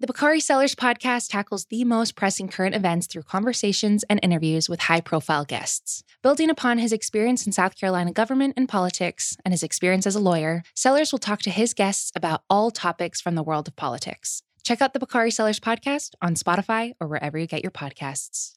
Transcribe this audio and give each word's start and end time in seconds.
The 0.00 0.06
Bakari 0.06 0.38
Sellers 0.38 0.76
podcast 0.76 1.28
tackles 1.28 1.64
the 1.64 1.82
most 1.82 2.14
pressing 2.14 2.46
current 2.46 2.76
events 2.76 3.08
through 3.08 3.24
conversations 3.24 4.04
and 4.08 4.20
interviews 4.22 4.68
with 4.68 4.78
high 4.78 5.00
profile 5.00 5.44
guests. 5.44 6.04
Building 6.22 6.50
upon 6.50 6.78
his 6.78 6.92
experience 6.92 7.44
in 7.44 7.52
South 7.52 7.76
Carolina 7.76 8.12
government 8.12 8.54
and 8.56 8.68
politics 8.68 9.36
and 9.44 9.52
his 9.52 9.64
experience 9.64 10.06
as 10.06 10.14
a 10.14 10.20
lawyer, 10.20 10.62
Sellers 10.72 11.10
will 11.10 11.18
talk 11.18 11.40
to 11.40 11.50
his 11.50 11.74
guests 11.74 12.12
about 12.14 12.42
all 12.48 12.70
topics 12.70 13.20
from 13.20 13.34
the 13.34 13.42
world 13.42 13.66
of 13.66 13.74
politics. 13.74 14.44
Check 14.62 14.80
out 14.80 14.92
the 14.92 15.00
Bakari 15.00 15.32
Sellers 15.32 15.58
podcast 15.58 16.12
on 16.22 16.36
Spotify 16.36 16.92
or 17.00 17.08
wherever 17.08 17.36
you 17.36 17.48
get 17.48 17.64
your 17.64 17.72
podcasts. 17.72 18.52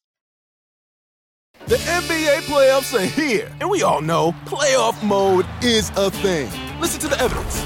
The 1.65 1.77
NBA 1.77 2.41
playoffs 2.41 2.93
are 2.93 3.03
here, 3.03 3.51
and 3.59 3.67
we 3.67 3.81
all 3.81 4.01
know 4.01 4.33
playoff 4.45 5.01
mode 5.03 5.47
is 5.63 5.91
a 5.95 6.11
thing. 6.11 6.51
Listen 6.79 6.99
to 6.99 7.07
the 7.07 7.19
evidence. 7.19 7.65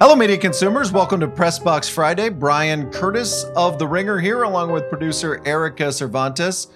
Hello, 0.00 0.16
media 0.16 0.36
consumers. 0.36 0.90
Welcome 0.90 1.20
to 1.20 1.28
Pressbox 1.28 1.88
Friday. 1.88 2.28
Bryan 2.28 2.90
Curtis 2.90 3.44
of 3.54 3.78
The 3.78 3.86
Ringer 3.86 4.18
here, 4.18 4.42
along 4.42 4.72
with 4.72 4.88
producer 4.90 5.40
Erika 5.46 5.92
Cervantes. 5.92 6.66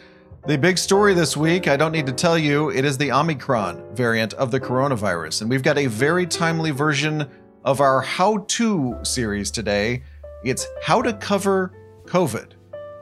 The 0.46 0.56
big 0.56 0.78
story 0.78 1.14
this 1.14 1.36
week, 1.36 1.66
I 1.66 1.77
don't 1.77 1.91
need 1.91 2.06
to 2.06 2.12
tell 2.12 2.38
you, 2.38 2.70
it 2.70 2.84
is 2.84 2.96
the 2.96 3.10
Omicron 3.10 3.82
variant 3.92 4.34
of 4.34 4.52
the 4.52 4.60
coronavirus. 4.60 5.42
And 5.42 5.50
we've 5.50 5.64
got 5.64 5.78
a 5.78 5.86
very 5.86 6.27
timely 6.27 6.70
version 6.70 7.28
of 7.64 7.80
our 7.80 8.00
How 8.02 8.44
To 8.47 8.97
series 9.02 9.50
today. 9.50 10.05
It's 10.44 10.69
How 10.84 11.03
to 11.03 11.12
Cover 11.12 11.72
COVID 12.05 12.53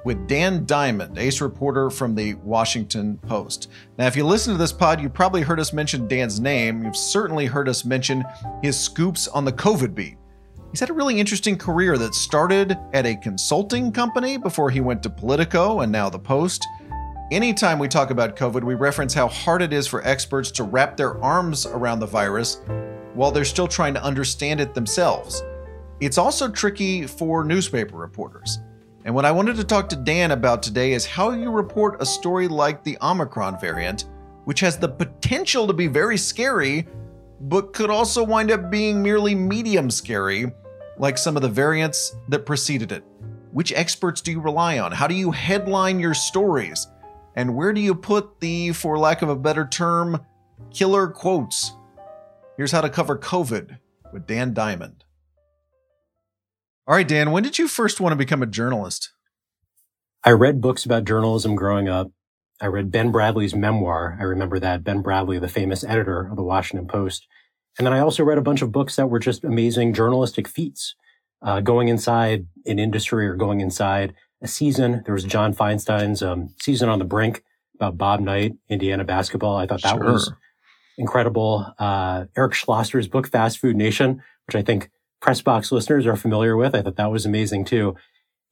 with 0.06 0.28
Dan 0.28 0.64
Diamond, 0.66 1.18
ace 1.18 1.40
reporter 1.40 1.90
from 1.90 2.14
the 2.14 2.34
Washington 2.34 3.18
Post. 3.26 3.72
Now, 3.98 4.06
if 4.06 4.14
you 4.14 4.24
listen 4.24 4.52
to 4.52 4.58
this 4.58 4.72
pod, 4.72 5.00
you 5.00 5.08
probably 5.08 5.42
heard 5.42 5.58
us 5.58 5.72
mention 5.72 6.06
Dan's 6.06 6.38
name. 6.38 6.84
You've 6.84 6.96
certainly 6.96 7.46
heard 7.46 7.68
us 7.68 7.84
mention 7.84 8.24
his 8.62 8.78
scoops 8.78 9.26
on 9.26 9.44
the 9.44 9.52
COVID 9.52 9.96
beat. 9.96 10.16
He's 10.70 10.78
had 10.78 10.90
a 10.90 10.92
really 10.92 11.18
interesting 11.18 11.58
career 11.58 11.98
that 11.98 12.14
started 12.14 12.78
at 12.92 13.04
a 13.04 13.16
consulting 13.16 13.90
company 13.90 14.36
before 14.36 14.70
he 14.70 14.80
went 14.80 15.02
to 15.02 15.10
Politico 15.10 15.80
and 15.80 15.90
now 15.90 16.08
the 16.08 16.20
Post. 16.20 16.64
Anytime 17.32 17.80
we 17.80 17.88
talk 17.88 18.10
about 18.10 18.36
COVID, 18.36 18.62
we 18.62 18.74
reference 18.74 19.12
how 19.12 19.26
hard 19.26 19.60
it 19.60 19.72
is 19.72 19.88
for 19.88 20.06
experts 20.06 20.52
to 20.52 20.62
wrap 20.62 20.96
their 20.96 21.20
arms 21.20 21.66
around 21.66 21.98
the 21.98 22.06
virus 22.06 22.60
while 23.14 23.32
they're 23.32 23.44
still 23.44 23.66
trying 23.66 23.94
to 23.94 24.04
understand 24.04 24.60
it 24.60 24.72
themselves. 24.72 25.42
It's 25.98 26.16
also 26.16 26.48
tricky 26.48 27.08
for 27.08 27.42
newspaper 27.42 27.96
reporters. 27.96 28.60
And 29.06 29.14
what 29.14 29.24
I 29.24 29.30
wanted 29.30 29.54
to 29.54 29.64
talk 29.64 29.88
to 29.90 29.96
Dan 29.96 30.32
about 30.32 30.64
today 30.64 30.92
is 30.92 31.06
how 31.06 31.30
you 31.30 31.52
report 31.52 32.02
a 32.02 32.06
story 32.06 32.48
like 32.48 32.82
the 32.82 32.98
Omicron 33.00 33.60
variant, 33.60 34.06
which 34.46 34.58
has 34.58 34.78
the 34.78 34.88
potential 34.88 35.68
to 35.68 35.72
be 35.72 35.86
very 35.86 36.16
scary, 36.16 36.88
but 37.42 37.72
could 37.72 37.88
also 37.88 38.24
wind 38.24 38.50
up 38.50 38.68
being 38.68 39.00
merely 39.00 39.32
medium 39.32 39.92
scary, 39.92 40.50
like 40.98 41.18
some 41.18 41.36
of 41.36 41.42
the 41.42 41.48
variants 41.48 42.16
that 42.30 42.46
preceded 42.46 42.90
it. 42.90 43.04
Which 43.52 43.72
experts 43.72 44.20
do 44.20 44.32
you 44.32 44.40
rely 44.40 44.80
on? 44.80 44.90
How 44.90 45.06
do 45.06 45.14
you 45.14 45.30
headline 45.30 46.00
your 46.00 46.12
stories? 46.12 46.88
And 47.36 47.54
where 47.54 47.72
do 47.72 47.80
you 47.80 47.94
put 47.94 48.40
the, 48.40 48.72
for 48.72 48.98
lack 48.98 49.22
of 49.22 49.28
a 49.28 49.36
better 49.36 49.68
term, 49.68 50.20
killer 50.74 51.06
quotes? 51.06 51.70
Here's 52.56 52.72
how 52.72 52.80
to 52.80 52.90
cover 52.90 53.16
COVID 53.16 53.78
with 54.12 54.26
Dan 54.26 54.52
Diamond. 54.52 54.95
All 56.88 56.94
right, 56.94 57.08
Dan, 57.08 57.32
when 57.32 57.42
did 57.42 57.58
you 57.58 57.66
first 57.66 58.00
want 58.00 58.12
to 58.12 58.16
become 58.16 58.44
a 58.44 58.46
journalist? 58.46 59.10
I 60.22 60.30
read 60.30 60.60
books 60.60 60.84
about 60.84 61.04
journalism 61.04 61.56
growing 61.56 61.88
up. 61.88 62.12
I 62.60 62.66
read 62.66 62.92
Ben 62.92 63.12
Bradlee's 63.12 63.56
memoir. 63.56 64.16
I 64.20 64.22
remember 64.22 64.60
that 64.60 64.84
Ben 64.84 65.02
Bradlee, 65.02 65.40
the 65.40 65.48
famous 65.48 65.82
editor 65.82 66.28
of 66.30 66.36
the 66.36 66.44
Washington 66.44 66.86
Post. 66.86 67.26
And 67.76 67.86
then 67.86 67.92
I 67.92 67.98
also 67.98 68.22
read 68.22 68.38
a 68.38 68.42
bunch 68.42 68.62
of 68.62 68.70
books 68.70 68.94
that 68.96 69.08
were 69.08 69.18
just 69.18 69.42
amazing 69.42 69.94
journalistic 69.94 70.46
feats. 70.46 70.94
Uh, 71.42 71.60
going 71.60 71.88
inside 71.88 72.46
an 72.66 72.78
industry 72.78 73.26
or 73.26 73.34
going 73.34 73.60
inside 73.60 74.14
a 74.40 74.46
season. 74.48 75.02
There 75.04 75.14
was 75.14 75.24
John 75.24 75.52
Feinstein's 75.54 76.22
um, 76.22 76.54
season 76.60 76.88
on 76.88 77.00
the 77.00 77.04
brink 77.04 77.42
about 77.74 77.98
Bob 77.98 78.20
Knight, 78.20 78.54
Indiana 78.68 79.04
basketball. 79.04 79.56
I 79.56 79.66
thought 79.66 79.82
that 79.82 79.96
sure. 79.96 80.12
was 80.12 80.32
incredible. 80.96 81.66
Uh, 81.78 82.26
Eric 82.36 82.52
Schlosser's 82.52 83.08
book, 83.08 83.28
Fast 83.28 83.58
Food 83.58 83.76
Nation, 83.76 84.22
which 84.46 84.54
I 84.54 84.62
think 84.62 84.90
Pressbox 85.26 85.72
listeners 85.72 86.06
are 86.06 86.16
familiar 86.16 86.56
with. 86.56 86.74
I 86.74 86.82
thought 86.82 86.96
that 86.96 87.10
was 87.10 87.26
amazing 87.26 87.64
too. 87.64 87.96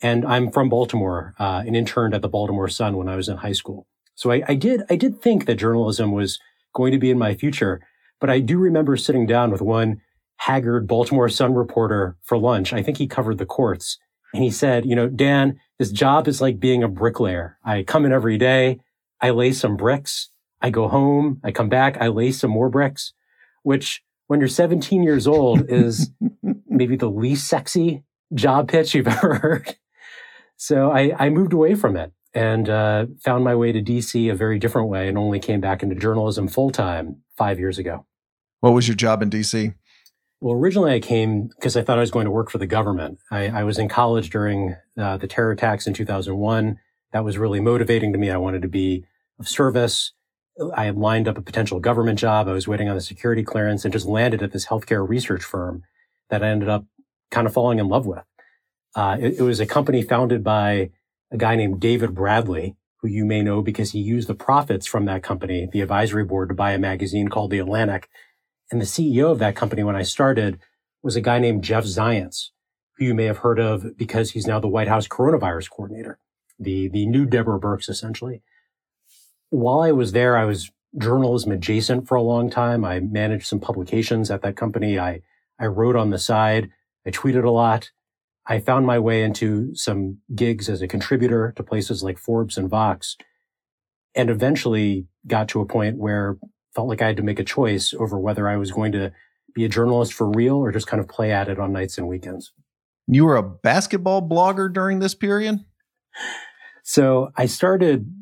And 0.03 0.25
I'm 0.25 0.51
from 0.51 0.69
Baltimore, 0.69 1.35
uh, 1.39 1.63
and 1.65 1.77
interned 1.77 2.15
at 2.15 2.23
the 2.23 2.29
Baltimore 2.29 2.69
Sun 2.69 2.97
when 2.97 3.09
I 3.09 3.17
was 3.17 3.29
in 3.29 3.39
high 3.39 3.53
school. 3.53 3.87
So 4.17 4.33
I, 4.33 4.43
I 4.49 4.55
did, 4.55 4.83
I 4.91 4.97
did 4.97 5.21
think 5.21 5.47
that 5.47 5.55
journalism 5.57 6.13
was 6.13 6.39
going 6.75 6.93
to 6.93 6.99
be 6.99 7.11
in 7.11 7.19
my 7.19 7.35
future, 7.35 7.81
but 8.21 8.29
I 8.29 8.41
do 8.41 8.59
remember 8.59 8.97
sitting 8.97 9.27
down 9.27 9.51
with 9.51 9.63
one 9.63 10.01
haggard 10.37 10.87
Baltimore 10.87 11.29
Sun 11.29 11.55
reporter 11.55 12.17
for 12.23 12.37
lunch. 12.37 12.73
I 12.73 12.83
think 12.83 12.99
he 12.99 13.07
covered 13.07 13.39
the 13.39 13.47
courts 13.47 13.99
and 14.35 14.43
he 14.43 14.51
said, 14.51 14.85
you 14.85 14.97
know, 14.97 15.09
Dan, 15.09 15.61
this 15.79 15.93
job 15.93 16.27
is 16.27 16.41
like 16.41 16.59
being 16.59 16.83
a 16.83 16.89
bricklayer. 16.89 17.57
I 17.65 17.85
come 17.85 18.05
in 18.05 18.13
every 18.13 18.37
day. 18.37 18.81
I 19.21 19.31
lay 19.31 19.53
some 19.53 19.77
bricks. 19.77 20.31
I 20.61 20.71
go 20.71 20.89
home. 20.89 21.41
I 21.45 21.53
come 21.53 21.69
back. 21.69 21.97
I 22.01 22.09
lay 22.09 22.33
some 22.33 22.51
more 22.51 22.69
bricks, 22.69 23.13
which 23.63 24.03
when 24.27 24.41
you're 24.41 24.49
17 24.49 25.03
years 25.03 25.27
old 25.27 25.71
is 25.71 26.11
maybe 26.69 26.97
the 26.97 27.11
least 27.11 27.47
sexy 27.49 28.05
job 28.33 28.69
pitch 28.69 28.95
you've 28.95 29.09
ever 29.09 29.35
heard. 29.35 29.77
So 30.57 30.91
I, 30.91 31.13
I 31.19 31.31
moved 31.31 31.53
away 31.53 31.75
from 31.75 31.97
it 31.97 32.13
and 32.33 32.69
uh, 32.69 33.07
found 33.23 33.45
my 33.45 33.55
way 33.55 33.73
to 33.73 33.83
DC 33.83 34.31
a 34.31 34.35
very 34.35 34.59
different 34.59 34.89
way 34.89 35.09
and 35.09 35.17
only 35.17 35.39
came 35.39 35.61
back 35.61 35.83
into 35.83 35.95
journalism 35.95 36.49
full 36.49 36.71
time 36.71 37.23
five 37.37 37.59
years 37.59 37.79
ago. 37.79 38.07
What 38.61 38.73
was 38.73 38.89
your 38.89 38.97
job 38.97 39.23
in 39.23 39.31
DC? 39.31 39.75
Well, 40.41 40.55
originally 40.55 40.93
I 40.93 41.01
came 41.01 41.49
because 41.49 41.77
I 41.77 41.83
thought 41.83 41.99
I 41.99 42.03
was 42.03 42.11
going 42.11 42.25
to 42.25 42.31
work 42.31 42.51
for 42.51 42.59
the 42.59 42.67
government. 42.67 43.19
I, 43.31 43.49
I 43.49 43.65
was 43.65 43.79
in 43.79 43.89
college 43.89 44.31
during 44.31 44.77
uh, 44.99 45.17
the 45.17 45.27
terror 45.27 45.53
attacks 45.53 45.87
in 45.87 45.95
2001. 45.95 46.79
That 47.13 47.25
was 47.25 47.39
really 47.39 47.61
motivating 47.61 48.13
to 48.13 48.19
me. 48.19 48.31
I 48.31 48.37
wanted 48.37 48.63
to 48.63 48.69
be 48.69 49.05
of 49.39 49.49
service. 49.49 50.13
I 50.75 50.85
had 50.85 50.97
lined 50.97 51.27
up 51.27 51.39
a 51.39 51.43
potential 51.43 51.81
government 51.81 52.19
job. 52.19 52.49
I 52.49 52.53
was 52.53 52.69
waiting 52.69 52.89
on 52.89 52.95
the 52.95 53.01
security 53.01 53.43
clearance 53.43 53.85
and 53.85 53.93
just 53.93 54.07
landed 54.07 54.43
at 54.43 54.53
this 54.53 54.67
healthcare 54.67 55.07
research 55.07 55.43
firm 55.43 55.83
that 56.31 56.45
I 56.45 56.49
ended 56.49 56.69
up 56.69 56.85
kind 57.31 57.47
of 57.47 57.53
falling 57.53 57.79
in 57.79 57.89
love 57.89 58.07
with. 58.07 58.25
Uh, 58.95 59.17
it, 59.21 59.39
it, 59.39 59.43
was 59.43 59.59
a 59.59 59.67
company 59.67 60.03
founded 60.03 60.45
by 60.45 60.91
a 61.33 61.37
guy 61.37 61.57
named 61.57 61.81
David 61.81 62.15
Bradley, 62.15 62.77
who 62.99 63.09
you 63.09 63.25
may 63.25 63.43
know 63.43 63.61
because 63.61 63.91
he 63.91 63.99
used 63.99 64.29
the 64.29 64.35
profits 64.35 64.87
from 64.87 65.05
that 65.07 65.25
company, 65.25 65.69
the 65.73 65.81
advisory 65.81 66.25
board, 66.25 66.49
to 66.49 66.55
buy 66.55 66.71
a 66.71 66.79
magazine 66.79 67.29
called 67.29 67.51
The 67.51 67.59
Atlantic. 67.59 68.09
And 68.71 68.81
the 68.81 68.87
CEO 68.87 69.33
of 69.33 69.41
that 69.41 69.57
company 69.57 69.83
when 69.83 69.97
I 69.97 70.03
started 70.03 70.61
was 71.03 71.17
a 71.17 71.21
guy 71.21 71.41
named 71.41 71.65
Jeff 71.65 71.85
Zients, 71.85 72.51
who 72.97 73.07
you 73.07 73.15
may 73.15 73.25
have 73.25 73.39
heard 73.39 73.59
of 73.59 73.97
because 73.97 74.31
he's 74.31 74.47
now 74.47 74.61
the 74.61 74.69
White 74.69 74.89
House 74.89 75.09
coronavirus 75.09 75.71
coordinator, 75.71 76.19
the, 76.61 76.89
the 76.89 77.07
new 77.07 77.27
Deborah 77.27 77.59
Birx, 77.59 77.89
essentially 77.89 78.43
while 79.55 79.81
I 79.81 79.93
was 79.93 80.13
there, 80.13 80.37
I 80.37 80.45
was 80.45 80.71
journalism 80.99 81.53
adjacent 81.53 82.09
for 82.09 82.17
a 82.17 82.23
long 82.23 82.51
time. 82.51 82.85
I 82.85 82.99
managed 83.01 83.47
some 83.47 83.61
publications 83.61 84.31
at 84.31 84.43
that 84.43 84.57
company. 84.57 84.99
I, 84.99 85.23
I 85.61 85.67
wrote 85.67 85.95
on 85.97 86.11
the 86.11 86.19
side. 86.19 86.71
I 87.07 87.11
tweeted 87.11 87.45
a 87.45 87.51
lot. 87.51 87.91
I 88.47 88.59
found 88.59 88.85
my 88.85 88.99
way 88.99 89.23
into 89.23 89.75
some 89.75 90.19
gigs 90.35 90.69
as 90.69 90.83
a 90.83 90.89
contributor 90.89 91.53
to 91.57 91.63
places 91.63 92.03
like 92.03 92.19
Forbes 92.19 92.59
and 92.59 92.69
Vox 92.69 93.17
and 94.15 94.29
eventually 94.29 95.07
got 95.27 95.49
to 95.49 95.61
a 95.61 95.67
point 95.67 95.99
where 95.99 96.37
felt 96.75 96.89
like 96.89 97.01
I 97.01 97.07
had 97.07 97.17
to 97.19 97.23
make 97.23 97.39
a 97.39 97.45
choice 97.45 97.95
over 97.95 98.19
whether 98.19 98.49
I 98.49 98.57
was 98.57 98.73
going 98.73 98.91
to 98.93 99.13
be 99.55 99.65
a 99.65 99.69
journalist 99.69 100.13
for 100.13 100.29
real 100.29 100.57
or 100.57 100.73
just 100.73 100.89
kind 100.89 101.01
of 101.01 101.09
play 101.09 101.31
at 101.31 101.49
it 101.49 101.61
on 101.61 101.73
nights 101.73 101.97
and 101.97 102.09
weekends. 102.09 102.53
You 103.07 103.25
were 103.25 103.37
a 103.37 103.43
basketball 103.43 104.29
blogger 104.29 104.73
during 104.73 104.99
this 104.99 105.15
period? 105.15 105.65
So 106.83 107.31
I 107.37 107.47
started 107.47 108.13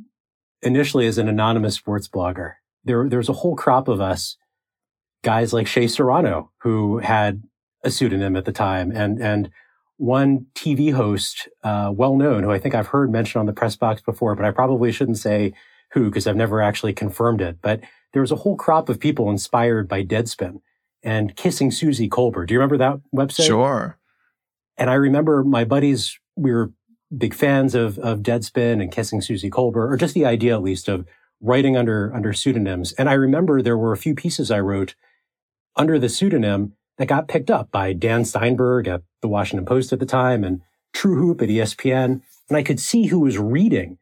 initially 0.62 1.06
as 1.06 1.18
an 1.18 1.28
anonymous 1.28 1.74
sports 1.74 2.08
blogger. 2.08 2.54
There, 2.84 3.08
there's 3.08 3.28
a 3.28 3.34
whole 3.34 3.56
crop 3.56 3.88
of 3.88 4.00
us, 4.00 4.36
guys 5.22 5.52
like 5.52 5.66
Shea 5.66 5.86
Serrano, 5.86 6.50
who 6.58 6.98
had 6.98 7.42
a 7.84 7.90
pseudonym 7.90 8.36
at 8.36 8.44
the 8.44 8.52
time, 8.52 8.90
and 8.92 9.20
and 9.20 9.50
one 9.96 10.46
TV 10.54 10.92
host, 10.92 11.48
uh, 11.62 11.92
well 11.94 12.16
known, 12.16 12.42
who 12.42 12.50
I 12.50 12.58
think 12.58 12.74
I've 12.74 12.88
heard 12.88 13.10
mentioned 13.12 13.40
on 13.40 13.46
the 13.46 13.52
press 13.52 13.76
box 13.76 14.00
before, 14.00 14.34
but 14.34 14.44
I 14.44 14.50
probably 14.50 14.90
shouldn't 14.90 15.18
say 15.18 15.52
who 15.92 16.06
because 16.06 16.26
I've 16.26 16.36
never 16.36 16.60
actually 16.60 16.92
confirmed 16.92 17.40
it. 17.40 17.58
But 17.62 17.80
there 18.12 18.22
was 18.22 18.32
a 18.32 18.36
whole 18.36 18.56
crop 18.56 18.88
of 18.88 18.98
people 18.98 19.30
inspired 19.30 19.88
by 19.88 20.04
Deadspin 20.04 20.60
and 21.02 21.36
Kissing 21.36 21.70
Suzy 21.70 22.08
Kolber. 22.08 22.46
Do 22.46 22.54
you 22.54 22.60
remember 22.60 22.78
that 22.78 23.00
website? 23.14 23.46
Sure. 23.46 23.98
And 24.76 24.90
I 24.90 24.94
remember 24.94 25.44
my 25.44 25.64
buddies, 25.64 26.18
we 26.36 26.52
were 26.52 26.72
big 27.16 27.34
fans 27.34 27.74
of, 27.74 27.98
of 27.98 28.20
Deadspin 28.20 28.80
and 28.80 28.90
Kissing 28.90 29.20
Suzy 29.20 29.50
Kolber, 29.50 29.90
or 29.90 29.96
just 29.96 30.14
the 30.14 30.24
idea 30.24 30.54
at 30.54 30.62
least 30.62 30.88
of 30.88 31.06
writing 31.40 31.76
under, 31.76 32.12
under 32.14 32.32
pseudonyms. 32.32 32.92
And 32.92 33.08
I 33.08 33.14
remember 33.14 33.60
there 33.60 33.76
were 33.76 33.92
a 33.92 33.98
few 33.98 34.14
pieces 34.14 34.50
I 34.50 34.60
wrote 34.60 34.94
under 35.76 35.98
the 35.98 36.08
pseudonym 36.08 36.74
that 36.98 37.06
got 37.06 37.28
picked 37.28 37.50
up 37.50 37.70
by 37.70 37.92
Dan 37.92 38.24
Steinberg 38.24 38.86
at 38.86 39.02
the 39.22 39.28
Washington 39.28 39.66
Post 39.66 39.92
at 39.92 39.98
the 39.98 40.06
time 40.06 40.44
and 40.44 40.60
TrueHoop 40.94 41.42
at 41.42 41.48
ESPN. 41.48 42.22
And 42.48 42.56
I 42.56 42.62
could 42.62 42.78
see 42.78 43.06
who 43.06 43.20
was 43.20 43.38
reading 43.38 43.98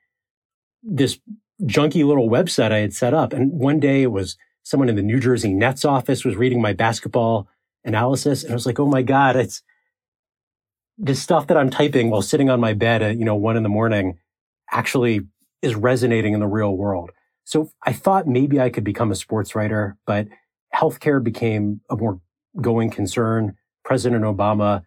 this 0.83 1.19
junky 1.62 2.05
little 2.05 2.29
website 2.29 2.73
I 2.73 2.79
had 2.79 2.95
set 2.95 3.15
up. 3.15 3.33
And 3.33 3.53
one 3.53 3.81
day 3.81 4.03
it 4.03 4.12
was 4.12 4.37
someone 4.62 4.89
in 4.89 4.97
the 4.97 5.03
New 5.03 5.21
Jersey 5.21 5.55
Nets 5.55 5.85
office 5.85 6.25
was 6.25 6.37
reading 6.37 6.61
my 6.61 6.73
basketball 6.73 7.49
analysis. 7.85 8.43
And 8.43 8.53
I 8.53 8.55
was 8.55 8.67
like, 8.67 8.79
oh 8.79 8.87
my 8.87 9.03
God, 9.03 9.37
it's 9.37 9.62
this 11.02 11.20
stuff 11.23 11.47
that 11.47 11.56
I'm 11.56 11.70
typing 11.70 12.11
while 12.11 12.23
sitting 12.23 12.50
on 12.50 12.61
my 12.61 12.75
bed 12.75 13.02
at, 13.02 13.17
you 13.17 13.25
know, 13.25 13.35
one 13.35 13.56
in 13.56 13.62
the 13.62 13.69
morning 13.70 14.19
actually 14.70 15.23
is 15.62 15.75
resonating 15.75 16.35
in 16.35 16.41
the 16.41 16.47
real 16.47 16.76
world. 16.76 17.11
So 17.44 17.70
I 17.85 17.93
thought 17.93 18.29
maybe 18.29 18.61
I 18.61 18.69
could 18.69 18.85
become 18.85 19.11
a 19.11 19.17
sports 19.17 19.55
writer, 19.55 19.97
but 20.06 20.29
healthcare 20.75 21.23
became 21.23 21.81
a 21.88 21.97
more 21.97 22.20
going 22.61 22.91
concern. 22.91 23.56
President 23.82 24.25
Obama 24.25 24.82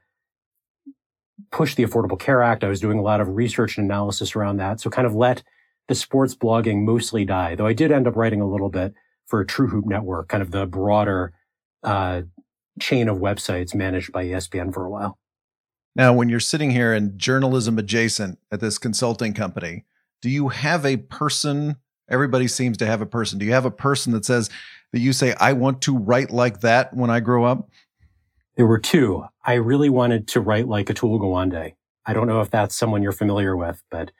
pushed 1.51 1.77
the 1.77 1.83
Affordable 1.83 2.19
Care 2.19 2.43
Act. 2.43 2.63
I 2.63 2.69
was 2.69 2.79
doing 2.79 2.99
a 2.99 3.03
lot 3.03 3.19
of 3.19 3.29
research 3.29 3.77
and 3.77 3.85
analysis 3.85 4.35
around 4.35 4.57
that. 4.57 4.79
So 4.79 4.89
kind 4.91 5.07
of 5.07 5.15
let 5.15 5.43
the 5.87 5.95
sports 5.95 6.35
blogging 6.35 6.83
mostly 6.83 7.25
die, 7.25 7.55
though 7.55 7.67
I 7.67 7.73
did 7.73 7.91
end 7.91 8.07
up 8.07 8.15
writing 8.15 8.39
a 8.39 8.49
little 8.49 8.69
bit 8.69 8.93
for 9.25 9.43
TrueHoop 9.43 9.85
Network, 9.85 10.29
kind 10.29 10.43
of 10.43 10.51
the 10.51 10.67
broader 10.67 11.33
uh, 11.83 12.21
chain 12.79 13.09
of 13.09 13.17
websites 13.17 13.73
managed 13.73 14.11
by 14.11 14.25
ESPN 14.25 14.73
for 14.73 14.85
a 14.85 14.89
while. 14.89 15.17
Now, 15.95 16.13
when 16.13 16.29
you're 16.29 16.39
sitting 16.39 16.71
here 16.71 16.93
in 16.93 17.17
journalism 17.17 17.77
adjacent 17.77 18.39
at 18.51 18.59
this 18.59 18.77
consulting 18.77 19.33
company, 19.33 19.85
do 20.21 20.29
you 20.29 20.49
have 20.49 20.85
a 20.85 20.97
person? 20.97 21.75
Everybody 22.09 22.47
seems 22.47 22.77
to 22.77 22.85
have 22.85 23.01
a 23.01 23.05
person. 23.05 23.37
Do 23.37 23.45
you 23.45 23.53
have 23.53 23.65
a 23.65 23.71
person 23.71 24.11
that 24.13 24.25
says 24.25 24.49
that 24.91 24.99
you 24.99 25.13
say, 25.13 25.35
I 25.39 25.53
want 25.53 25.81
to 25.83 25.97
write 25.97 26.31
like 26.31 26.61
that 26.61 26.93
when 26.95 27.09
I 27.09 27.19
grow 27.19 27.43
up? 27.45 27.69
There 28.55 28.65
were 28.65 28.79
two. 28.79 29.25
I 29.45 29.53
really 29.53 29.89
wanted 29.89 30.27
to 30.29 30.41
write 30.41 30.67
like 30.67 30.87
Atul 30.87 31.19
Gawande. 31.19 31.73
I 32.05 32.13
don't 32.13 32.27
know 32.27 32.41
if 32.41 32.49
that's 32.49 32.75
someone 32.75 33.03
you're 33.03 33.11
familiar 33.11 33.55
with, 33.55 33.81
but 33.89 34.11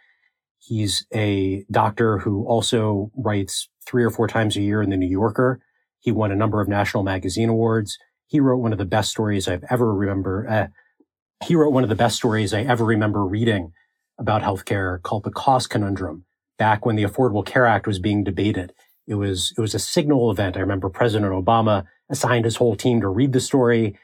he's 0.60 1.06
a 1.14 1.66
doctor 1.72 2.20
who 2.20 2.46
also 2.46 3.12
writes 3.16 3.70
three 3.86 4.04
or 4.04 4.10
four 4.10 4.28
times 4.28 4.56
a 4.56 4.62
year 4.62 4.82
in 4.82 4.90
the 4.90 4.98
New 4.98 5.10
Yorker. 5.10 5.60
He 6.00 6.12
won 6.12 6.32
a 6.32 6.36
number 6.36 6.62
of 6.62 6.68
national 6.68 7.04
magazine 7.04 7.50
awards. 7.50 7.98
He 8.28 8.40
wrote 8.40 8.58
one 8.58 8.72
of 8.72 8.78
the 8.78 8.86
best 8.86 9.12
stories 9.12 9.48
I've 9.48 9.66
ever 9.70 9.94
remember. 9.94 10.48
Uh, 10.50 10.68
he 11.44 11.56
wrote 11.56 11.74
one 11.74 11.84
of 11.84 11.90
the 11.90 11.96
best 11.96 12.16
stories 12.16 12.54
I 12.54 12.62
ever 12.62 12.86
remember 12.86 13.26
reading 13.26 13.74
about 14.18 14.42
healthcare 14.42 15.02
called 15.02 15.24
the 15.24 15.32
cost 15.32 15.70
conundrum 15.70 16.26
back 16.58 16.86
when 16.86 16.96
the 16.96 17.04
Affordable 17.04 17.46
Care 17.46 17.66
Act 17.66 17.88
was 17.88 18.00
being 18.00 18.24
debated. 18.24 18.74
It 19.08 19.16
was, 19.16 19.54
it 19.58 19.62
was 19.62 19.76
a 19.76 19.80
signal 19.80 20.32
event. 20.32 20.56
I 20.56 20.62
remember 20.62 20.90
President 20.90 21.32
Obama 21.32 21.86
assigned 22.10 22.46
his 22.46 22.58
whole 22.58 22.76
team 22.76 23.02
to 23.02 23.08
read 23.08 23.34
the 23.34 23.40
story. 23.40 23.98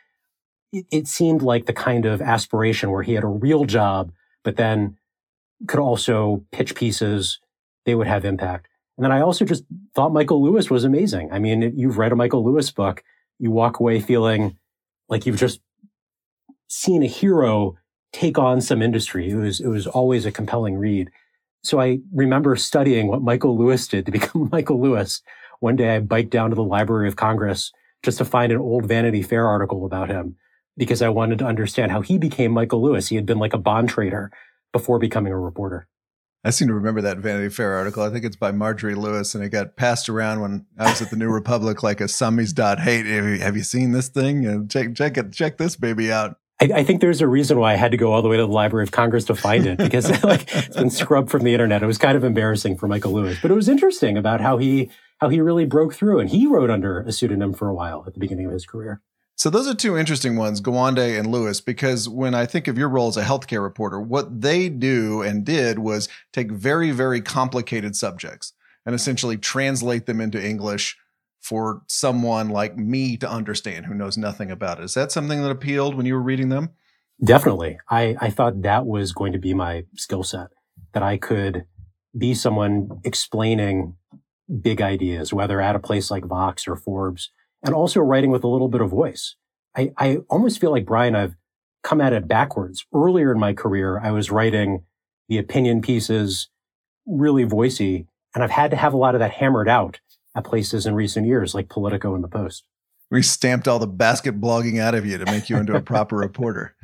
It, 0.73 0.85
it 0.91 1.07
seemed 1.07 1.41
like 1.41 1.65
the 1.65 1.73
kind 1.73 2.05
of 2.05 2.21
aspiration 2.21 2.91
where 2.91 3.03
he 3.03 3.13
had 3.13 3.23
a 3.23 3.27
real 3.27 3.65
job, 3.65 4.11
but 4.43 4.57
then 4.57 4.97
could 5.67 5.79
also 5.79 6.43
pitch 6.51 6.75
pieces. 6.75 7.39
They 7.85 7.95
would 7.95 8.07
have 8.07 8.25
impact. 8.25 8.67
And 8.97 9.05
then 9.05 9.11
I 9.11 9.21
also 9.21 9.45
just 9.45 9.63
thought 9.95 10.11
Michael 10.11 10.43
Lewis 10.43 10.69
was 10.69 10.83
amazing. 10.83 11.31
I 11.31 11.39
mean, 11.39 11.73
you've 11.77 11.97
read 11.97 12.11
a 12.11 12.15
Michael 12.17 12.43
Lewis 12.43 12.69
book, 12.71 13.03
you 13.37 13.51
walk 13.51 13.79
away 13.79 14.01
feeling 14.01 14.57
like 15.07 15.25
you've 15.25 15.39
just 15.39 15.61
seen 16.69 17.03
a 17.03 17.07
hero 17.07 17.75
take 18.13 18.37
on 18.37 18.61
some 18.61 18.81
industry. 18.81 19.29
It 19.29 19.35
was, 19.35 19.59
it 19.59 19.67
was 19.67 19.85
always 19.85 20.25
a 20.25 20.31
compelling 20.31 20.77
read. 20.77 21.09
So 21.63 21.81
I 21.81 21.99
remember 22.13 22.55
studying 22.55 23.07
what 23.07 23.21
Michael 23.21 23.57
Lewis 23.57 23.87
did 23.87 24.05
to 24.05 24.11
become 24.13 24.49
Michael 24.51 24.81
Lewis. 24.81 25.21
One 25.59 25.75
day 25.75 25.95
I 25.95 25.99
biked 25.99 26.29
down 26.29 26.51
to 26.51 26.55
the 26.55 26.63
Library 26.63 27.09
of 27.09 27.17
Congress 27.17 27.73
just 28.01 28.17
to 28.19 28.25
find 28.25 28.51
an 28.51 28.59
old 28.59 28.85
Vanity 28.85 29.21
Fair 29.21 29.45
article 29.45 29.85
about 29.85 30.09
him 30.09 30.37
because 30.77 31.01
I 31.01 31.09
wanted 31.09 31.39
to 31.39 31.45
understand 31.45 31.91
how 31.91 31.99
he 31.99 32.17
became 32.17 32.51
Michael 32.51 32.81
Lewis. 32.81 33.09
He 33.09 33.15
had 33.15 33.25
been 33.25 33.39
like 33.39 33.53
a 33.53 33.57
bond 33.57 33.89
trader 33.89 34.31
before 34.71 34.99
becoming 34.99 35.33
a 35.33 35.39
reporter. 35.39 35.87
I 36.45 36.51
seem 36.51 36.69
to 36.69 36.73
remember 36.73 37.01
that 37.01 37.17
Vanity 37.17 37.49
Fair 37.49 37.73
article. 37.73 38.01
I 38.01 38.09
think 38.09 38.23
it's 38.23 38.37
by 38.37 38.53
Marjorie 38.53 38.95
Lewis, 38.95 39.35
and 39.35 39.43
it 39.43 39.49
got 39.49 39.75
passed 39.75 40.07
around 40.07 40.39
when 40.39 40.65
I 40.77 40.89
was 40.89 41.01
at 41.01 41.09
the 41.09 41.17
New 41.17 41.29
Republic 41.29 41.83
like 41.83 41.99
a 41.99 42.05
Summies 42.05 42.53
dot 42.53 42.79
hate. 42.79 43.05
Have 43.05 43.57
you 43.57 43.63
seen 43.63 43.91
this 43.91 44.07
thing? 44.07 44.69
check 44.69 44.95
check 44.95 45.17
it, 45.17 45.33
check 45.33 45.57
this 45.57 45.75
baby 45.75 46.13
out. 46.13 46.38
I, 46.61 46.69
I, 46.75 46.83
think 46.83 47.01
there's 47.01 47.21
a 47.21 47.27
reason 47.27 47.57
why 47.59 47.73
I 47.73 47.75
had 47.75 47.91
to 47.91 47.97
go 47.97 48.11
all 48.11 48.21
the 48.21 48.27
way 48.27 48.37
to 48.37 48.43
the 48.43 48.51
Library 48.51 48.83
of 48.83 48.91
Congress 48.91 49.25
to 49.25 49.35
find 49.35 49.65
it 49.65 49.77
because 49.77 50.09
like 50.23 50.53
it's 50.55 50.75
been 50.75 50.89
scrubbed 50.89 51.29
from 51.29 51.43
the 51.43 51.53
internet. 51.53 51.81
It 51.83 51.85
was 51.87 51.97
kind 51.97 52.17
of 52.17 52.23
embarrassing 52.23 52.77
for 52.77 52.87
Michael 52.87 53.13
Lewis, 53.13 53.37
but 53.41 53.51
it 53.51 53.53
was 53.55 53.69
interesting 53.69 54.17
about 54.17 54.41
how 54.41 54.57
he 54.57 54.89
how 55.19 55.29
he 55.29 55.41
really 55.41 55.65
broke 55.65 55.93
through, 55.93 56.19
and 56.19 56.29
he 56.29 56.47
wrote 56.47 56.69
under 56.69 57.01
a 57.01 57.11
pseudonym 57.11 57.53
for 57.53 57.67
a 57.67 57.73
while 57.73 58.03
at 58.07 58.13
the 58.13 58.19
beginning 58.19 58.45
of 58.45 58.53
his 58.53 58.65
career. 58.65 59.01
So 59.35 59.49
those 59.49 59.69
are 59.69 59.73
two 59.73 59.97
interesting 59.97 60.35
ones, 60.35 60.59
Gawande 60.59 61.17
and 61.17 61.31
Lewis, 61.31 61.61
because 61.61 62.09
when 62.09 62.35
I 62.35 62.45
think 62.45 62.67
of 62.67 62.77
your 62.77 62.89
role 62.89 63.07
as 63.07 63.15
a 63.15 63.23
healthcare 63.23 63.63
reporter, 63.63 63.99
what 63.99 64.41
they 64.41 64.67
do 64.67 65.21
and 65.21 65.45
did 65.45 65.79
was 65.79 66.09
take 66.33 66.51
very, 66.51 66.91
very 66.91 67.21
complicated 67.21 67.95
subjects 67.95 68.51
and 68.85 68.93
essentially 68.93 69.37
translate 69.37 70.07
them 70.07 70.19
into 70.19 70.45
English 70.45 70.97
for 71.41 71.81
someone 71.87 72.49
like 72.49 72.77
me 72.77 73.17
to 73.17 73.29
understand 73.29 73.85
who 73.85 73.93
knows 73.93 74.17
nothing 74.17 74.51
about 74.51 74.79
it. 74.79 74.83
Is 74.83 74.93
that 74.93 75.11
something 75.11 75.41
that 75.41 75.51
appealed 75.51 75.95
when 75.95 76.05
you 76.05 76.13
were 76.13 76.21
reading 76.21 76.49
them? 76.49 76.69
Definitely. 77.23 77.79
I, 77.89 78.15
I 78.19 78.29
thought 78.29 78.61
that 78.61 78.85
was 78.85 79.11
going 79.11 79.33
to 79.33 79.39
be 79.39 79.53
my 79.53 79.85
skill 79.95 80.23
set, 80.23 80.47
that 80.93 81.03
I 81.03 81.17
could 81.17 81.65
be 82.17 82.33
someone 82.33 82.99
explaining 83.03 83.95
big 84.61 84.81
ideas, 84.81 85.33
whether 85.33 85.61
at 85.61 85.75
a 85.75 85.79
place 85.79 86.09
like 86.09 86.25
Vox 86.25 86.67
or 86.67 86.75
Forbes, 86.75 87.31
and 87.63 87.75
also 87.75 87.99
writing 87.99 88.31
with 88.31 88.43
a 88.43 88.47
little 88.47 88.69
bit 88.69 88.81
of 88.81 88.89
voice. 88.89 89.35
I, 89.75 89.91
I 89.97 90.17
almost 90.29 90.59
feel 90.59 90.71
like 90.71 90.85
Bryan, 90.85 91.15
I've 91.15 91.35
come 91.83 92.01
at 92.01 92.13
it 92.13 92.27
backwards. 92.27 92.85
Earlier 92.93 93.31
in 93.31 93.39
my 93.39 93.53
career, 93.53 93.99
I 93.99 94.11
was 94.11 94.31
writing 94.31 94.83
the 95.27 95.37
opinion 95.37 95.81
pieces, 95.81 96.49
really 97.05 97.45
voicey, 97.45 98.07
and 98.33 98.43
I've 98.43 98.51
had 98.51 98.71
to 98.71 98.77
have 98.77 98.93
a 98.93 98.97
lot 98.97 99.15
of 99.15 99.19
that 99.19 99.31
hammered 99.31 99.69
out 99.69 99.99
at 100.35 100.43
places 100.43 100.85
in 100.85 100.95
recent 100.95 101.27
years, 101.27 101.53
like 101.53 101.69
Politico 101.69 102.15
and 102.15 102.23
the 102.23 102.27
Post. 102.27 102.63
We 103.11 103.23
stamped 103.23 103.67
all 103.67 103.79
the 103.79 103.87
basket 103.87 104.39
blogging 104.39 104.79
out 104.79 104.93
of 104.93 105.05
you 105.05 105.17
to 105.17 105.25
make 105.25 105.49
you 105.49 105.57
into 105.57 105.75
a 105.75 105.81
proper 105.81 106.15
reporter. 106.17 106.75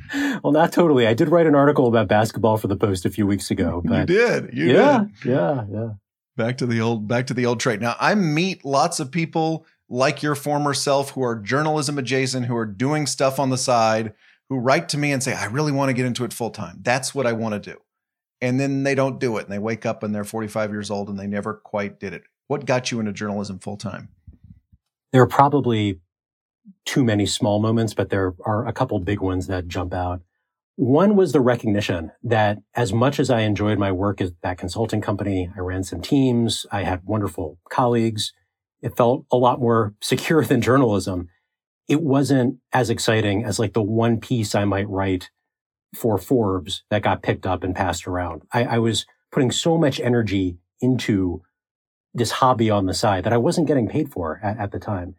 Well, 0.42 0.52
not 0.52 0.72
totally. 0.72 1.06
I 1.06 1.14
did 1.14 1.28
write 1.28 1.46
an 1.46 1.54
article 1.54 1.86
about 1.86 2.08
basketball 2.08 2.56
for 2.56 2.66
the 2.66 2.76
Post 2.76 3.06
a 3.06 3.10
few 3.10 3.26
weeks 3.26 3.50
ago. 3.50 3.80
But 3.84 4.08
you 4.08 4.16
did. 4.16 4.50
You 4.52 4.72
yeah, 4.72 5.04
did. 5.22 5.30
Yeah, 5.30 5.64
yeah. 5.70 5.88
Back 6.36 6.58
to 6.58 6.66
the 6.66 6.80
old 6.80 7.06
back 7.08 7.28
to 7.28 7.34
the 7.34 7.46
old 7.46 7.60
trade. 7.60 7.80
Now 7.80 7.96
I 8.00 8.14
meet 8.14 8.64
lots 8.64 9.00
of 9.00 9.10
people 9.10 9.64
like 9.88 10.22
your 10.22 10.34
former 10.34 10.74
self 10.74 11.10
who 11.10 11.22
are 11.22 11.36
journalism 11.36 11.96
adjacent, 11.98 12.46
who 12.46 12.56
are 12.56 12.66
doing 12.66 13.06
stuff 13.06 13.38
on 13.38 13.50
the 13.50 13.58
side, 13.58 14.12
who 14.48 14.58
write 14.58 14.88
to 14.90 14.98
me 14.98 15.12
and 15.12 15.22
say, 15.22 15.34
I 15.34 15.46
really 15.46 15.72
want 15.72 15.90
to 15.90 15.94
get 15.94 16.06
into 16.06 16.24
it 16.24 16.32
full 16.32 16.50
time. 16.50 16.80
That's 16.82 17.14
what 17.14 17.26
I 17.26 17.32
want 17.32 17.54
to 17.54 17.72
do. 17.72 17.78
And 18.40 18.60
then 18.60 18.82
they 18.82 18.94
don't 18.94 19.18
do 19.18 19.38
it. 19.38 19.44
And 19.44 19.52
they 19.52 19.58
wake 19.58 19.86
up 19.86 20.02
and 20.02 20.14
they're 20.14 20.24
45 20.24 20.70
years 20.70 20.90
old 20.90 21.08
and 21.08 21.18
they 21.18 21.26
never 21.26 21.54
quite 21.54 21.98
did 21.98 22.12
it. 22.12 22.24
What 22.48 22.66
got 22.66 22.90
you 22.90 23.00
into 23.00 23.12
journalism 23.12 23.58
full 23.58 23.76
time? 23.76 24.08
There 25.12 25.22
are 25.22 25.26
probably 25.26 26.00
too 26.84 27.04
many 27.04 27.26
small 27.26 27.60
moments, 27.60 27.94
but 27.94 28.10
there 28.10 28.34
are 28.44 28.66
a 28.66 28.72
couple 28.72 28.98
big 29.00 29.20
ones 29.20 29.46
that 29.46 29.68
jump 29.68 29.94
out. 29.94 30.22
One 30.76 31.16
was 31.16 31.32
the 31.32 31.40
recognition 31.40 32.12
that 32.22 32.58
as 32.74 32.92
much 32.92 33.18
as 33.18 33.30
I 33.30 33.40
enjoyed 33.40 33.78
my 33.78 33.90
work 33.90 34.20
at 34.20 34.32
that 34.42 34.58
consulting 34.58 35.00
company, 35.00 35.50
I 35.56 35.60
ran 35.60 35.84
some 35.84 36.02
teams, 36.02 36.66
I 36.70 36.82
had 36.82 37.04
wonderful 37.04 37.58
colleagues, 37.70 38.32
it 38.82 38.96
felt 38.96 39.24
a 39.32 39.36
lot 39.36 39.58
more 39.58 39.94
secure 40.00 40.44
than 40.44 40.60
journalism. 40.60 41.28
It 41.88 42.02
wasn't 42.02 42.58
as 42.72 42.90
exciting 42.90 43.44
as 43.44 43.58
like 43.58 43.72
the 43.72 43.82
one 43.82 44.20
piece 44.20 44.54
I 44.54 44.64
might 44.64 44.88
write 44.88 45.30
for 45.94 46.18
Forbes 46.18 46.82
that 46.90 47.02
got 47.02 47.22
picked 47.22 47.46
up 47.46 47.62
and 47.62 47.74
passed 47.74 48.06
around. 48.06 48.42
I, 48.52 48.64
I 48.64 48.78
was 48.78 49.06
putting 49.32 49.50
so 49.50 49.78
much 49.78 50.00
energy 50.00 50.58
into 50.80 51.42
this 52.16 52.32
hobby 52.32 52.70
on 52.70 52.86
the 52.86 52.94
side 52.94 53.24
that 53.24 53.32
I 53.32 53.36
wasn't 53.36 53.68
getting 53.68 53.88
paid 53.88 54.10
for 54.10 54.40
at, 54.42 54.58
at 54.58 54.72
the 54.72 54.78
time. 54.78 55.14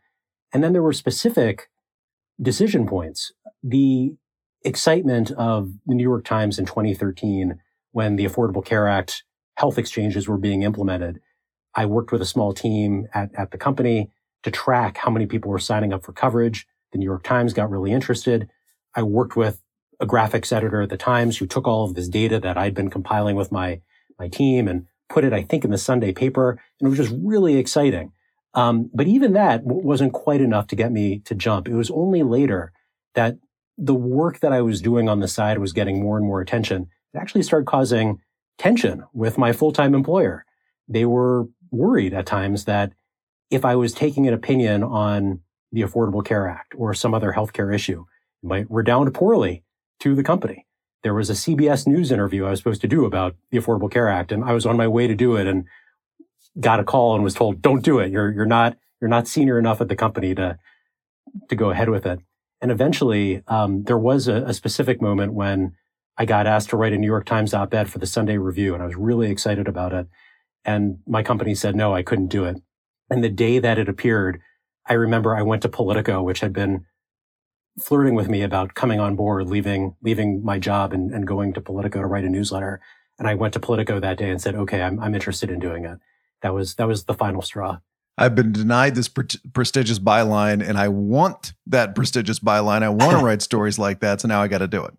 And 0.52 0.64
then 0.64 0.74
there 0.74 0.82
were 0.82 0.94
specific 0.94 1.70
decision 2.42 2.88
points. 2.88 3.32
The 3.64 4.16
excitement 4.64 5.32
of 5.32 5.72
the 5.86 5.96
New 5.96 6.04
York 6.04 6.26
Times 6.26 6.58
in 6.58 6.66
2013 6.66 7.60
when 7.92 8.16
the 8.16 8.26
Affordable 8.26 8.66
Care 8.66 8.88
Act 8.88 9.24
health 9.56 9.78
exchanges 9.78 10.28
were 10.28 10.38
being 10.38 10.64
implemented. 10.64 11.20
I 11.76 11.86
worked 11.86 12.12
with 12.12 12.22
a 12.22 12.26
small 12.26 12.54
team 12.54 13.08
at, 13.14 13.30
at 13.36 13.52
the 13.52 13.58
company 13.58 14.12
to 14.44 14.52
track 14.52 14.98
how 14.98 15.12
many 15.12 15.26
people 15.26 15.52
were 15.52 15.60
signing 15.60 15.94
up 15.94 16.04
for 16.04 16.14
coverage. 16.14 16.68
The 16.92 16.98
New 16.98 17.06
York 17.06 17.24
Times 17.24 17.54
got 17.54 17.70
really 17.70 17.92
interested. 17.92 18.50
I 18.96 19.04
worked 19.04 19.36
with 19.36 19.62
a 20.00 20.08
graphics 20.08 20.52
editor 20.52 20.82
at 20.82 20.90
the 20.90 20.98
Times 20.98 21.38
who 21.38 21.46
took 21.46 21.68
all 21.68 21.86
of 21.86 21.96
this 21.96 22.08
data 22.08 22.40
that 22.40 22.58
I'd 22.58 22.74
been 22.74 22.90
compiling 22.90 23.36
with 23.36 23.52
my, 23.52 23.82
my 24.18 24.28
team 24.28 24.68
and 24.68 24.88
put 25.10 25.24
it, 25.24 25.34
I 25.34 25.44
think, 25.44 25.64
in 25.64 25.72
the 25.72 25.78
Sunday 25.78 26.12
paper. 26.12 26.52
And 26.80 26.88
it 26.88 26.90
was 26.90 26.98
just 26.98 27.16
really 27.24 27.58
exciting. 27.58 28.12
Um, 28.54 28.90
but 28.94 29.08
even 29.08 29.34
that 29.34 29.64
wasn't 29.64 30.14
quite 30.14 30.42
enough 30.42 30.68
to 30.68 30.76
get 30.76 30.92
me 30.92 31.20
to 31.26 31.36
jump. 31.36 31.68
It 31.68 31.76
was 31.76 31.92
only 31.92 32.24
later 32.24 32.72
that 33.14 33.38
the 33.78 33.94
work 33.94 34.40
that 34.40 34.54
I 34.54 34.62
was 34.62 34.82
doing 34.82 35.08
on 35.08 35.20
the 35.20 35.28
side 35.28 35.60
was 35.60 35.74
getting 35.74 36.02
more 36.02 36.18
and 36.18 36.26
more 36.26 36.42
attention 36.42 36.90
it 37.18 37.18
actually 37.18 37.44
started 37.44 37.66
causing 37.66 38.22
tension 38.60 39.04
with 39.12 39.38
my 39.38 39.52
full-time 39.52 39.96
employer. 39.96 40.46
They 40.88 41.06
were 41.06 41.48
worried 41.72 42.14
at 42.14 42.28
times 42.28 42.66
that 42.66 42.94
if 43.50 43.66
I 43.66 43.76
was 43.76 43.94
taking 43.94 44.28
an 44.28 44.34
opinion 44.34 44.84
on 44.84 45.42
the 45.72 45.82
Affordable 45.82 46.24
Care 46.24 46.48
Act 46.48 46.74
or 46.78 46.94
some 46.94 47.16
other 47.16 47.34
healthcare 47.34 47.74
issue, 47.74 48.06
it 48.44 48.48
might 48.48 48.68
redound 48.70 49.14
poorly 49.14 49.64
to 50.02 50.16
the 50.16 50.24
company. 50.24 50.67
There 51.04 51.14
was 51.14 51.30
a 51.30 51.34
CBS 51.34 51.88
News 51.88 52.12
interview 52.12 52.46
I 52.46 52.52
was 52.52 52.60
supposed 52.60 52.82
to 52.82 52.88
do 52.88 53.06
about 53.06 53.36
the 53.52 53.58
Affordable 53.58 53.92
Care 53.92 54.10
Act, 54.10 54.32
and 54.32 54.44
I 54.44 54.54
was 54.54 54.66
on 54.66 54.78
my 54.78 54.88
way 54.88 55.08
to 55.08 55.16
do 55.16 55.36
it 55.36 55.48
and 55.48 55.66
got 56.60 56.80
a 56.80 56.84
call 56.84 57.16
and 57.16 57.24
was 57.24 57.36
told, 57.36 57.62
"Don't 57.62 57.84
do 57.84 58.00
it. 58.00 58.12
You're 58.12 58.32
you're 58.32 58.46
not 58.46 58.78
you're 59.00 59.10
not 59.10 59.28
senior 59.28 59.60
enough 59.60 59.82
at 59.82 59.90
the 59.90 59.96
company 59.96 60.34
to 60.36 60.58
to 61.50 61.56
go 61.56 61.70
ahead 61.70 61.90
with 61.90 62.06
it." 62.06 62.20
And 62.62 62.72
eventually, 62.72 63.44
um, 63.48 63.84
there 63.84 63.98
was 63.98 64.28
a, 64.28 64.44
a 64.44 64.54
specific 64.54 65.02
moment 65.02 65.34
when 65.34 65.76
I 66.18 66.26
got 66.26 66.48
asked 66.48 66.70
to 66.70 66.78
write 66.78 66.94
a 66.94 66.98
New 66.98 67.08
York 67.08 67.26
Times 67.26 67.54
op-ed 67.54 67.90
for 67.90 68.00
the 68.00 68.08
Sunday 68.08 68.38
Review, 68.38 68.74
and 68.74 68.82
I 68.82 68.88
was 68.88 68.96
really 68.96 69.30
excited 69.30 69.68
about 69.68 69.94
it. 69.94 70.08
And 70.66 71.00
my 71.06 71.22
company 71.22 71.54
said 71.54 71.76
no, 71.76 71.94
I 71.94 72.02
couldn't 72.02 72.28
do 72.28 72.46
it. 72.46 72.58
And 73.10 73.24
the 73.24 73.30
day 73.30 73.60
that 73.60 73.78
it 73.78 73.88
appeared, 73.88 74.42
I 74.88 74.94
remember 74.94 75.36
I 75.36 75.44
went 75.44 75.62
to 75.62 75.70
Politico, 75.70 76.24
which 76.24 76.40
had 76.40 76.54
been 76.54 76.86
flirting 77.80 78.16
with 78.16 78.30
me 78.30 78.42
about 78.42 78.74
coming 78.74 79.00
on 79.00 79.16
board, 79.16 79.48
leaving 79.48 79.96
leaving 80.02 80.44
my 80.44 80.60
job 80.60 80.94
and, 80.94 81.12
and 81.12 81.28
going 81.28 81.54
to 81.54 81.62
Politico 81.62 82.02
to 82.02 82.08
write 82.08 82.24
a 82.24 82.30
newsletter. 82.30 82.82
And 83.20 83.28
I 83.28 83.34
went 83.34 83.54
to 83.54 83.60
Politico 83.60 84.00
that 84.00 84.18
day 84.18 84.30
and 84.30 84.42
said, 84.42 84.56
"Okay, 84.56 84.82
I'm 84.82 85.00
I'm 85.00 85.16
interested 85.16 85.50
in 85.50 85.60
doing 85.60 85.86
it." 85.86 85.98
That 86.42 86.54
was 86.54 86.76
that 86.76 86.88
was 86.88 87.06
the 87.06 87.14
final 87.14 87.42
straw. 87.42 87.80
I've 88.18 88.34
been 88.34 88.52
denied 88.52 88.96
this 88.96 89.08
pre- 89.08 89.28
prestigious 89.54 90.00
byline, 90.00 90.68
and 90.68 90.78
I 90.78 90.88
want 90.88 91.54
that 91.68 91.94
prestigious 91.94 92.40
byline. 92.40 92.82
I 92.82 92.90
want 92.90 93.18
to 93.18 93.18
write 93.26 93.42
stories 93.42 93.78
like 93.78 94.00
that, 94.00 94.22
so 94.22 94.28
now 94.28 94.42
I 94.42 94.48
got 94.48 94.60
to 94.60 94.68
do 94.68 94.84
it. 94.84 94.94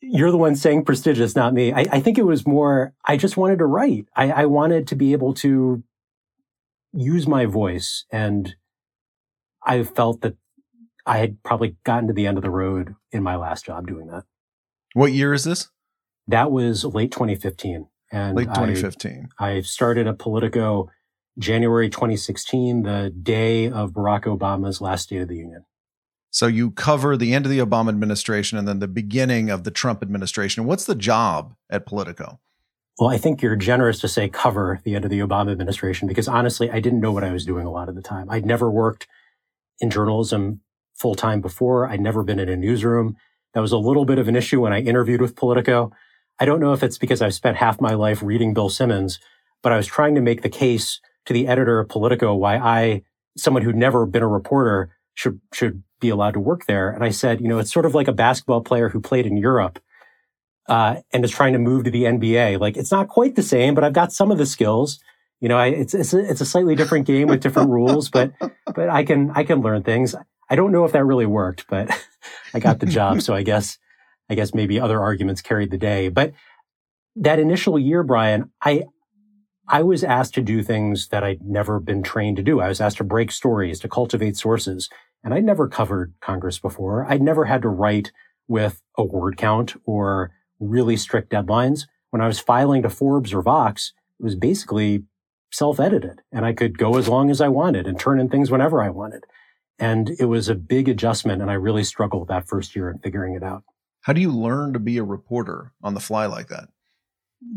You're 0.00 0.30
the 0.30 0.36
one 0.36 0.54
saying 0.54 0.84
prestigious, 0.84 1.34
not 1.34 1.54
me. 1.54 1.72
I, 1.72 1.86
I 1.90 2.00
think 2.00 2.18
it 2.18 2.24
was 2.24 2.46
more. 2.46 2.94
I 3.06 3.16
just 3.16 3.36
wanted 3.36 3.58
to 3.58 3.66
write. 3.66 4.06
I, 4.14 4.30
I 4.30 4.46
wanted 4.46 4.86
to 4.88 4.94
be 4.94 5.12
able 5.12 5.34
to 5.34 5.82
use 6.92 7.26
my 7.26 7.46
voice, 7.46 8.04
and 8.12 8.54
I 9.64 9.82
felt 9.82 10.20
that 10.20 10.36
I 11.08 11.18
had 11.18 11.42
probably 11.42 11.76
gotten 11.84 12.06
to 12.08 12.12
the 12.12 12.26
end 12.26 12.36
of 12.36 12.42
the 12.42 12.50
road 12.50 12.94
in 13.10 13.22
my 13.22 13.36
last 13.36 13.64
job 13.64 13.86
doing 13.86 14.08
that. 14.08 14.24
What 14.92 15.12
year 15.12 15.32
is 15.32 15.44
this? 15.44 15.68
That 16.26 16.52
was 16.52 16.84
late 16.84 17.10
2015. 17.10 17.88
And 18.12 18.36
late 18.36 18.48
2015. 18.48 19.28
I, 19.38 19.52
I 19.52 19.60
started 19.62 20.06
at 20.06 20.18
Politico 20.18 20.90
January 21.38 21.88
2016, 21.88 22.82
the 22.82 23.10
day 23.10 23.70
of 23.70 23.92
Barack 23.92 24.24
Obama's 24.24 24.80
last 24.80 25.04
State 25.04 25.22
of 25.22 25.28
the 25.28 25.36
Union. 25.36 25.64
So 26.30 26.46
you 26.46 26.70
cover 26.72 27.16
the 27.16 27.32
end 27.32 27.46
of 27.46 27.50
the 27.50 27.58
Obama 27.58 27.88
administration 27.88 28.58
and 28.58 28.68
then 28.68 28.80
the 28.80 28.88
beginning 28.88 29.48
of 29.48 29.64
the 29.64 29.70
Trump 29.70 30.02
administration. 30.02 30.66
What's 30.66 30.84
the 30.84 30.94
job 30.94 31.54
at 31.70 31.86
Politico? 31.86 32.38
Well, 32.98 33.08
I 33.08 33.16
think 33.16 33.40
you're 33.40 33.56
generous 33.56 34.00
to 34.00 34.08
say 34.08 34.28
cover 34.28 34.80
the 34.84 34.94
end 34.94 35.04
of 35.04 35.10
the 35.10 35.20
Obama 35.20 35.52
administration 35.52 36.06
because 36.06 36.28
honestly, 36.28 36.70
I 36.70 36.80
didn't 36.80 37.00
know 37.00 37.12
what 37.12 37.24
I 37.24 37.32
was 37.32 37.46
doing 37.46 37.66
a 37.66 37.70
lot 37.70 37.88
of 37.88 37.94
the 37.94 38.02
time. 38.02 38.28
I'd 38.28 38.44
never 38.44 38.70
worked 38.70 39.06
in 39.80 39.88
journalism 39.88 40.60
full 40.98 41.14
time 41.14 41.40
before. 41.40 41.88
I'd 41.88 42.00
never 42.00 42.22
been 42.22 42.38
in 42.38 42.48
a 42.48 42.56
newsroom. 42.56 43.16
That 43.54 43.60
was 43.60 43.72
a 43.72 43.78
little 43.78 44.04
bit 44.04 44.18
of 44.18 44.28
an 44.28 44.36
issue 44.36 44.60
when 44.60 44.72
I 44.72 44.80
interviewed 44.80 45.20
with 45.20 45.36
Politico. 45.36 45.90
I 46.38 46.44
don't 46.44 46.60
know 46.60 46.72
if 46.72 46.82
it's 46.82 46.98
because 46.98 47.22
I've 47.22 47.34
spent 47.34 47.56
half 47.56 47.80
my 47.80 47.94
life 47.94 48.22
reading 48.22 48.54
Bill 48.54 48.68
Simmons, 48.68 49.18
but 49.62 49.72
I 49.72 49.76
was 49.76 49.86
trying 49.86 50.14
to 50.14 50.20
make 50.20 50.42
the 50.42 50.48
case 50.48 51.00
to 51.26 51.32
the 51.32 51.48
editor 51.48 51.80
of 51.80 51.88
Politico 51.88 52.34
why 52.34 52.56
I, 52.56 53.02
someone 53.36 53.62
who'd 53.62 53.76
never 53.76 54.06
been 54.06 54.22
a 54.22 54.28
reporter, 54.28 54.90
should 55.14 55.40
should 55.52 55.82
be 56.00 56.10
allowed 56.10 56.34
to 56.34 56.40
work 56.40 56.66
there. 56.66 56.90
And 56.90 57.02
I 57.02 57.10
said, 57.10 57.40
you 57.40 57.48
know, 57.48 57.58
it's 57.58 57.72
sort 57.72 57.86
of 57.86 57.94
like 57.94 58.06
a 58.06 58.12
basketball 58.12 58.60
player 58.60 58.88
who 58.88 59.00
played 59.00 59.26
in 59.26 59.36
Europe 59.36 59.80
uh, 60.68 60.96
and 61.12 61.24
is 61.24 61.30
trying 61.30 61.54
to 61.54 61.58
move 61.58 61.84
to 61.84 61.90
the 61.90 62.04
NBA. 62.04 62.60
Like 62.60 62.76
it's 62.76 62.92
not 62.92 63.08
quite 63.08 63.34
the 63.34 63.42
same, 63.42 63.74
but 63.74 63.82
I've 63.82 63.92
got 63.92 64.12
some 64.12 64.30
of 64.30 64.38
the 64.38 64.46
skills. 64.46 65.00
You 65.40 65.48
know, 65.48 65.56
I, 65.56 65.68
it's 65.68 65.94
it's 65.94 66.14
a, 66.14 66.18
it's 66.18 66.40
a 66.40 66.46
slightly 66.46 66.74
different 66.76 67.06
game 67.06 67.28
with 67.28 67.40
different 67.40 67.70
rules, 67.70 68.10
but 68.10 68.32
but 68.40 68.88
I 68.88 69.04
can 69.04 69.30
I 69.34 69.44
can 69.44 69.60
learn 69.60 69.82
things. 69.82 70.14
I 70.50 70.56
don't 70.56 70.72
know 70.72 70.84
if 70.84 70.92
that 70.92 71.04
really 71.04 71.26
worked, 71.26 71.66
but 71.68 71.90
I 72.54 72.60
got 72.60 72.80
the 72.80 72.86
job. 72.86 73.22
so 73.22 73.34
I 73.34 73.42
guess, 73.42 73.78
I 74.30 74.34
guess 74.34 74.54
maybe 74.54 74.80
other 74.80 75.00
arguments 75.00 75.42
carried 75.42 75.70
the 75.70 75.78
day. 75.78 76.08
But 76.08 76.32
that 77.16 77.38
initial 77.38 77.78
year, 77.78 78.02
Bryan, 78.02 78.50
I, 78.62 78.84
I 79.68 79.82
was 79.82 80.02
asked 80.02 80.34
to 80.34 80.42
do 80.42 80.62
things 80.62 81.08
that 81.08 81.22
I'd 81.22 81.42
never 81.42 81.80
been 81.80 82.02
trained 82.02 82.36
to 82.38 82.42
do. 82.42 82.60
I 82.60 82.68
was 82.68 82.80
asked 82.80 82.98
to 82.98 83.04
break 83.04 83.30
stories, 83.30 83.80
to 83.80 83.88
cultivate 83.88 84.36
sources. 84.36 84.88
And 85.22 85.34
I'd 85.34 85.44
never 85.44 85.68
covered 85.68 86.14
Congress 86.20 86.58
before. 86.58 87.04
I'd 87.06 87.22
never 87.22 87.44
had 87.44 87.62
to 87.62 87.68
write 87.68 88.12
with 88.46 88.80
a 88.96 89.04
word 89.04 89.36
count 89.36 89.74
or 89.84 90.30
really 90.58 90.96
strict 90.96 91.30
deadlines. 91.30 91.82
When 92.10 92.22
I 92.22 92.26
was 92.26 92.40
filing 92.40 92.82
to 92.82 92.88
Forbes 92.88 93.34
or 93.34 93.42
Vox, 93.42 93.92
it 94.18 94.24
was 94.24 94.34
basically 94.34 95.04
self-edited 95.50 96.20
and 96.32 96.44
I 96.44 96.52
could 96.52 96.78
go 96.78 96.96
as 96.96 97.08
long 97.08 97.30
as 97.30 97.40
I 97.40 97.48
wanted 97.48 97.86
and 97.86 97.98
turn 97.98 98.20
in 98.20 98.28
things 98.28 98.50
whenever 98.50 98.82
I 98.82 98.90
wanted. 98.90 99.24
And 99.78 100.10
it 100.18 100.26
was 100.26 100.48
a 100.48 100.54
big 100.54 100.88
adjustment. 100.88 101.40
And 101.40 101.50
I 101.50 101.54
really 101.54 101.84
struggled 101.84 102.28
that 102.28 102.48
first 102.48 102.74
year 102.74 102.90
in 102.90 102.98
figuring 102.98 103.34
it 103.34 103.42
out. 103.42 103.62
How 104.02 104.12
do 104.12 104.20
you 104.20 104.30
learn 104.30 104.72
to 104.72 104.78
be 104.78 104.98
a 104.98 105.04
reporter 105.04 105.72
on 105.82 105.94
the 105.94 106.00
fly 106.00 106.26
like 106.26 106.48
that? 106.48 106.68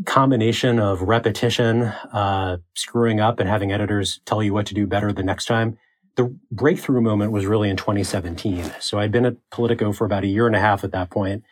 Combination 0.04 0.78
of 0.78 1.02
repetition, 1.02 1.82
uh, 1.82 2.58
screwing 2.74 3.20
up 3.20 3.40
and 3.40 3.48
having 3.48 3.72
editors 3.72 4.20
tell 4.26 4.42
you 4.42 4.52
what 4.52 4.66
to 4.66 4.74
do 4.74 4.86
better 4.86 5.12
the 5.12 5.22
next 5.22 5.46
time. 5.46 5.78
The 6.16 6.36
breakthrough 6.50 7.00
moment 7.00 7.32
was 7.32 7.46
really 7.46 7.70
in 7.70 7.76
2017. 7.76 8.70
So 8.80 8.98
I'd 8.98 9.10
been 9.10 9.24
at 9.24 9.36
Politico 9.50 9.92
for 9.92 10.04
about 10.04 10.24
a 10.24 10.28
year 10.28 10.46
and 10.46 10.54
a 10.54 10.60
half 10.60 10.84
at 10.84 10.92
that 10.92 11.10
point. 11.10 11.42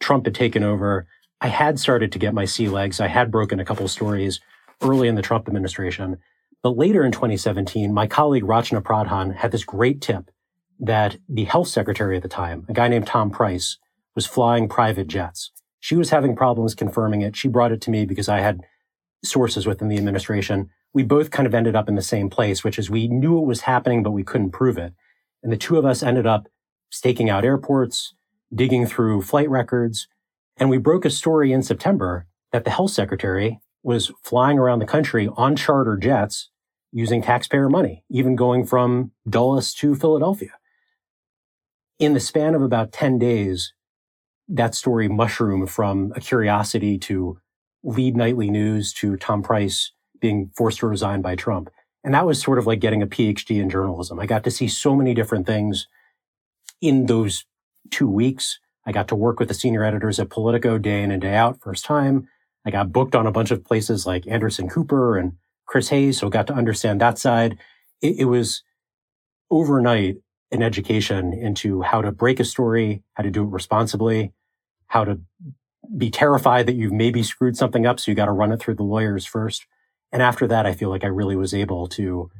Trump 0.00 0.24
had 0.24 0.34
taken 0.34 0.62
over. 0.62 1.06
I 1.40 1.48
had 1.48 1.78
started 1.78 2.12
to 2.12 2.18
get 2.18 2.32
my 2.32 2.44
sea 2.44 2.68
legs. 2.68 3.00
I 3.00 3.08
had 3.08 3.30
broken 3.30 3.60
a 3.60 3.64
couple 3.64 3.86
stories 3.88 4.40
early 4.80 5.08
in 5.08 5.14
the 5.14 5.22
Trump 5.22 5.48
administration. 5.48 6.18
But 6.64 6.78
later 6.78 7.04
in 7.04 7.12
2017, 7.12 7.92
my 7.92 8.06
colleague 8.06 8.44
Rachana 8.44 8.80
Pradhan 8.80 9.36
had 9.36 9.52
this 9.52 9.64
great 9.64 10.00
tip 10.00 10.30
that 10.80 11.18
the 11.28 11.44
health 11.44 11.68
secretary 11.68 12.16
at 12.16 12.22
the 12.22 12.28
time, 12.28 12.64
a 12.70 12.72
guy 12.72 12.88
named 12.88 13.06
Tom 13.06 13.30
Price, 13.30 13.76
was 14.14 14.24
flying 14.24 14.66
private 14.66 15.06
jets. 15.06 15.52
She 15.80 15.94
was 15.94 16.08
having 16.08 16.34
problems 16.34 16.74
confirming 16.74 17.20
it. 17.20 17.36
She 17.36 17.48
brought 17.48 17.70
it 17.70 17.82
to 17.82 17.90
me 17.90 18.06
because 18.06 18.30
I 18.30 18.40
had 18.40 18.62
sources 19.22 19.66
within 19.66 19.88
the 19.88 19.98
administration. 19.98 20.70
We 20.94 21.02
both 21.02 21.30
kind 21.30 21.46
of 21.46 21.54
ended 21.54 21.76
up 21.76 21.86
in 21.86 21.96
the 21.96 22.02
same 22.02 22.30
place, 22.30 22.64
which 22.64 22.78
is 22.78 22.88
we 22.88 23.08
knew 23.08 23.36
it 23.36 23.46
was 23.46 23.60
happening, 23.60 24.02
but 24.02 24.12
we 24.12 24.24
couldn't 24.24 24.52
prove 24.52 24.78
it. 24.78 24.94
And 25.42 25.52
the 25.52 25.58
two 25.58 25.76
of 25.76 25.84
us 25.84 26.02
ended 26.02 26.26
up 26.26 26.46
staking 26.88 27.28
out 27.28 27.44
airports, 27.44 28.14
digging 28.54 28.86
through 28.86 29.20
flight 29.20 29.50
records. 29.50 30.08
And 30.56 30.70
we 30.70 30.78
broke 30.78 31.04
a 31.04 31.10
story 31.10 31.52
in 31.52 31.62
September 31.62 32.26
that 32.52 32.64
the 32.64 32.70
health 32.70 32.92
secretary 32.92 33.60
was 33.82 34.10
flying 34.22 34.58
around 34.58 34.78
the 34.78 34.86
country 34.86 35.28
on 35.36 35.56
charter 35.56 35.98
jets 35.98 36.48
using 36.94 37.20
taxpayer 37.20 37.68
money, 37.68 38.04
even 38.08 38.36
going 38.36 38.64
from 38.64 39.10
Dulles 39.28 39.74
to 39.74 39.96
Philadelphia. 39.96 40.52
In 41.98 42.14
the 42.14 42.20
span 42.20 42.54
of 42.54 42.62
about 42.62 42.92
10 42.92 43.18
days, 43.18 43.74
that 44.48 44.76
story 44.76 45.08
mushroomed 45.08 45.70
from 45.70 46.12
a 46.14 46.20
curiosity 46.20 46.96
to 46.98 47.38
lead 47.82 48.16
nightly 48.16 48.48
news 48.48 48.92
to 48.92 49.16
Tom 49.16 49.42
Price 49.42 49.90
being 50.20 50.52
forced 50.56 50.78
to 50.78 50.86
resign 50.86 51.20
by 51.20 51.34
Trump. 51.34 51.68
And 52.04 52.14
that 52.14 52.26
was 52.26 52.40
sort 52.40 52.58
of 52.58 52.66
like 52.66 52.78
getting 52.78 53.02
a 53.02 53.08
PhD 53.08 53.60
in 53.60 53.68
journalism. 53.68 54.20
I 54.20 54.26
got 54.26 54.44
to 54.44 54.50
see 54.50 54.68
so 54.68 54.94
many 54.94 55.14
different 55.14 55.46
things 55.46 55.88
in 56.80 57.06
those 57.06 57.44
two 57.90 58.08
weeks. 58.08 58.60
I 58.86 58.92
got 58.92 59.08
to 59.08 59.16
work 59.16 59.40
with 59.40 59.48
the 59.48 59.54
senior 59.54 59.82
editors 59.82 60.20
at 60.20 60.30
Politico 60.30 60.78
day 60.78 61.02
in 61.02 61.10
and 61.10 61.20
day 61.20 61.34
out, 61.34 61.60
first 61.60 61.84
time. 61.84 62.28
I 62.64 62.70
got 62.70 62.92
booked 62.92 63.16
on 63.16 63.26
a 63.26 63.32
bunch 63.32 63.50
of 63.50 63.64
places 63.64 64.06
like 64.06 64.28
Anderson 64.28 64.68
Cooper 64.68 65.18
and 65.18 65.32
Chris 65.66 65.88
Hayes, 65.88 66.18
so 66.18 66.28
got 66.28 66.46
to 66.48 66.54
understand 66.54 67.00
that 67.00 67.18
side. 67.18 67.58
It, 68.00 68.20
it 68.20 68.24
was 68.26 68.62
overnight 69.50 70.16
an 70.50 70.62
education 70.62 71.32
into 71.32 71.82
how 71.82 72.02
to 72.02 72.12
break 72.12 72.40
a 72.40 72.44
story, 72.44 73.02
how 73.14 73.22
to 73.22 73.30
do 73.30 73.42
it 73.42 73.50
responsibly, 73.50 74.32
how 74.86 75.04
to 75.04 75.20
be 75.96 76.10
terrified 76.10 76.66
that 76.66 76.76
you've 76.76 76.92
maybe 76.92 77.22
screwed 77.22 77.56
something 77.56 77.86
up. 77.86 78.00
So 78.00 78.10
you 78.10 78.14
got 78.14 78.26
to 78.26 78.32
run 78.32 78.52
it 78.52 78.60
through 78.60 78.76
the 78.76 78.82
lawyers 78.82 79.26
first. 79.26 79.66
And 80.12 80.22
after 80.22 80.46
that, 80.46 80.66
I 80.66 80.72
feel 80.72 80.90
like 80.90 81.04
I 81.04 81.08
really 81.08 81.36
was 81.36 81.52
able 81.52 81.88
to 81.88 82.30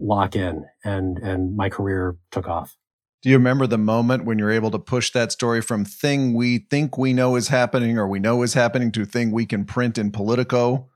lock 0.00 0.34
in 0.34 0.64
and, 0.84 1.18
and 1.18 1.56
my 1.56 1.68
career 1.68 2.16
took 2.30 2.48
off. 2.48 2.76
Do 3.22 3.28
you 3.28 3.36
remember 3.36 3.66
the 3.66 3.76
moment 3.76 4.24
when 4.24 4.38
you're 4.38 4.50
able 4.50 4.70
to 4.70 4.78
push 4.78 5.12
that 5.12 5.30
story 5.30 5.60
from 5.60 5.84
thing 5.84 6.32
we 6.32 6.66
think 6.70 6.96
we 6.96 7.12
know 7.12 7.36
is 7.36 7.48
happening 7.48 7.98
or 7.98 8.08
we 8.08 8.18
know 8.18 8.42
is 8.42 8.54
happening 8.54 8.90
to 8.92 9.04
thing 9.04 9.30
we 9.30 9.44
can 9.44 9.66
print 9.66 9.98
in 9.98 10.10
Politico? 10.10 10.88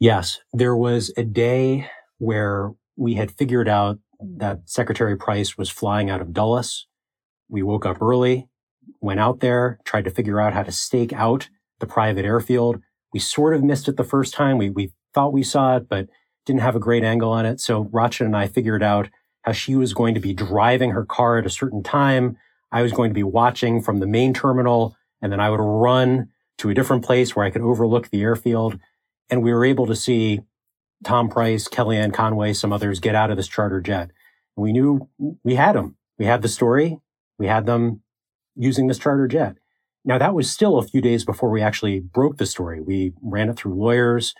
Yes, 0.00 0.38
there 0.52 0.76
was 0.76 1.12
a 1.16 1.24
day 1.24 1.90
where 2.18 2.72
we 2.96 3.14
had 3.14 3.32
figured 3.32 3.68
out 3.68 3.98
that 4.20 4.60
Secretary 4.66 5.16
Price 5.16 5.58
was 5.58 5.70
flying 5.70 6.08
out 6.08 6.20
of 6.20 6.32
Dulles. 6.32 6.86
We 7.48 7.62
woke 7.62 7.84
up 7.84 8.00
early, 8.00 8.48
went 9.00 9.20
out 9.20 9.40
there, 9.40 9.80
tried 9.84 10.04
to 10.04 10.10
figure 10.10 10.40
out 10.40 10.52
how 10.52 10.62
to 10.62 10.72
stake 10.72 11.12
out 11.12 11.48
the 11.80 11.86
private 11.86 12.24
airfield. 12.24 12.80
We 13.12 13.18
sort 13.18 13.54
of 13.54 13.64
missed 13.64 13.88
it 13.88 13.96
the 13.96 14.04
first 14.04 14.34
time. 14.34 14.58
We, 14.58 14.70
we 14.70 14.92
thought 15.14 15.32
we 15.32 15.42
saw 15.42 15.76
it, 15.76 15.88
but 15.88 16.08
didn't 16.46 16.62
have 16.62 16.76
a 16.76 16.80
great 16.80 17.04
angle 17.04 17.30
on 17.30 17.44
it. 17.44 17.60
So 17.60 17.86
Rachana 17.86 18.26
and 18.26 18.36
I 18.36 18.46
figured 18.46 18.82
out 18.82 19.08
how 19.42 19.52
she 19.52 19.74
was 19.74 19.94
going 19.94 20.14
to 20.14 20.20
be 20.20 20.32
driving 20.32 20.90
her 20.90 21.04
car 21.04 21.38
at 21.38 21.46
a 21.46 21.50
certain 21.50 21.82
time. 21.82 22.36
I 22.70 22.82
was 22.82 22.92
going 22.92 23.10
to 23.10 23.14
be 23.14 23.22
watching 23.22 23.82
from 23.82 23.98
the 23.98 24.06
main 24.06 24.32
terminal 24.32 24.96
and 25.20 25.32
then 25.32 25.40
I 25.40 25.50
would 25.50 25.60
run 25.60 26.28
to 26.58 26.70
a 26.70 26.74
different 26.74 27.04
place 27.04 27.34
where 27.34 27.44
I 27.44 27.50
could 27.50 27.62
overlook 27.62 28.10
the 28.10 28.22
airfield. 28.22 28.78
And 29.30 29.42
we 29.42 29.52
were 29.52 29.64
able 29.64 29.86
to 29.86 29.96
see 29.96 30.40
Tom 31.04 31.28
Price, 31.28 31.68
Kellyanne 31.68 32.12
Conway, 32.12 32.52
some 32.52 32.72
others 32.72 33.00
get 33.00 33.14
out 33.14 33.30
of 33.30 33.36
this 33.36 33.48
charter 33.48 33.80
jet. 33.80 34.10
We 34.56 34.72
knew 34.72 35.08
we 35.44 35.54
had 35.54 35.76
them. 35.76 35.96
We 36.18 36.26
had 36.26 36.42
the 36.42 36.48
story. 36.48 36.98
We 37.38 37.46
had 37.46 37.66
them 37.66 38.02
using 38.56 38.88
this 38.88 38.98
charter 38.98 39.28
jet. 39.28 39.56
Now 40.04 40.18
that 40.18 40.34
was 40.34 40.50
still 40.50 40.78
a 40.78 40.86
few 40.86 41.00
days 41.00 41.24
before 41.24 41.50
we 41.50 41.62
actually 41.62 42.00
broke 42.00 42.38
the 42.38 42.46
story. 42.46 42.80
We 42.80 43.12
ran 43.22 43.48
it 43.50 43.56
through 43.56 43.74
lawyers. 43.74 44.34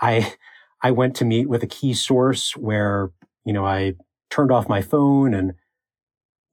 I, 0.00 0.34
I 0.82 0.90
went 0.90 1.16
to 1.16 1.24
meet 1.24 1.48
with 1.48 1.62
a 1.62 1.68
key 1.68 1.94
source 1.94 2.56
where, 2.56 3.10
you 3.44 3.52
know, 3.52 3.64
I 3.64 3.94
turned 4.30 4.52
off 4.52 4.68
my 4.68 4.82
phone 4.82 5.34
and 5.34 5.54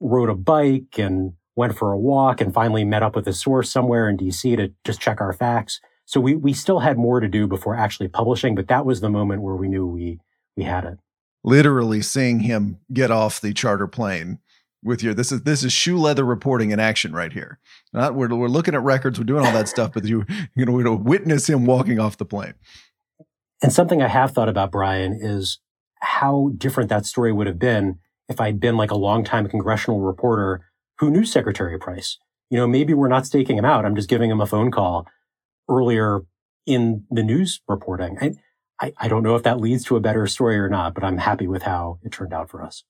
rode 0.00 0.30
a 0.30 0.34
bike 0.34 0.98
and 0.98 1.34
went 1.56 1.76
for 1.76 1.92
a 1.92 1.98
walk 1.98 2.40
and 2.40 2.52
finally 2.52 2.84
met 2.84 3.02
up 3.02 3.14
with 3.14 3.28
a 3.28 3.32
source 3.32 3.70
somewhere 3.70 4.08
in 4.08 4.16
DC 4.16 4.56
to 4.56 4.72
just 4.84 5.00
check 5.00 5.20
our 5.20 5.32
facts. 5.32 5.80
So 6.06 6.20
we, 6.20 6.34
we 6.34 6.52
still 6.52 6.80
had 6.80 6.98
more 6.98 7.20
to 7.20 7.28
do 7.28 7.46
before 7.46 7.74
actually 7.74 8.08
publishing, 8.08 8.54
but 8.54 8.68
that 8.68 8.84
was 8.84 9.00
the 9.00 9.10
moment 9.10 9.42
where 9.42 9.56
we 9.56 9.68
knew 9.68 9.86
we, 9.86 10.20
we 10.56 10.64
had 10.64 10.84
it. 10.84 10.98
Literally 11.42 12.02
seeing 12.02 12.40
him 12.40 12.78
get 12.92 13.10
off 13.10 13.40
the 13.40 13.52
charter 13.52 13.86
plane 13.86 14.38
with 14.84 15.02
your 15.02 15.14
this 15.14 15.32
is 15.32 15.42
this 15.42 15.64
is 15.64 15.72
shoe 15.72 15.98
leather 15.98 16.24
reporting 16.24 16.70
in 16.70 16.78
action 16.78 17.12
right 17.12 17.32
here. 17.32 17.58
Not 17.92 18.14
we're, 18.14 18.32
we're 18.34 18.48
looking 18.48 18.74
at 18.74 18.82
records, 18.82 19.18
we're 19.18 19.24
doing 19.24 19.44
all 19.44 19.52
that 19.52 19.68
stuff, 19.68 19.92
but 19.92 20.04
you 20.04 20.24
you 20.56 20.64
know 20.64 20.72
we're 20.72 20.84
to 20.84 20.92
witness 20.92 21.48
him 21.48 21.66
walking 21.66 21.98
off 21.98 22.18
the 22.18 22.24
plane. 22.24 22.54
And 23.62 23.72
something 23.72 24.02
I 24.02 24.08
have 24.08 24.32
thought 24.32 24.48
about 24.48 24.70
Bryan 24.70 25.18
is 25.20 25.58
how 26.00 26.52
different 26.56 26.90
that 26.90 27.06
story 27.06 27.32
would 27.32 27.46
have 27.46 27.58
been 27.58 27.98
if 28.28 28.40
I'd 28.40 28.60
been 28.60 28.76
like 28.76 28.90
a 28.90 28.96
longtime 28.96 29.48
congressional 29.48 30.00
reporter 30.00 30.66
who 30.98 31.10
knew 31.10 31.24
Secretary 31.24 31.78
Price. 31.78 32.18
You 32.50 32.58
know, 32.58 32.66
maybe 32.66 32.92
we're 32.92 33.08
not 33.08 33.26
staking 33.26 33.56
him 33.56 33.64
out. 33.64 33.84
I'm 33.84 33.96
just 33.96 34.08
giving 34.08 34.30
him 34.30 34.40
a 34.40 34.46
phone 34.46 34.70
call 34.70 35.06
earlier 35.68 36.22
in 36.66 37.04
the 37.10 37.22
news 37.22 37.60
reporting. 37.68 38.18
I, 38.20 38.32
I, 38.80 38.92
I 38.98 39.08
don't 39.08 39.22
know 39.22 39.36
if 39.36 39.42
that 39.42 39.60
leads 39.60 39.84
to 39.84 39.96
a 39.96 40.00
better 40.00 40.26
story 40.26 40.58
or 40.58 40.68
not, 40.68 40.94
but 40.94 41.04
I'm 41.04 41.18
happy 41.18 41.46
with 41.46 41.62
how 41.62 41.98
it 42.02 42.12
turned 42.12 42.32
out 42.32 42.50
for 42.50 42.62
us. 42.62 42.84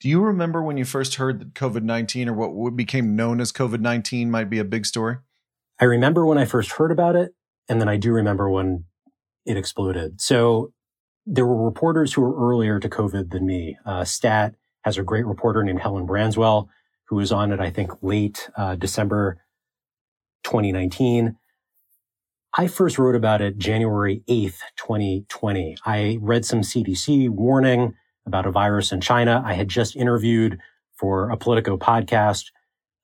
Do 0.00 0.08
you 0.08 0.22
remember 0.22 0.62
when 0.62 0.76
you 0.76 0.84
first 0.84 1.16
heard 1.16 1.40
that 1.40 1.54
COVID 1.54 1.82
19 1.82 2.28
or 2.28 2.34
what 2.34 2.76
became 2.76 3.16
known 3.16 3.40
as 3.40 3.52
COVID 3.52 3.80
19 3.80 4.30
might 4.30 4.48
be 4.48 4.58
a 4.58 4.64
big 4.64 4.86
story? 4.86 5.18
I 5.78 5.84
remember 5.84 6.24
when 6.24 6.38
I 6.38 6.44
first 6.44 6.72
heard 6.72 6.90
about 6.90 7.16
it, 7.16 7.34
and 7.68 7.80
then 7.80 7.88
I 7.88 7.96
do 7.96 8.12
remember 8.12 8.50
when 8.50 8.84
it 9.44 9.56
exploded. 9.56 10.20
So 10.20 10.72
there 11.26 11.46
were 11.46 11.64
reporters 11.64 12.12
who 12.12 12.22
were 12.22 12.48
earlier 12.48 12.80
to 12.80 12.88
COVID 12.88 13.30
than 13.30 13.46
me. 13.46 13.76
Uh, 13.84 14.04
Stat 14.04 14.54
has 14.84 14.96
a 14.96 15.02
great 15.02 15.26
reporter 15.26 15.62
named 15.62 15.80
Helen 15.80 16.06
Branswell, 16.06 16.68
who 17.08 17.16
was 17.16 17.32
on 17.32 17.52
it, 17.52 17.60
I 17.60 17.70
think, 17.70 17.90
late 18.02 18.48
uh, 18.56 18.76
December 18.76 19.38
2019. 20.44 21.36
I 22.52 22.66
first 22.66 22.98
wrote 22.98 23.14
about 23.14 23.40
it 23.40 23.58
January 23.58 24.24
8th, 24.28 24.58
2020. 24.76 25.76
I 25.86 26.18
read 26.20 26.44
some 26.44 26.62
CDC 26.62 27.28
warning 27.28 27.94
about 28.26 28.44
a 28.44 28.50
virus 28.50 28.90
in 28.90 29.00
China. 29.00 29.40
I 29.46 29.54
had 29.54 29.68
just 29.68 29.94
interviewed 29.94 30.58
for 30.96 31.30
a 31.30 31.36
Politico 31.36 31.76
podcast 31.76 32.46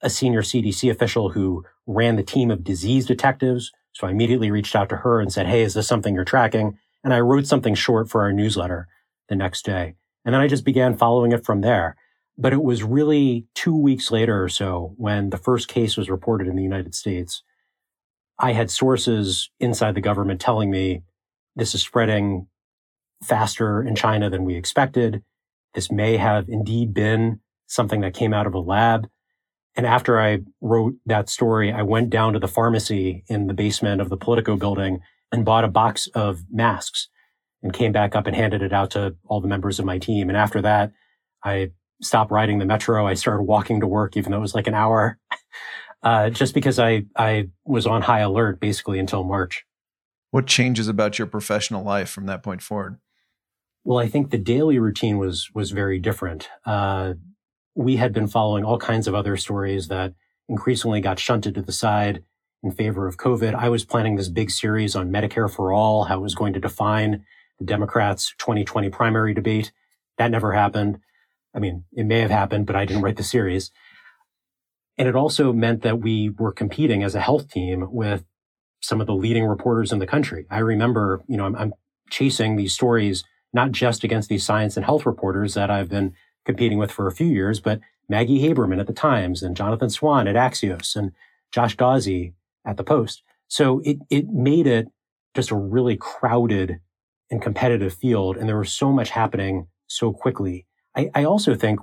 a 0.02 0.10
senior 0.10 0.42
CDC 0.42 0.90
official 0.90 1.30
who 1.30 1.64
ran 1.86 2.16
the 2.16 2.24
team 2.24 2.50
of 2.50 2.64
disease 2.64 3.06
detectives. 3.06 3.70
So 3.92 4.08
I 4.08 4.10
immediately 4.10 4.50
reached 4.50 4.74
out 4.74 4.88
to 4.88 4.96
her 4.96 5.20
and 5.20 5.32
said, 5.32 5.46
Hey, 5.46 5.62
is 5.62 5.74
this 5.74 5.86
something 5.86 6.14
you're 6.14 6.24
tracking? 6.24 6.76
And 7.04 7.14
I 7.14 7.20
wrote 7.20 7.46
something 7.46 7.76
short 7.76 8.10
for 8.10 8.22
our 8.22 8.32
newsletter 8.32 8.88
the 9.28 9.36
next 9.36 9.64
day. 9.64 9.94
And 10.24 10.34
then 10.34 10.42
I 10.42 10.48
just 10.48 10.64
began 10.64 10.96
following 10.96 11.30
it 11.30 11.44
from 11.44 11.60
there. 11.60 11.96
But 12.36 12.52
it 12.52 12.64
was 12.64 12.82
really 12.82 13.46
two 13.54 13.76
weeks 13.76 14.10
later 14.10 14.42
or 14.42 14.48
so 14.48 14.94
when 14.96 15.30
the 15.30 15.38
first 15.38 15.68
case 15.68 15.96
was 15.96 16.10
reported 16.10 16.48
in 16.48 16.56
the 16.56 16.62
United 16.64 16.96
States. 16.96 17.44
I 18.38 18.52
had 18.52 18.70
sources 18.70 19.50
inside 19.60 19.94
the 19.94 20.00
government 20.00 20.40
telling 20.40 20.70
me 20.70 21.02
this 21.54 21.74
is 21.74 21.82
spreading 21.82 22.48
faster 23.22 23.82
in 23.82 23.94
China 23.94 24.28
than 24.28 24.44
we 24.44 24.56
expected. 24.56 25.22
This 25.74 25.90
may 25.90 26.16
have 26.16 26.48
indeed 26.48 26.92
been 26.92 27.40
something 27.66 28.00
that 28.02 28.14
came 28.14 28.34
out 28.34 28.46
of 28.46 28.54
a 28.54 28.60
lab. 28.60 29.08
And 29.74 29.86
after 29.86 30.20
I 30.20 30.40
wrote 30.60 30.94
that 31.06 31.28
story, 31.28 31.72
I 31.72 31.82
went 31.82 32.10
down 32.10 32.32
to 32.32 32.38
the 32.38 32.48
pharmacy 32.48 33.24
in 33.28 33.46
the 33.46 33.54
basement 33.54 34.00
of 34.00 34.08
the 34.08 34.16
Politico 34.16 34.56
building 34.56 35.00
and 35.32 35.44
bought 35.44 35.64
a 35.64 35.68
box 35.68 36.08
of 36.14 36.42
masks 36.50 37.08
and 37.62 37.72
came 37.72 37.92
back 37.92 38.14
up 38.14 38.26
and 38.26 38.36
handed 38.36 38.62
it 38.62 38.72
out 38.72 38.90
to 38.92 39.16
all 39.26 39.40
the 39.40 39.48
members 39.48 39.78
of 39.78 39.84
my 39.84 39.98
team. 39.98 40.28
And 40.28 40.36
after 40.36 40.62
that, 40.62 40.92
I 41.44 41.72
stopped 42.02 42.30
riding 42.30 42.58
the 42.58 42.64
metro. 42.64 43.06
I 43.06 43.14
started 43.14 43.42
walking 43.42 43.80
to 43.80 43.86
work, 43.86 44.16
even 44.16 44.30
though 44.30 44.38
it 44.38 44.42
was 44.42 44.54
like 44.54 44.66
an 44.66 44.74
hour, 44.74 45.18
uh, 46.02 46.30
just 46.30 46.54
because 46.54 46.78
I, 46.78 47.04
I 47.16 47.48
was 47.64 47.86
on 47.86 48.02
high 48.02 48.20
alert 48.20 48.60
basically 48.60 48.98
until 48.98 49.24
March. 49.24 49.64
What 50.30 50.46
changes 50.46 50.88
about 50.88 51.18
your 51.18 51.26
professional 51.26 51.82
life 51.82 52.10
from 52.10 52.26
that 52.26 52.42
point 52.42 52.62
forward? 52.62 52.98
Well, 53.84 53.98
I 53.98 54.08
think 54.08 54.30
the 54.30 54.38
daily 54.38 54.78
routine 54.78 55.18
was 55.18 55.50
was 55.54 55.70
very 55.70 55.98
different. 55.98 56.48
Uh, 56.64 57.14
we 57.74 57.96
had 57.96 58.12
been 58.12 58.26
following 58.26 58.64
all 58.64 58.78
kinds 58.78 59.06
of 59.06 59.14
other 59.14 59.36
stories 59.36 59.88
that 59.88 60.14
increasingly 60.48 61.00
got 61.00 61.18
shunted 61.18 61.54
to 61.54 61.62
the 61.62 61.72
side 61.72 62.22
in 62.62 62.72
favor 62.72 63.06
of 63.06 63.16
COVID. 63.16 63.54
I 63.54 63.68
was 63.68 63.84
planning 63.84 64.16
this 64.16 64.28
big 64.28 64.50
series 64.50 64.96
on 64.96 65.10
Medicare 65.10 65.50
for 65.50 65.72
all, 65.72 66.04
how 66.04 66.18
it 66.18 66.22
was 66.22 66.34
going 66.34 66.52
to 66.54 66.60
define 66.60 67.24
the 67.58 67.64
Democrats' 67.64 68.34
2020 68.38 68.90
primary 68.90 69.34
debate. 69.34 69.72
That 70.18 70.30
never 70.30 70.52
happened. 70.52 70.98
I 71.54 71.58
mean, 71.58 71.84
it 71.92 72.04
may 72.04 72.20
have 72.20 72.30
happened, 72.30 72.66
but 72.66 72.76
I 72.76 72.84
didn't 72.84 73.02
write 73.02 73.16
the 73.16 73.22
series. 73.22 73.70
And 74.98 75.08
it 75.08 75.16
also 75.16 75.52
meant 75.52 75.82
that 75.82 76.00
we 76.00 76.30
were 76.30 76.52
competing 76.52 77.02
as 77.02 77.14
a 77.14 77.20
health 77.20 77.50
team 77.50 77.86
with 77.90 78.24
some 78.80 79.00
of 79.00 79.06
the 79.06 79.14
leading 79.14 79.44
reporters 79.44 79.92
in 79.92 79.98
the 79.98 80.06
country. 80.06 80.46
I 80.50 80.58
remember, 80.58 81.22
you 81.28 81.36
know, 81.36 81.44
I'm, 81.44 81.56
I'm 81.56 81.72
chasing 82.10 82.56
these 82.56 82.72
stories 82.72 83.24
not 83.52 83.72
just 83.72 84.04
against 84.04 84.28
these 84.28 84.44
science 84.44 84.76
and 84.76 84.84
health 84.84 85.06
reporters 85.06 85.54
that 85.54 85.70
I've 85.70 85.88
been 85.88 86.14
competing 86.44 86.78
with 86.78 86.90
for 86.90 87.06
a 87.06 87.12
few 87.12 87.26
years, 87.26 87.60
but 87.60 87.80
Maggie 88.08 88.40
Haberman 88.40 88.80
at 88.80 88.86
the 88.86 88.92
Times 88.92 89.42
and 89.42 89.56
Jonathan 89.56 89.90
Swan 89.90 90.28
at 90.28 90.36
Axios 90.36 90.94
and 90.94 91.12
Josh 91.52 91.76
Dawsey 91.76 92.34
at 92.64 92.76
the 92.76 92.84
Post. 92.84 93.22
So 93.48 93.80
it, 93.84 93.98
it 94.10 94.28
made 94.28 94.66
it 94.66 94.88
just 95.34 95.50
a 95.50 95.56
really 95.56 95.96
crowded 95.96 96.80
and 97.30 97.42
competitive 97.42 97.94
field. 97.94 98.36
And 98.36 98.48
there 98.48 98.58
was 98.58 98.72
so 98.72 98.92
much 98.92 99.10
happening 99.10 99.66
so 99.86 100.12
quickly. 100.12 100.66
I, 100.96 101.10
I 101.14 101.24
also 101.24 101.54
think, 101.54 101.80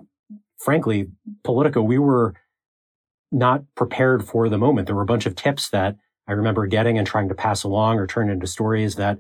frankly, 0.58 1.08
Politico, 1.44 1.82
we 1.82 1.98
were 1.98 2.36
not 3.34 3.64
prepared 3.76 4.26
for 4.26 4.48
the 4.48 4.58
moment. 4.58 4.88
There 4.88 4.96
were 4.96 5.02
a 5.02 5.08
bunch 5.08 5.26
of 5.26 5.36
tips 5.36 5.70
that 5.70 5.98
I 6.28 6.34
remember 6.34 6.68
getting 6.68 6.98
and 6.98 7.06
trying 7.06 7.30
to 7.30 7.36
pass 7.36 7.64
along 7.64 7.98
or 7.98 8.08
turn 8.08 8.30
into 8.30 8.48
stories 8.48 8.96
that 8.96 9.20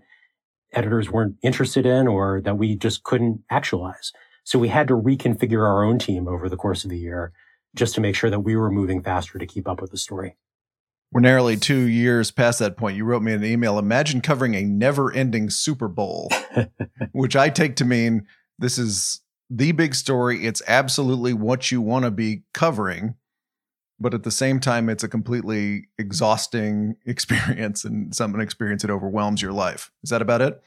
editors 0.71 1.09
weren't 1.09 1.35
interested 1.41 1.85
in 1.85 2.07
or 2.07 2.41
that 2.41 2.57
we 2.57 2.75
just 2.75 3.03
couldn't 3.03 3.41
actualize. 3.49 4.11
So 4.43 4.59
we 4.59 4.69
had 4.69 4.87
to 4.87 4.93
reconfigure 4.93 5.65
our 5.65 5.83
own 5.83 5.99
team 5.99 6.27
over 6.27 6.49
the 6.49 6.57
course 6.57 6.83
of 6.83 6.89
the 6.89 6.97
year 6.97 7.31
just 7.75 7.95
to 7.95 8.01
make 8.01 8.15
sure 8.15 8.29
that 8.29 8.41
we 8.41 8.55
were 8.55 8.71
moving 8.71 9.01
faster 9.01 9.37
to 9.37 9.45
keep 9.45 9.67
up 9.67 9.81
with 9.81 9.91
the 9.91 9.97
story. 9.97 10.37
We're 11.11 11.21
nearly 11.21 11.57
two 11.57 11.81
years 11.81 12.31
past 12.31 12.59
that 12.59 12.75
point. 12.75 12.97
You 12.97 13.05
wrote 13.05 13.21
me 13.21 13.33
an 13.33 13.43
email. 13.43 13.77
Imagine 13.77 14.21
covering 14.21 14.55
a 14.55 14.63
never 14.63 15.11
ending 15.11 15.49
Super 15.49 15.87
Bowl, 15.87 16.31
which 17.11 17.35
I 17.35 17.49
take 17.49 17.75
to 17.77 17.85
mean 17.85 18.25
this 18.57 18.77
is 18.77 19.21
the 19.49 19.73
big 19.73 19.93
story. 19.93 20.45
It's 20.45 20.61
absolutely 20.67 21.33
what 21.33 21.71
you 21.71 21.81
want 21.81 22.05
to 22.05 22.11
be 22.11 22.43
covering 22.53 23.15
but 23.99 24.13
at 24.13 24.23
the 24.23 24.31
same 24.31 24.59
time 24.59 24.89
it's 24.89 25.03
a 25.03 25.07
completely 25.07 25.87
exhausting 25.97 26.95
experience 27.05 27.85
and 27.85 28.15
some 28.15 28.33
an 28.35 28.41
experience 28.41 28.81
that 28.81 28.91
overwhelms 28.91 29.41
your 29.41 29.53
life. 29.53 29.91
Is 30.03 30.09
that 30.09 30.21
about 30.21 30.41
it? 30.41 30.61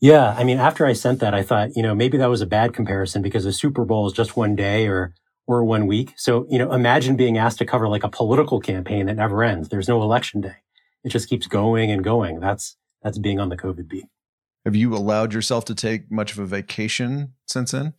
Yeah 0.00 0.34
i 0.38 0.44
mean 0.44 0.58
after 0.58 0.86
i 0.86 0.94
sent 0.94 1.20
that 1.20 1.34
i 1.34 1.42
thought 1.42 1.76
you 1.76 1.82
know 1.82 1.94
maybe 1.94 2.16
that 2.16 2.30
was 2.30 2.40
a 2.40 2.46
bad 2.46 2.72
comparison 2.72 3.20
because 3.20 3.44
the 3.44 3.52
super 3.52 3.84
bowl 3.84 4.06
is 4.06 4.14
just 4.14 4.34
one 4.34 4.56
day 4.56 4.86
or 4.86 5.14
or 5.50 5.64
one 5.64 5.88
week. 5.88 6.14
So 6.16 6.46
you 6.48 6.58
know 6.58 6.72
imagine 6.72 7.16
being 7.16 7.36
asked 7.36 7.58
to 7.58 7.66
cover 7.66 7.88
like 7.88 8.04
a 8.04 8.08
political 8.08 8.60
campaign 8.60 9.06
that 9.06 9.16
never 9.16 9.42
ends. 9.42 9.68
There's 9.68 9.88
no 9.88 10.00
election 10.00 10.40
day. 10.40 10.56
It 11.02 11.08
just 11.08 11.28
keeps 11.28 11.46
going 11.48 11.90
and 11.90 12.04
going. 12.04 12.38
That's 12.38 12.76
that's 13.02 13.18
being 13.18 13.40
on 13.40 13.48
the 13.48 13.56
covid 13.56 13.88
beat. 13.88 14.06
Have 14.64 14.76
you 14.76 14.94
allowed 14.94 15.34
yourself 15.34 15.64
to 15.66 15.74
take 15.74 16.10
much 16.10 16.32
of 16.32 16.38
a 16.38 16.46
vacation 16.46 17.34
since 17.46 17.72
then 17.72 17.94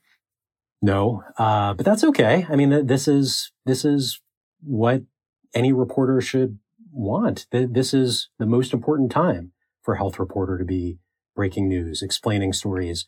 no, 0.81 1.23
uh, 1.37 1.73
but 1.73 1.85
that's 1.85 2.03
okay. 2.03 2.45
I 2.49 2.55
mean, 2.55 2.85
this 2.87 3.07
is 3.07 3.51
this 3.65 3.85
is 3.85 4.19
what 4.61 5.03
any 5.53 5.71
reporter 5.73 6.21
should 6.21 6.59
want. 6.91 7.47
This 7.51 7.93
is 7.93 8.29
the 8.39 8.45
most 8.45 8.73
important 8.73 9.11
time 9.11 9.51
for 9.81 9.93
a 9.93 9.97
health 9.97 10.19
reporter 10.19 10.57
to 10.57 10.65
be 10.65 10.97
breaking 11.35 11.67
news, 11.67 12.01
explaining 12.01 12.53
stories, 12.53 13.07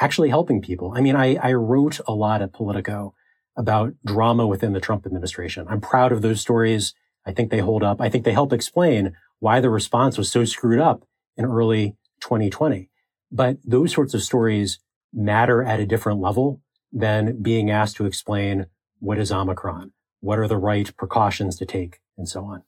actually 0.00 0.28
helping 0.28 0.60
people. 0.60 0.92
I 0.96 1.00
mean, 1.00 1.16
I, 1.16 1.36
I 1.36 1.52
wrote 1.52 2.00
a 2.06 2.12
lot 2.12 2.42
at 2.42 2.52
Politico 2.52 3.14
about 3.56 3.94
drama 4.04 4.46
within 4.46 4.72
the 4.72 4.80
Trump 4.80 5.06
administration. 5.06 5.66
I'm 5.68 5.80
proud 5.80 6.12
of 6.12 6.22
those 6.22 6.40
stories. 6.40 6.94
I 7.26 7.32
think 7.32 7.50
they 7.50 7.60
hold 7.60 7.82
up. 7.82 8.00
I 8.00 8.08
think 8.08 8.24
they 8.24 8.32
help 8.32 8.52
explain 8.52 9.14
why 9.38 9.60
the 9.60 9.70
response 9.70 10.18
was 10.18 10.30
so 10.30 10.44
screwed 10.44 10.80
up 10.80 11.04
in 11.36 11.44
early 11.44 11.96
2020. 12.20 12.90
But 13.30 13.58
those 13.64 13.92
sorts 13.92 14.14
of 14.14 14.22
stories 14.22 14.78
matter 15.12 15.62
at 15.62 15.80
a 15.80 15.86
different 15.86 16.20
level 16.20 16.60
than 16.94 17.42
being 17.42 17.70
asked 17.70 17.96
to 17.96 18.06
explain 18.06 18.66
what 19.00 19.18
is 19.18 19.32
Omicron, 19.32 19.92
what 20.20 20.38
are 20.38 20.48
the 20.48 20.56
right 20.56 20.96
precautions 20.96 21.58
to 21.58 21.66
take, 21.66 22.00
and 22.16 22.28
so 22.28 22.44
on. 22.44 22.62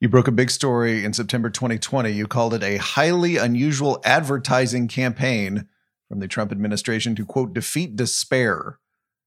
You 0.00 0.08
broke 0.08 0.28
a 0.28 0.32
big 0.32 0.50
story 0.50 1.04
in 1.04 1.14
September 1.14 1.48
2020. 1.48 2.10
You 2.10 2.26
called 2.26 2.52
it 2.52 2.62
a 2.62 2.76
highly 2.76 3.36
unusual 3.36 4.02
advertising 4.04 4.88
campaign 4.88 5.68
from 6.08 6.18
the 6.18 6.28
Trump 6.28 6.52
administration 6.52 7.14
to 7.14 7.24
quote 7.24 7.54
defeat 7.54 7.96
despair 7.96 8.80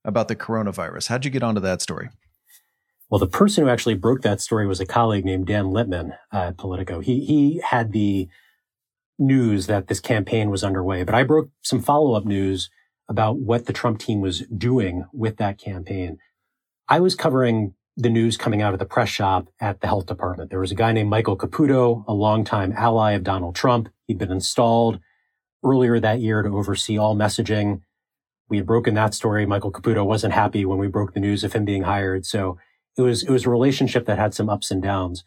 about 0.05 0.27
the 0.27 0.35
coronavirus. 0.35 1.07
How'd 1.07 1.25
you 1.25 1.31
get 1.31 1.41
onto 1.41 1.61
that 1.61 1.81
story? 1.81 2.09
Well, 3.09 3.19
the 3.19 3.27
person 3.27 3.63
who 3.63 3.69
actually 3.69 3.95
broke 3.95 4.21
that 4.21 4.41
story 4.41 4.67
was 4.67 4.81
a 4.81 4.85
colleague 4.85 5.25
named 5.25 5.47
Dan 5.47 5.71
Lippman 5.71 6.13
uh, 6.33 6.37
at 6.37 6.57
Politico. 6.57 6.99
He 6.99 7.25
he 7.25 7.61
had 7.63 7.93
the 7.93 8.27
news 9.17 9.67
that 9.67 9.87
this 9.87 10.01
campaign 10.01 10.49
was 10.49 10.63
underway, 10.63 11.03
but 11.03 11.15
I 11.15 11.23
broke 11.23 11.49
some 11.63 11.81
follow 11.81 12.13
up 12.13 12.25
news 12.25 12.69
about 13.09 13.39
what 13.39 13.65
the 13.65 13.73
Trump 13.73 13.99
team 13.99 14.21
was 14.21 14.41
doing 14.55 15.05
with 15.13 15.37
that 15.37 15.57
campaign. 15.57 16.17
I 16.87 16.99
was 16.99 17.15
covering 17.15 17.73
the 17.95 18.09
news 18.09 18.37
coming 18.37 18.61
out 18.61 18.73
of 18.73 18.79
the 18.79 18.85
press 18.85 19.09
shop 19.09 19.47
at 19.59 19.81
the 19.81 19.87
health 19.87 20.05
department. 20.05 20.51
There 20.51 20.59
was 20.59 20.71
a 20.71 20.75
guy 20.75 20.91
named 20.91 21.09
Michael 21.09 21.37
Caputo, 21.37 22.03
a 22.07 22.13
longtime 22.13 22.73
ally 22.73 23.13
of 23.13 23.23
Donald 23.23 23.55
Trump. 23.55 23.89
He'd 24.05 24.19
been 24.19 24.31
installed 24.31 24.99
earlier 25.63 25.99
that 25.99 26.19
year 26.19 26.43
to 26.43 26.55
oversee 26.55 26.97
all 26.97 27.15
messaging. 27.15 27.81
We 28.49 28.57
had 28.57 28.67
broken 28.67 28.93
that 28.93 29.15
story. 29.15 29.45
Michael 29.45 29.71
Caputo 29.71 30.05
wasn't 30.05 30.33
happy 30.33 30.63
when 30.63 30.77
we 30.77 30.87
broke 30.87 31.13
the 31.13 31.19
news 31.19 31.43
of 31.43 31.53
him 31.53 31.65
being 31.65 31.83
hired. 31.83 32.25
So 32.25 32.59
it 32.95 33.01
was, 33.01 33.23
it 33.23 33.31
was 33.31 33.45
a 33.45 33.49
relationship 33.49 34.05
that 34.05 34.19
had 34.19 34.33
some 34.33 34.49
ups 34.49 34.69
and 34.69 34.81
downs. 34.81 35.23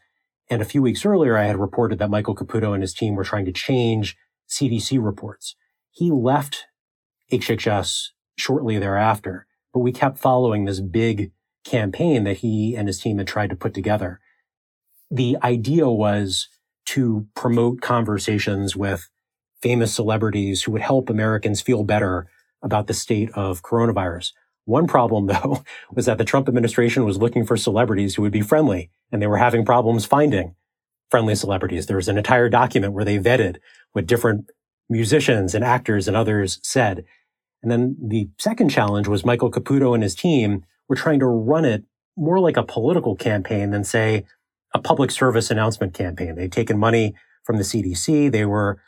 And 0.48 0.62
a 0.62 0.64
few 0.64 0.80
weeks 0.80 1.04
earlier, 1.04 1.36
I 1.36 1.44
had 1.44 1.58
reported 1.58 1.98
that 1.98 2.10
Michael 2.10 2.36
Caputo 2.36 2.72
and 2.72 2.82
his 2.82 2.94
team 2.94 3.14
were 3.14 3.24
trying 3.24 3.44
to 3.46 3.52
change 3.52 4.16
CDC 4.48 5.02
reports. 5.02 5.56
He 5.90 6.10
left 6.10 6.66
HHS 7.30 8.08
shortly 8.36 8.78
thereafter, 8.78 9.46
but 9.72 9.80
we 9.80 9.92
kept 9.92 10.18
following 10.18 10.64
this 10.64 10.80
big 10.80 11.32
campaign 11.64 12.24
that 12.24 12.38
he 12.38 12.74
and 12.74 12.88
his 12.88 12.98
team 12.98 13.18
had 13.18 13.26
tried 13.26 13.50
to 13.50 13.56
put 13.56 13.74
together. 13.74 14.20
The 15.10 15.36
idea 15.42 15.88
was 15.88 16.48
to 16.86 17.26
promote 17.34 17.80
conversations 17.80 18.74
with 18.74 19.10
famous 19.62 19.94
celebrities 19.94 20.62
who 20.62 20.72
would 20.72 20.82
help 20.82 21.10
Americans 21.10 21.60
feel 21.60 21.84
better 21.84 22.26
about 22.62 22.86
the 22.86 22.94
state 22.94 23.30
of 23.34 23.62
coronavirus. 23.62 24.32
One 24.64 24.86
problem, 24.86 25.26
though, 25.28 25.64
was 25.92 26.06
that 26.06 26.18
the 26.18 26.24
Trump 26.24 26.48
administration 26.48 27.04
was 27.04 27.18
looking 27.18 27.44
for 27.44 27.56
celebrities 27.56 28.14
who 28.14 28.22
would 28.22 28.32
be 28.32 28.40
friendly, 28.40 28.90
and 29.12 29.20
they 29.20 29.26
were 29.26 29.38
having 29.38 29.64
problems 29.64 30.06
finding 30.06 30.54
friendly 31.10 31.34
celebrities. 31.34 31.86
There 31.86 31.96
was 31.96 32.08
an 32.08 32.18
entire 32.18 32.48
document 32.48 32.92
where 32.92 33.04
they 33.04 33.18
vetted 33.18 33.56
what 33.92 34.06
different 34.06 34.50
musicians 34.88 35.54
and 35.54 35.64
actors 35.64 36.08
and 36.08 36.16
others 36.16 36.60
said. 36.62 37.04
And 37.62 37.70
then 37.70 37.96
the 38.00 38.28
second 38.38 38.70
challenge 38.70 39.08
was 39.08 39.24
Michael 39.24 39.50
Caputo 39.50 39.94
and 39.94 40.02
his 40.02 40.14
team 40.14 40.64
were 40.88 40.96
trying 40.96 41.20
to 41.20 41.26
run 41.26 41.64
it 41.64 41.84
more 42.16 42.40
like 42.40 42.56
a 42.56 42.62
political 42.62 43.16
campaign 43.16 43.70
than, 43.70 43.84
say, 43.84 44.24
a 44.74 44.78
public 44.78 45.10
service 45.10 45.50
announcement 45.50 45.94
campaign. 45.94 46.34
They'd 46.34 46.52
taken 46.52 46.78
money 46.78 47.14
from 47.44 47.56
the 47.56 47.62
CDC. 47.62 48.30
They 48.30 48.44
were 48.44 48.80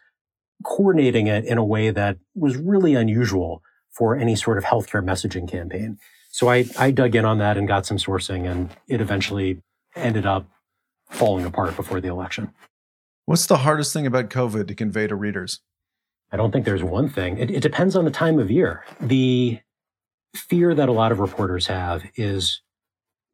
coordinating 0.64 1.26
it 1.26 1.44
in 1.44 1.58
a 1.58 1.64
way 1.64 1.90
that 1.90 2.18
was 2.34 2.56
really 2.56 2.94
unusual 2.94 3.62
for 3.90 4.16
any 4.16 4.36
sort 4.36 4.58
of 4.58 4.64
healthcare 4.64 5.04
messaging 5.04 5.48
campaign. 5.50 5.98
So 6.30 6.48
I, 6.48 6.64
I 6.78 6.90
dug 6.90 7.14
in 7.14 7.24
on 7.24 7.38
that 7.38 7.58
and 7.58 7.68
got 7.68 7.84
some 7.84 7.98
sourcing, 7.98 8.50
and 8.50 8.70
it 8.88 9.00
eventually 9.00 9.60
ended 9.94 10.24
up 10.24 10.46
falling 11.10 11.44
apart 11.44 11.76
before 11.76 12.00
the 12.00 12.08
election. 12.08 12.52
What's 13.26 13.46
the 13.46 13.58
hardest 13.58 13.92
thing 13.92 14.06
about 14.06 14.30
COVID 14.30 14.66
to 14.68 14.74
convey 14.74 15.06
to 15.06 15.14
readers? 15.14 15.60
I 16.32 16.36
don't 16.38 16.50
think 16.50 16.64
there's 16.64 16.82
one 16.82 17.10
thing. 17.10 17.38
It, 17.38 17.50
it 17.50 17.60
depends 17.60 17.94
on 17.94 18.06
the 18.06 18.10
time 18.10 18.38
of 18.38 18.50
year. 18.50 18.84
The 19.00 19.60
fear 20.34 20.74
that 20.74 20.88
a 20.88 20.92
lot 20.92 21.12
of 21.12 21.20
reporters 21.20 21.66
have 21.66 22.04
is 22.16 22.62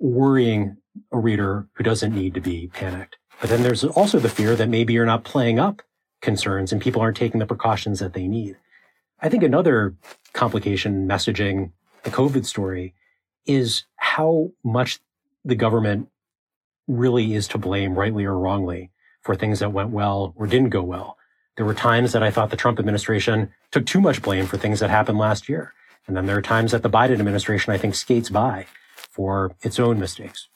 worrying 0.00 0.76
a 1.12 1.18
reader 1.18 1.68
who 1.74 1.84
doesn't 1.84 2.14
need 2.14 2.34
to 2.34 2.40
be 2.40 2.66
panicked. 2.68 3.16
But 3.40 3.50
then 3.50 3.62
there's 3.62 3.84
also 3.84 4.18
the 4.18 4.28
fear 4.28 4.56
that 4.56 4.68
maybe 4.68 4.94
you're 4.94 5.06
not 5.06 5.22
playing 5.22 5.60
up 5.60 5.82
concerns 6.20 6.72
and 6.72 6.82
people 6.82 7.00
aren't 7.00 7.16
taking 7.16 7.38
the 7.38 7.46
precautions 7.46 8.00
that 8.00 8.14
they 8.14 8.26
need. 8.26 8.56
I 9.20 9.28
think 9.28 9.44
another 9.44 9.94
complication 10.32 11.06
messaging 11.08 11.70
the 12.02 12.10
COVID 12.10 12.46
story 12.46 12.94
is 13.46 13.84
how 13.96 14.50
much 14.64 15.00
the 15.44 15.54
government 15.54 16.08
really 16.88 17.34
is 17.34 17.46
to 17.48 17.58
blame, 17.58 17.94
rightly 17.94 18.24
or 18.24 18.36
wrongly, 18.36 18.90
for 19.22 19.36
things 19.36 19.60
that 19.60 19.72
went 19.72 19.90
well 19.90 20.34
or 20.36 20.46
didn't 20.46 20.70
go 20.70 20.82
well. 20.82 21.17
There 21.58 21.66
were 21.66 21.74
times 21.74 22.12
that 22.12 22.22
I 22.22 22.30
thought 22.30 22.50
the 22.50 22.56
Trump 22.56 22.78
administration 22.78 23.52
took 23.72 23.84
too 23.84 24.00
much 24.00 24.22
blame 24.22 24.46
for 24.46 24.56
things 24.56 24.78
that 24.78 24.90
happened 24.90 25.18
last 25.18 25.48
year. 25.48 25.74
And 26.06 26.16
then 26.16 26.26
there 26.26 26.38
are 26.38 26.42
times 26.42 26.70
that 26.70 26.84
the 26.84 26.88
Biden 26.88 27.18
administration, 27.18 27.72
I 27.72 27.78
think, 27.78 27.96
skates 27.96 28.30
by 28.30 28.66
for 28.94 29.56
its 29.62 29.80
own 29.80 29.98
mistakes. 29.98 30.46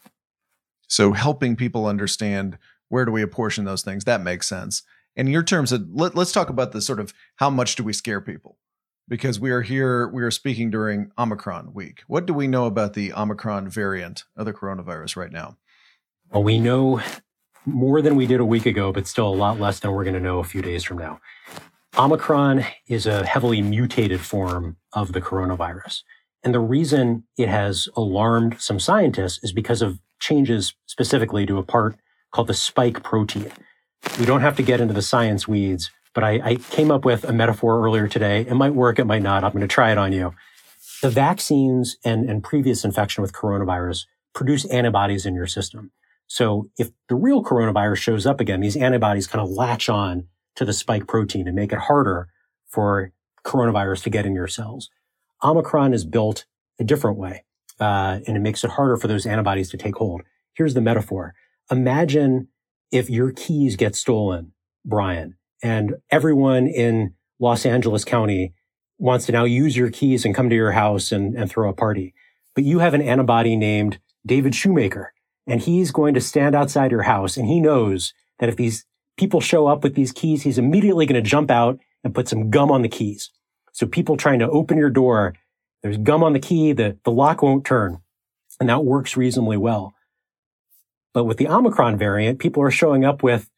So 0.86 1.12
helping 1.12 1.56
people 1.56 1.86
understand 1.86 2.56
where 2.88 3.04
do 3.04 3.10
we 3.10 3.20
apportion 3.20 3.64
those 3.64 3.82
things, 3.82 4.04
that 4.04 4.20
makes 4.20 4.46
sense. 4.46 4.84
In 5.16 5.26
your 5.26 5.42
terms, 5.42 5.72
of, 5.72 5.88
let, 5.90 6.14
let's 6.14 6.30
talk 6.30 6.48
about 6.48 6.70
the 6.70 6.80
sort 6.80 7.00
of 7.00 7.12
how 7.36 7.50
much 7.50 7.74
do 7.74 7.82
we 7.82 7.92
scare 7.92 8.20
people? 8.20 8.58
Because 9.08 9.40
we 9.40 9.50
are 9.50 9.62
here, 9.62 10.06
we 10.06 10.22
are 10.22 10.30
speaking 10.30 10.70
during 10.70 11.10
Omicron 11.18 11.74
week. 11.74 12.04
What 12.06 12.26
do 12.26 12.32
we 12.32 12.46
know 12.46 12.66
about 12.66 12.94
the 12.94 13.12
Omicron 13.12 13.68
variant 13.68 14.22
of 14.36 14.46
the 14.46 14.52
coronavirus 14.52 15.16
right 15.16 15.32
now? 15.32 15.56
Well, 16.30 16.44
we 16.44 16.60
know 16.60 17.00
more 17.64 18.02
than 18.02 18.16
we 18.16 18.26
did 18.26 18.40
a 18.40 18.44
week 18.44 18.66
ago, 18.66 18.92
but 18.92 19.06
still 19.06 19.28
a 19.28 19.34
lot 19.34 19.60
less 19.60 19.80
than 19.80 19.92
we're 19.92 20.04
going 20.04 20.14
to 20.14 20.20
know 20.20 20.38
a 20.38 20.44
few 20.44 20.62
days 20.62 20.84
from 20.84 20.98
now. 20.98 21.20
Omicron 21.98 22.64
is 22.88 23.06
a 23.06 23.26
heavily 23.26 23.60
mutated 23.60 24.20
form 24.20 24.76
of 24.92 25.12
the 25.12 25.20
coronavirus. 25.20 26.02
And 26.42 26.54
the 26.54 26.60
reason 26.60 27.24
it 27.36 27.48
has 27.48 27.88
alarmed 27.96 28.60
some 28.60 28.80
scientists 28.80 29.44
is 29.44 29.52
because 29.52 29.82
of 29.82 30.00
changes 30.18 30.74
specifically 30.86 31.46
to 31.46 31.58
a 31.58 31.62
part 31.62 31.96
called 32.32 32.48
the 32.48 32.54
spike 32.54 33.02
protein. 33.02 33.52
We 34.18 34.24
don't 34.24 34.40
have 34.40 34.56
to 34.56 34.62
get 34.62 34.80
into 34.80 34.94
the 34.94 35.02
science 35.02 35.46
weeds, 35.46 35.90
but 36.14 36.24
I, 36.24 36.40
I 36.42 36.54
came 36.56 36.90
up 36.90 37.04
with 37.04 37.24
a 37.24 37.32
metaphor 37.32 37.84
earlier 37.84 38.08
today. 38.08 38.40
It 38.40 38.54
might 38.54 38.74
work, 38.74 38.98
it 38.98 39.04
might 39.04 39.22
not. 39.22 39.44
I'm 39.44 39.52
going 39.52 39.60
to 39.60 39.68
try 39.68 39.92
it 39.92 39.98
on 39.98 40.12
you. 40.12 40.34
The 41.02 41.10
vaccines 41.10 41.96
and, 42.04 42.28
and 42.28 42.42
previous 42.42 42.84
infection 42.84 43.22
with 43.22 43.32
coronavirus 43.32 44.06
produce 44.34 44.64
antibodies 44.66 45.26
in 45.26 45.34
your 45.34 45.46
system. 45.46 45.92
So 46.32 46.70
if 46.78 46.88
the 47.10 47.14
real 47.14 47.44
coronavirus 47.44 47.98
shows 47.98 48.24
up 48.24 48.40
again, 48.40 48.60
these 48.60 48.74
antibodies 48.74 49.26
kind 49.26 49.44
of 49.44 49.50
latch 49.50 49.90
on 49.90 50.28
to 50.56 50.64
the 50.64 50.72
spike 50.72 51.06
protein 51.06 51.46
and 51.46 51.54
make 51.54 51.74
it 51.74 51.78
harder 51.78 52.28
for 52.66 53.12
coronavirus 53.44 54.04
to 54.04 54.10
get 54.10 54.24
in 54.24 54.34
your 54.34 54.48
cells. 54.48 54.88
Omicron 55.44 55.92
is 55.92 56.06
built 56.06 56.46
a 56.80 56.84
different 56.84 57.18
way, 57.18 57.44
uh, 57.78 58.20
and 58.26 58.34
it 58.34 58.40
makes 58.40 58.64
it 58.64 58.70
harder 58.70 58.96
for 58.96 59.08
those 59.08 59.26
antibodies 59.26 59.68
to 59.72 59.76
take 59.76 59.96
hold. 59.96 60.22
Here's 60.54 60.72
the 60.72 60.80
metaphor. 60.80 61.34
Imagine 61.70 62.48
if 62.90 63.10
your 63.10 63.32
keys 63.32 63.76
get 63.76 63.94
stolen, 63.94 64.52
Bryan, 64.86 65.36
and 65.62 65.96
everyone 66.10 66.66
in 66.66 67.12
Los 67.40 67.66
Angeles 67.66 68.06
County 68.06 68.54
wants 68.96 69.26
to 69.26 69.32
now 69.32 69.44
use 69.44 69.76
your 69.76 69.90
keys 69.90 70.24
and 70.24 70.34
come 70.34 70.48
to 70.48 70.56
your 70.56 70.72
house 70.72 71.12
and, 71.12 71.34
and 71.36 71.50
throw 71.50 71.68
a 71.68 71.74
party. 71.74 72.14
But 72.54 72.64
you 72.64 72.78
have 72.78 72.94
an 72.94 73.02
antibody 73.02 73.54
named 73.54 73.98
David 74.24 74.54
Shoemaker 74.54 75.12
and 75.46 75.60
he's 75.60 75.90
going 75.90 76.14
to 76.14 76.20
stand 76.20 76.54
outside 76.54 76.90
your 76.90 77.02
house 77.02 77.36
and 77.36 77.48
he 77.48 77.60
knows 77.60 78.12
that 78.38 78.48
if 78.48 78.56
these 78.56 78.84
people 79.16 79.40
show 79.40 79.66
up 79.66 79.82
with 79.82 79.94
these 79.94 80.12
keys, 80.12 80.42
he's 80.42 80.58
immediately 80.58 81.06
going 81.06 81.22
to 81.22 81.28
jump 81.28 81.50
out 81.50 81.78
and 82.04 82.14
put 82.14 82.28
some 82.28 82.50
gum 82.50 82.70
on 82.70 82.82
the 82.82 82.88
keys. 82.88 83.30
So 83.72 83.86
people 83.86 84.16
trying 84.16 84.38
to 84.40 84.50
open 84.50 84.78
your 84.78 84.90
door, 84.90 85.34
there's 85.82 85.98
gum 85.98 86.22
on 86.22 86.32
the 86.32 86.40
key, 86.40 86.72
the, 86.72 86.98
the 87.04 87.10
lock 87.10 87.42
won't 87.42 87.64
turn. 87.64 88.00
And 88.60 88.68
that 88.68 88.84
works 88.84 89.16
reasonably 89.16 89.56
well. 89.56 89.94
But 91.14 91.24
with 91.24 91.36
the 91.36 91.48
Omicron 91.48 91.98
variant, 91.98 92.38
people 92.38 92.62
are 92.62 92.70
showing 92.70 93.04
up 93.04 93.22
with 93.22 93.50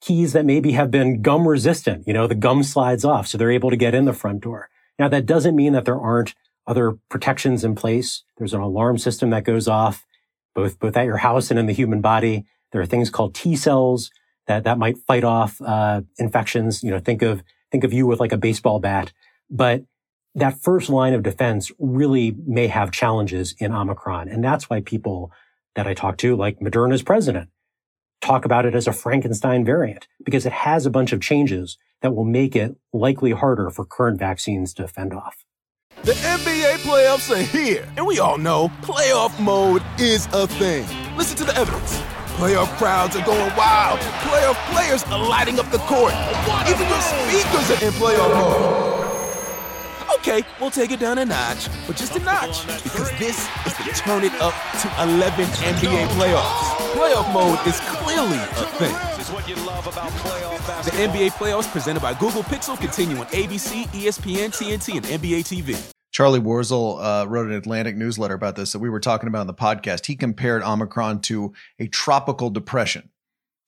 keys 0.00 0.32
that 0.32 0.46
maybe 0.46 0.72
have 0.72 0.90
been 0.90 1.22
gum 1.22 1.46
resistant. 1.46 2.06
You 2.06 2.14
know, 2.14 2.26
the 2.26 2.34
gum 2.34 2.62
slides 2.62 3.04
off, 3.04 3.26
so 3.26 3.36
they're 3.36 3.50
able 3.50 3.70
to 3.70 3.76
get 3.76 3.94
in 3.94 4.04
the 4.04 4.12
front 4.12 4.40
door. 4.40 4.68
Now, 4.98 5.08
that 5.08 5.26
doesn't 5.26 5.56
mean 5.56 5.72
that 5.72 5.84
there 5.84 6.00
aren't 6.00 6.34
other 6.66 6.98
protections 7.10 7.64
in 7.64 7.74
place. 7.74 8.22
There's 8.38 8.54
an 8.54 8.60
alarm 8.60 8.98
system 8.98 9.30
that 9.30 9.44
goes 9.44 9.68
off 9.68 10.05
both 10.56 10.80
both 10.80 10.96
at 10.96 11.04
your 11.04 11.18
house 11.18 11.50
and 11.50 11.60
in 11.60 11.66
the 11.66 11.72
human 11.72 12.00
body. 12.00 12.44
There 12.72 12.80
are 12.80 12.86
things 12.86 13.10
called 13.10 13.34
T 13.34 13.54
cells 13.54 14.10
that 14.48 14.64
that 14.64 14.78
might 14.78 14.98
fight 14.98 15.22
off 15.22 15.60
uh, 15.60 16.00
infections. 16.18 16.82
You 16.82 16.90
know, 16.90 16.98
think 16.98 17.22
of 17.22 17.44
think 17.70 17.84
of 17.84 17.92
you 17.92 18.06
with 18.06 18.18
like 18.18 18.32
a 18.32 18.38
baseball 18.38 18.80
bat, 18.80 19.12
but 19.48 19.84
that 20.34 20.60
first 20.60 20.88
line 20.88 21.14
of 21.14 21.22
defense 21.22 21.70
really 21.78 22.34
may 22.46 22.66
have 22.66 22.90
challenges 22.90 23.54
in 23.58 23.72
Omicron, 23.72 24.28
and 24.28 24.42
that's 24.42 24.68
why 24.68 24.80
people 24.80 25.30
that 25.76 25.86
I 25.86 25.94
talk 25.94 26.16
to, 26.18 26.34
like 26.34 26.58
Moderna's 26.58 27.02
president, 27.02 27.50
talk 28.22 28.44
about 28.44 28.64
it 28.64 28.74
as 28.74 28.86
a 28.86 28.92
Frankenstein 28.92 29.64
variant 29.64 30.08
because 30.24 30.46
it 30.46 30.52
has 30.52 30.86
a 30.86 30.90
bunch 30.90 31.12
of 31.12 31.20
changes 31.20 31.76
that 32.00 32.14
will 32.14 32.24
make 32.24 32.56
it 32.56 32.76
likely 32.92 33.32
harder 33.32 33.70
for 33.70 33.84
current 33.84 34.18
vaccines 34.18 34.72
to 34.74 34.88
fend 34.88 35.12
off. 35.12 35.44
The 36.02 36.12
NBA 36.12 36.78
playoffs 36.84 37.34
are 37.34 37.42
here, 37.42 37.88
and 37.96 38.06
we 38.06 38.20
all 38.20 38.38
know 38.38 38.68
playoff 38.82 39.40
mode 39.40 39.82
is 39.98 40.28
a 40.32 40.46
thing. 40.46 40.86
Listen 41.16 41.36
to 41.38 41.44
the 41.44 41.56
evidence. 41.56 41.98
Playoff 42.36 42.68
crowds 42.76 43.16
are 43.16 43.24
going 43.24 43.56
wild. 43.56 43.98
Playoff 44.20 44.54
players 44.72 45.02
are 45.04 45.18
lighting 45.28 45.58
up 45.58 45.68
the 45.72 45.78
court. 45.78 46.12
Even 46.68 46.86
your 46.86 47.00
speakers 47.00 47.70
are 47.70 47.84
in 47.84 47.92
playoff 47.94 48.34
mode. 48.34 49.05
Okay, 50.28 50.44
we'll 50.60 50.72
take 50.72 50.90
it 50.90 50.98
down 50.98 51.18
a 51.18 51.24
notch, 51.24 51.68
but 51.86 51.94
just 51.94 52.16
a 52.16 52.18
notch, 52.18 52.66
because 52.82 53.16
this 53.16 53.48
is 53.64 53.76
the 53.76 53.92
turn 53.94 54.24
it 54.24 54.32
up 54.40 54.54
to 54.80 54.92
11 55.04 55.44
NBA 55.44 56.04
playoffs. 56.18 56.74
Playoff 56.96 57.32
mode 57.32 57.64
is 57.64 57.78
clearly 57.78 58.36
a 58.36 58.66
thing. 58.74 58.92
The 60.82 60.90
NBA 61.06 61.30
playoffs 61.30 61.70
presented 61.70 62.00
by 62.02 62.12
Google 62.14 62.42
Pixel 62.42 62.76
continue 62.76 63.18
on 63.18 63.26
ABC, 63.26 63.84
ESPN, 63.90 64.48
TNT, 64.48 64.96
and 64.96 65.06
NBA 65.06 65.44
TV. 65.44 65.92
Charlie 66.10 66.40
Warzel 66.40 66.98
uh, 67.00 67.28
wrote 67.28 67.46
an 67.46 67.54
Atlantic 67.54 67.94
newsletter 67.94 68.34
about 68.34 68.56
this 68.56 68.72
that 68.72 68.80
we 68.80 68.90
were 68.90 68.98
talking 68.98 69.28
about 69.28 69.42
in 69.42 69.46
the 69.46 69.54
podcast. 69.54 70.06
He 70.06 70.16
compared 70.16 70.64
Omicron 70.64 71.20
to 71.20 71.52
a 71.78 71.86
tropical 71.86 72.50
depression, 72.50 73.10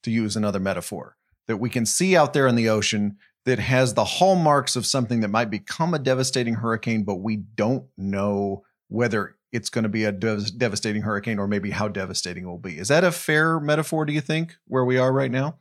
to 0.03 0.11
use 0.11 0.35
another 0.35 0.59
metaphor, 0.59 1.15
that 1.47 1.55
we 1.55 1.69
can 1.69 1.85
see 1.85 2.17
out 2.17 2.33
there 2.33 2.47
in 2.47 2.55
the 2.55 2.67
ocean 2.67 3.15
that 3.49 3.59
has 3.59 3.93
the 3.93 4.05
hallmarks 4.05 4.75
of 4.75 4.85
something 4.85 5.21
that 5.21 5.29
might 5.29 5.49
become 5.49 5.93
a 5.93 5.99
devastating 5.99 6.53
hurricane, 6.53 7.03
but 7.03 7.15
we 7.15 7.37
don't 7.37 7.85
know 7.97 8.63
whether 8.87 9.35
it's 9.51 9.69
going 9.69 9.83
to 9.83 9.89
be 9.89 10.03
a 10.03 10.11
dev- 10.11 10.57
devastating 10.57 11.01
hurricane 11.01 11.39
or 11.39 11.47
maybe 11.47 11.71
how 11.71 11.87
devastating 11.87 12.43
it 12.43 12.47
will 12.47 12.59
be. 12.59 12.77
Is 12.77 12.89
that 12.89 13.03
a 13.03 13.11
fair 13.11 13.59
metaphor, 13.59 14.05
do 14.05 14.13
you 14.13 14.21
think, 14.21 14.55
where 14.65 14.85
we 14.85 14.97
are 14.97 15.11
right 15.11 15.31
now? 15.31 15.57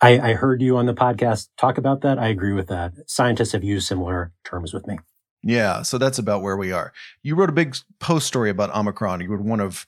I, 0.00 0.30
I 0.30 0.32
heard 0.34 0.60
you 0.60 0.76
on 0.76 0.86
the 0.86 0.94
podcast 0.94 1.48
talk 1.56 1.78
about 1.78 2.00
that. 2.00 2.18
I 2.18 2.28
agree 2.28 2.52
with 2.52 2.68
that. 2.68 2.94
Scientists 3.06 3.52
have 3.52 3.62
used 3.62 3.86
similar 3.86 4.32
terms 4.44 4.72
with 4.72 4.86
me. 4.86 4.98
Yeah, 5.42 5.82
so 5.82 5.96
that's 5.96 6.18
about 6.18 6.42
where 6.42 6.56
we 6.56 6.72
are. 6.72 6.92
You 7.22 7.36
wrote 7.36 7.48
a 7.48 7.52
big 7.52 7.76
post 8.00 8.26
story 8.26 8.50
about 8.50 8.74
Omicron. 8.74 9.20
You 9.20 9.30
were 9.30 9.40
one 9.40 9.60
of 9.60 9.86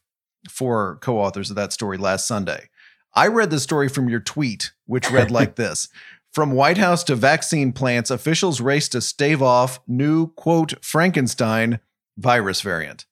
four 0.49 0.99
co 1.03 1.19
authors 1.19 1.51
of 1.51 1.57
that 1.57 1.73
story 1.73 1.99
last 1.99 2.27
Sunday. 2.27 2.69
I 3.15 3.27
read 3.27 3.51
the 3.51 3.61
story 3.61 3.89
from 3.89 4.09
your 4.09 4.21
tweet, 4.21 4.73
which 4.87 5.11
read 5.11 5.31
like 5.33 5.57
this 5.57 5.89
From 6.33 6.53
White 6.53 6.79
House 6.79 7.05
to 7.05 7.15
vaccine 7.15 7.75
plants, 7.75 8.11
officials 8.11 8.63
race 8.63 8.89
to 8.89 9.03
stave 9.03 9.43
off 9.43 9.81
new, 9.87 10.29
quote, 10.29 10.83
Frankenstein 10.83 11.79
virus 12.17 12.63
variant. 12.63 13.05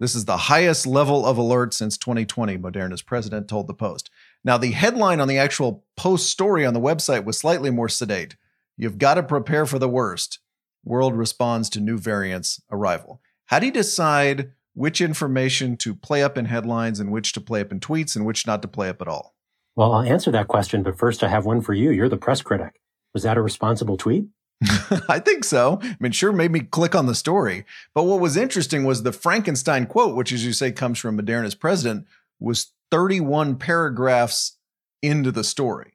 This 0.00 0.14
is 0.14 0.26
the 0.26 0.36
highest 0.36 0.86
level 0.86 1.24
of 1.24 1.38
alert 1.38 1.72
since 1.72 1.96
2020, 1.96 2.58
Moderna's 2.58 3.00
president 3.00 3.48
told 3.48 3.68
the 3.68 3.74
Post. 3.74 4.10
Now, 4.44 4.58
the 4.58 4.72
headline 4.72 5.18
on 5.18 5.28
the 5.28 5.38
actual 5.38 5.86
Post 5.96 6.28
story 6.28 6.66
on 6.66 6.74
the 6.74 6.80
website 6.80 7.24
was 7.24 7.38
slightly 7.38 7.70
more 7.70 7.88
sedate. 7.88 8.36
You've 8.76 8.98
got 8.98 9.14
to 9.14 9.22
prepare 9.22 9.64
for 9.64 9.78
the 9.78 9.88
worst. 9.88 10.38
World 10.84 11.16
responds 11.16 11.70
to 11.70 11.80
new 11.80 11.96
variants 11.96 12.60
arrival. 12.70 13.22
How 13.46 13.60
do 13.60 13.66
you 13.66 13.72
decide 13.72 14.52
which 14.74 15.00
information 15.00 15.78
to 15.78 15.94
play 15.94 16.22
up 16.22 16.36
in 16.36 16.44
headlines 16.44 17.00
and 17.00 17.10
which 17.10 17.32
to 17.32 17.40
play 17.40 17.62
up 17.62 17.72
in 17.72 17.80
tweets 17.80 18.14
and 18.14 18.26
which 18.26 18.46
not 18.46 18.60
to 18.60 18.68
play 18.68 18.90
up 18.90 19.00
at 19.00 19.08
all? 19.08 19.37
Well, 19.78 19.92
I'll 19.92 20.02
answer 20.02 20.32
that 20.32 20.48
question, 20.48 20.82
but 20.82 20.98
first 20.98 21.22
I 21.22 21.28
have 21.28 21.46
one 21.46 21.60
for 21.60 21.72
you. 21.72 21.92
You're 21.92 22.08
the 22.08 22.16
press 22.16 22.42
critic. 22.42 22.80
Was 23.14 23.22
that 23.22 23.36
a 23.36 23.40
responsible 23.40 23.96
tweet? 23.96 24.26
I 25.08 25.20
think 25.20 25.44
so. 25.44 25.78
I 25.80 25.96
mean, 26.00 26.10
sure 26.10 26.32
made 26.32 26.50
me 26.50 26.58
click 26.58 26.96
on 26.96 27.06
the 27.06 27.14
story. 27.14 27.64
But 27.94 28.02
what 28.02 28.18
was 28.18 28.36
interesting 28.36 28.84
was 28.84 29.04
the 29.04 29.12
Frankenstein 29.12 29.86
quote, 29.86 30.16
which, 30.16 30.32
as 30.32 30.44
you 30.44 30.52
say, 30.52 30.72
comes 30.72 30.98
from 30.98 31.16
Moderna's 31.16 31.54
president, 31.54 32.08
was 32.40 32.72
31 32.90 33.54
paragraphs 33.54 34.56
into 35.00 35.30
the 35.30 35.44
story. 35.44 35.92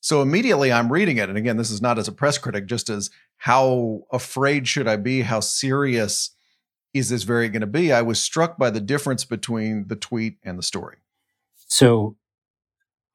So 0.00 0.20
immediately 0.20 0.70
I'm 0.70 0.92
reading 0.92 1.16
it. 1.16 1.30
And 1.30 1.38
again, 1.38 1.56
this 1.56 1.70
is 1.70 1.80
not 1.80 1.98
as 1.98 2.08
a 2.08 2.12
press 2.12 2.36
critic, 2.36 2.66
just 2.66 2.90
as 2.90 3.08
how 3.38 4.02
afraid 4.12 4.68
should 4.68 4.86
I 4.86 4.96
be? 4.96 5.22
How 5.22 5.40
serious 5.40 6.36
is 6.92 7.08
this 7.08 7.22
very 7.22 7.48
going 7.48 7.62
to 7.62 7.66
be? 7.66 7.94
I 7.94 8.02
was 8.02 8.20
struck 8.22 8.58
by 8.58 8.68
the 8.68 8.78
difference 8.78 9.24
between 9.24 9.88
the 9.88 9.96
tweet 9.96 10.36
and 10.42 10.58
the 10.58 10.62
story. 10.62 10.98
So 11.66 12.16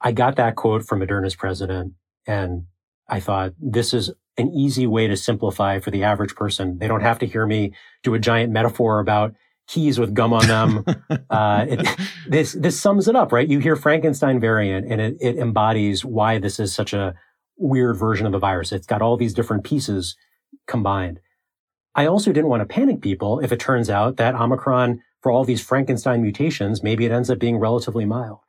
I 0.01 0.11
got 0.11 0.35
that 0.35 0.55
quote 0.55 0.85
from 0.85 0.99
Moderna's 0.99 1.35
president 1.35 1.93
and 2.25 2.65
I 3.09 3.19
thought 3.19 3.53
this 3.59 3.93
is 3.93 4.11
an 4.37 4.51
easy 4.53 4.85
way 4.85 5.07
to 5.07 5.17
simplify 5.17 5.79
for 5.79 5.91
the 5.91 6.03
average 6.03 6.35
person. 6.35 6.77
They 6.77 6.87
don't 6.87 7.01
have 7.01 7.19
to 7.19 7.25
hear 7.25 7.45
me 7.47 7.73
do 8.03 8.13
a 8.13 8.19
giant 8.19 8.51
metaphor 8.51 8.99
about 8.99 9.33
keys 9.67 9.99
with 9.99 10.13
gum 10.13 10.33
on 10.33 10.47
them. 10.47 10.85
uh, 11.29 11.65
it, 11.67 11.87
this 12.27 12.53
this 12.53 12.79
sums 12.79 13.07
it 13.07 13.15
up, 13.15 13.31
right? 13.31 13.47
You 13.47 13.59
hear 13.59 13.75
Frankenstein 13.75 14.39
variant, 14.39 14.89
and 14.91 15.01
it, 15.01 15.17
it 15.19 15.37
embodies 15.37 16.05
why 16.05 16.37
this 16.37 16.59
is 16.59 16.73
such 16.73 16.93
a 16.93 17.15
weird 17.57 17.97
version 17.97 18.25
of 18.25 18.31
the 18.31 18.39
virus. 18.39 18.71
It's 18.71 18.87
got 18.87 19.01
all 19.01 19.17
these 19.17 19.33
different 19.33 19.63
pieces 19.63 20.15
combined. 20.67 21.19
I 21.95 22.05
also 22.05 22.31
didn't 22.31 22.49
want 22.49 22.61
to 22.61 22.65
panic 22.65 23.01
people 23.01 23.39
if 23.39 23.51
it 23.51 23.59
turns 23.59 23.89
out 23.89 24.17
that 24.17 24.35
Omicron, 24.35 25.01
for 25.21 25.31
all 25.31 25.43
these 25.43 25.61
Frankenstein 25.61 26.21
mutations, 26.21 26.83
maybe 26.83 27.05
it 27.05 27.11
ends 27.11 27.29
up 27.29 27.39
being 27.39 27.57
relatively 27.57 28.05
mild. 28.05 28.39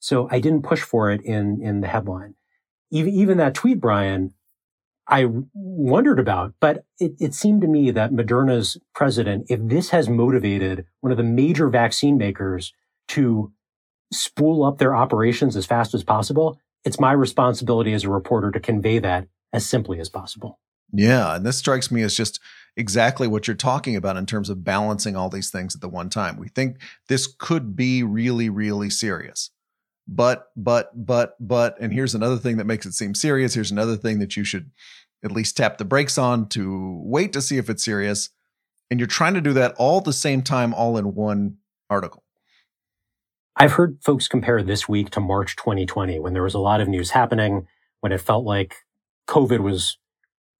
So 0.00 0.28
I 0.30 0.40
didn't 0.40 0.62
push 0.62 0.80
for 0.80 1.10
it 1.10 1.20
in, 1.22 1.60
in 1.62 1.80
the 1.80 1.88
headline. 1.88 2.34
Even, 2.90 3.12
even 3.12 3.38
that 3.38 3.54
tweet, 3.54 3.80
Bryan, 3.80 4.32
I 5.08 5.26
wondered 5.54 6.20
about, 6.20 6.54
but 6.60 6.84
it, 7.00 7.12
it 7.18 7.34
seemed 7.34 7.62
to 7.62 7.66
me 7.66 7.90
that 7.90 8.12
Moderna's 8.12 8.76
president, 8.94 9.46
if 9.48 9.60
this 9.62 9.90
has 9.90 10.08
motivated 10.08 10.84
one 11.00 11.10
of 11.10 11.16
the 11.16 11.24
major 11.24 11.68
vaccine 11.68 12.18
makers 12.18 12.74
to 13.08 13.52
spool 14.12 14.64
up 14.64 14.78
their 14.78 14.94
operations 14.94 15.56
as 15.56 15.66
fast 15.66 15.94
as 15.94 16.04
possible, 16.04 16.60
it's 16.84 17.00
my 17.00 17.12
responsibility 17.12 17.94
as 17.94 18.04
a 18.04 18.10
reporter 18.10 18.50
to 18.50 18.60
convey 18.60 18.98
that 18.98 19.26
as 19.52 19.64
simply 19.64 19.98
as 19.98 20.10
possible. 20.10 20.60
Yeah. 20.92 21.36
And 21.36 21.44
this 21.44 21.56
strikes 21.56 21.90
me 21.90 22.02
as 22.02 22.14
just 22.14 22.40
exactly 22.76 23.26
what 23.26 23.46
you're 23.46 23.56
talking 23.56 23.96
about 23.96 24.16
in 24.16 24.26
terms 24.26 24.48
of 24.48 24.64
balancing 24.64 25.16
all 25.16 25.28
these 25.28 25.50
things 25.50 25.74
at 25.74 25.80
the 25.80 25.88
one 25.88 26.10
time. 26.10 26.38
We 26.38 26.48
think 26.48 26.78
this 27.08 27.26
could 27.26 27.74
be 27.76 28.02
really, 28.02 28.48
really 28.48 28.90
serious 28.90 29.50
but 30.08 30.50
but 30.56 30.90
but 30.94 31.36
but 31.38 31.76
and 31.78 31.92
here's 31.92 32.14
another 32.14 32.38
thing 32.38 32.56
that 32.56 32.64
makes 32.64 32.86
it 32.86 32.94
seem 32.94 33.14
serious. 33.14 33.54
Here's 33.54 33.70
another 33.70 33.96
thing 33.96 34.18
that 34.20 34.36
you 34.36 34.42
should 34.42 34.70
at 35.22 35.30
least 35.30 35.56
tap 35.56 35.76
the 35.76 35.84
brakes 35.84 36.16
on 36.16 36.48
to 36.48 37.00
wait 37.04 37.32
to 37.34 37.42
see 37.42 37.58
if 37.58 37.68
it's 37.68 37.84
serious. 37.84 38.30
And 38.90 38.98
you're 38.98 39.06
trying 39.06 39.34
to 39.34 39.42
do 39.42 39.52
that 39.52 39.74
all 39.76 40.00
the 40.00 40.14
same 40.14 40.42
time 40.42 40.72
all 40.72 40.96
in 40.96 41.14
one 41.14 41.58
article. 41.90 42.24
I've 43.54 43.72
heard 43.72 43.98
folks 44.02 44.28
compare 44.28 44.62
this 44.62 44.88
week 44.88 45.10
to 45.10 45.20
march 45.20 45.56
2020 45.56 46.18
when 46.20 46.32
there 46.32 46.42
was 46.44 46.54
a 46.54 46.60
lot 46.60 46.80
of 46.80 46.88
news 46.88 47.10
happening 47.10 47.66
when 48.00 48.12
it 48.12 48.20
felt 48.20 48.44
like 48.44 48.76
covid 49.28 49.60
was 49.60 49.98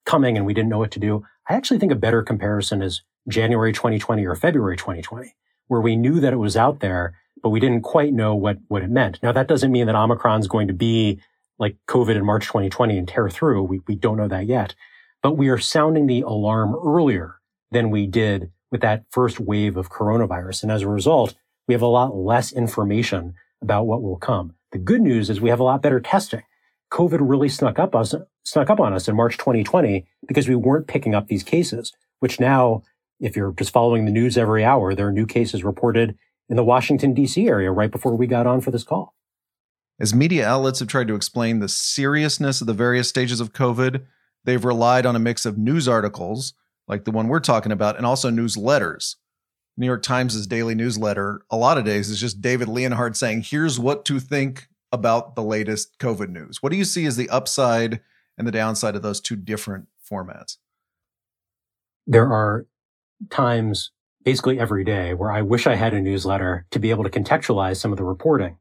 coming 0.04 0.36
and 0.36 0.44
we 0.44 0.52
didn't 0.52 0.68
know 0.68 0.78
what 0.78 0.90
to 0.90 1.00
do. 1.00 1.24
I 1.48 1.54
actually 1.54 1.78
think 1.78 1.92
a 1.92 1.96
better 1.96 2.22
comparison 2.22 2.82
is 2.82 3.02
january 3.28 3.72
2020 3.72 4.26
or 4.26 4.34
february 4.34 4.76
2020 4.76 5.34
where 5.68 5.80
we 5.80 5.96
knew 5.96 6.20
that 6.20 6.32
it 6.32 6.36
was 6.36 6.56
out 6.56 6.80
there 6.80 7.14
but 7.42 7.50
we 7.50 7.60
didn't 7.60 7.82
quite 7.82 8.12
know 8.12 8.34
what, 8.34 8.58
what 8.68 8.82
it 8.82 8.90
meant. 8.90 9.18
Now, 9.22 9.32
that 9.32 9.48
doesn't 9.48 9.72
mean 9.72 9.86
that 9.86 9.94
Omicron 9.94 10.40
is 10.40 10.48
going 10.48 10.68
to 10.68 10.74
be 10.74 11.20
like 11.58 11.76
COVID 11.88 12.16
in 12.16 12.24
March 12.24 12.46
2020 12.46 12.98
and 12.98 13.08
tear 13.08 13.28
through. 13.28 13.62
We, 13.62 13.80
we 13.86 13.96
don't 13.96 14.16
know 14.16 14.28
that 14.28 14.46
yet, 14.46 14.74
but 15.22 15.36
we 15.36 15.48
are 15.48 15.58
sounding 15.58 16.06
the 16.06 16.22
alarm 16.22 16.74
earlier 16.84 17.40
than 17.70 17.90
we 17.90 18.06
did 18.06 18.50
with 18.70 18.80
that 18.82 19.04
first 19.10 19.40
wave 19.40 19.76
of 19.76 19.90
coronavirus. 19.90 20.62
And 20.62 20.72
as 20.72 20.82
a 20.82 20.88
result, 20.88 21.34
we 21.66 21.74
have 21.74 21.82
a 21.82 21.86
lot 21.86 22.16
less 22.16 22.52
information 22.52 23.34
about 23.60 23.86
what 23.86 24.02
will 24.02 24.16
come. 24.16 24.54
The 24.72 24.78
good 24.78 25.00
news 25.00 25.30
is 25.30 25.40
we 25.40 25.50
have 25.50 25.60
a 25.60 25.64
lot 25.64 25.82
better 25.82 26.00
testing. 26.00 26.42
COVID 26.92 27.18
really 27.20 27.48
snuck 27.48 27.78
up 27.78 27.94
us, 27.94 28.14
snuck 28.44 28.70
up 28.70 28.80
on 28.80 28.92
us 28.92 29.08
in 29.08 29.16
March 29.16 29.36
2020 29.36 30.06
because 30.26 30.48
we 30.48 30.54
weren't 30.54 30.86
picking 30.86 31.14
up 31.14 31.26
these 31.26 31.42
cases, 31.42 31.92
which 32.20 32.40
now, 32.40 32.82
if 33.20 33.36
you're 33.36 33.52
just 33.52 33.72
following 33.72 34.04
the 34.04 34.12
news 34.12 34.38
every 34.38 34.64
hour, 34.64 34.94
there 34.94 35.08
are 35.08 35.12
new 35.12 35.26
cases 35.26 35.64
reported 35.64 36.16
in 36.48 36.56
the 36.56 36.64
Washington, 36.64 37.14
D.C. 37.14 37.46
area 37.46 37.70
right 37.70 37.90
before 37.90 38.16
we 38.16 38.26
got 38.26 38.46
on 38.46 38.60
for 38.60 38.70
this 38.70 38.84
call. 38.84 39.14
As 40.00 40.14
media 40.14 40.46
outlets 40.46 40.78
have 40.78 40.88
tried 40.88 41.08
to 41.08 41.14
explain 41.14 41.58
the 41.58 41.68
seriousness 41.68 42.60
of 42.60 42.66
the 42.66 42.74
various 42.74 43.08
stages 43.08 43.40
of 43.40 43.52
COVID, 43.52 44.04
they've 44.44 44.64
relied 44.64 45.04
on 45.04 45.16
a 45.16 45.20
mix 45.20 45.44
of 45.44 45.58
news 45.58 45.88
articles, 45.88 46.54
like 46.86 47.04
the 47.04 47.10
one 47.10 47.28
we're 47.28 47.40
talking 47.40 47.72
about, 47.72 47.96
and 47.96 48.06
also 48.06 48.30
newsletters. 48.30 49.16
New 49.76 49.86
York 49.86 50.02
Times' 50.02 50.46
daily 50.46 50.74
newsletter, 50.74 51.42
a 51.50 51.56
lot 51.56 51.78
of 51.78 51.84
days, 51.84 52.10
is 52.10 52.20
just 52.20 52.40
David 52.40 52.68
Leonhardt 52.68 53.16
saying, 53.16 53.42
here's 53.42 53.78
what 53.78 54.04
to 54.06 54.20
think 54.20 54.68
about 54.90 55.34
the 55.34 55.42
latest 55.42 55.98
COVID 55.98 56.30
news. 56.30 56.62
What 56.62 56.70
do 56.70 56.78
you 56.78 56.84
see 56.84 57.04
as 57.04 57.16
the 57.16 57.28
upside 57.28 58.00
and 58.36 58.46
the 58.46 58.52
downside 58.52 58.96
of 58.96 59.02
those 59.02 59.20
two 59.20 59.36
different 59.36 59.86
formats? 60.08 60.56
There 62.06 62.32
are 62.32 62.66
times 63.30 63.90
basically 64.24 64.58
every 64.58 64.84
day 64.84 65.14
where 65.14 65.30
I 65.30 65.42
wish 65.42 65.66
I 65.66 65.74
had 65.74 65.94
a 65.94 66.00
newsletter 66.00 66.66
to 66.70 66.78
be 66.78 66.90
able 66.90 67.04
to 67.04 67.10
contextualize 67.10 67.76
some 67.76 67.92
of 67.92 67.98
the 67.98 68.04
reporting 68.04 68.58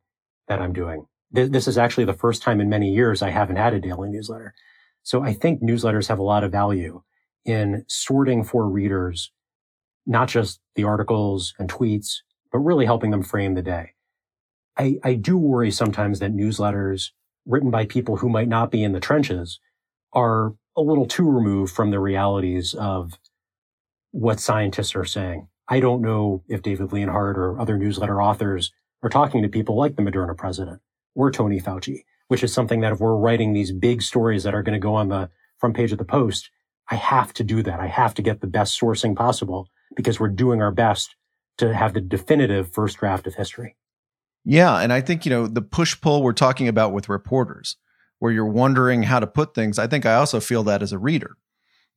that 0.47 0.61
I'm 0.61 0.73
doing. 0.73 1.07
This 1.31 1.67
is 1.67 1.77
actually 1.77 2.05
the 2.05 2.13
first 2.13 2.41
time 2.41 2.61
in 2.61 2.69
many 2.69 2.93
years 2.93 3.21
I 3.21 3.31
haven't 3.31 3.57
had 3.57 3.73
a 3.73 3.79
daily 3.79 4.09
newsletter. 4.09 4.53
So 5.03 5.23
I 5.23 5.33
think 5.33 5.61
newsletters 5.61 6.07
have 6.07 6.19
a 6.19 6.23
lot 6.23 6.43
of 6.43 6.51
value 6.51 7.03
in 7.43 7.83
sorting 7.87 8.43
for 8.43 8.69
readers, 8.69 9.31
not 10.05 10.29
just 10.29 10.59
the 10.75 10.83
articles 10.83 11.53
and 11.59 11.69
tweets, 11.69 12.17
but 12.51 12.59
really 12.59 12.85
helping 12.85 13.11
them 13.11 13.23
frame 13.23 13.55
the 13.55 13.61
day. 13.61 13.91
I, 14.77 14.99
I 15.03 15.15
do 15.15 15.37
worry 15.37 15.71
sometimes 15.71 16.19
that 16.19 16.35
newsletters 16.35 17.11
written 17.45 17.71
by 17.71 17.85
people 17.85 18.17
who 18.17 18.29
might 18.29 18.47
not 18.47 18.71
be 18.71 18.83
in 18.83 18.93
the 18.93 18.99
trenches 18.99 19.59
are 20.13 20.53
a 20.75 20.81
little 20.81 21.05
too 21.05 21.29
removed 21.29 21.73
from 21.73 21.91
the 21.91 21.99
realities 21.99 22.73
of 22.73 23.17
what 24.17 24.39
scientists 24.39 24.95
are 24.95 25.05
saying. 25.05 25.47
I 25.69 25.79
don't 25.79 26.01
know 26.01 26.43
if 26.47 26.63
David 26.63 26.91
Leonhardt 26.91 27.37
or 27.37 27.59
other 27.59 27.77
newsletter 27.77 28.19
authors 28.19 28.71
are 29.03 29.09
talking 29.09 29.43
to 29.43 29.47
people 29.47 29.77
like 29.77 29.95
the 29.95 30.01
Moderna 30.01 30.35
president 30.35 30.81
or 31.13 31.29
Tony 31.29 31.61
Fauci, 31.61 32.03
which 32.27 32.43
is 32.43 32.51
something 32.51 32.81
that 32.81 32.93
if 32.93 32.99
we're 32.99 33.15
writing 33.15 33.53
these 33.53 33.71
big 33.71 34.01
stories 34.01 34.41
that 34.41 34.55
are 34.55 34.63
going 34.63 34.73
to 34.73 34.79
go 34.79 34.95
on 34.95 35.09
the 35.09 35.29
front 35.59 35.75
page 35.75 35.91
of 35.91 35.99
the 35.99 36.03
Post, 36.03 36.49
I 36.89 36.95
have 36.95 37.31
to 37.33 37.43
do 37.43 37.61
that. 37.61 37.79
I 37.79 37.85
have 37.85 38.15
to 38.15 38.23
get 38.23 38.41
the 38.41 38.47
best 38.47 38.79
sourcing 38.81 39.15
possible 39.15 39.69
because 39.95 40.19
we're 40.19 40.29
doing 40.29 40.63
our 40.63 40.71
best 40.71 41.15
to 41.59 41.75
have 41.75 41.93
the 41.93 42.01
definitive 42.01 42.73
first 42.73 42.97
draft 42.97 43.27
of 43.27 43.35
history. 43.35 43.75
Yeah. 44.43 44.79
And 44.79 44.91
I 44.91 45.01
think, 45.01 45.27
you 45.27 45.29
know, 45.29 45.45
the 45.45 45.61
push 45.61 45.99
pull 46.01 46.23
we're 46.23 46.33
talking 46.33 46.67
about 46.67 46.91
with 46.91 47.07
reporters, 47.07 47.77
where 48.17 48.31
you're 48.31 48.47
wondering 48.47 49.03
how 49.03 49.19
to 49.19 49.27
put 49.27 49.53
things, 49.53 49.77
I 49.77 49.85
think 49.85 50.07
I 50.07 50.15
also 50.15 50.39
feel 50.39 50.63
that 50.63 50.81
as 50.81 50.91
a 50.91 50.97
reader 50.97 51.37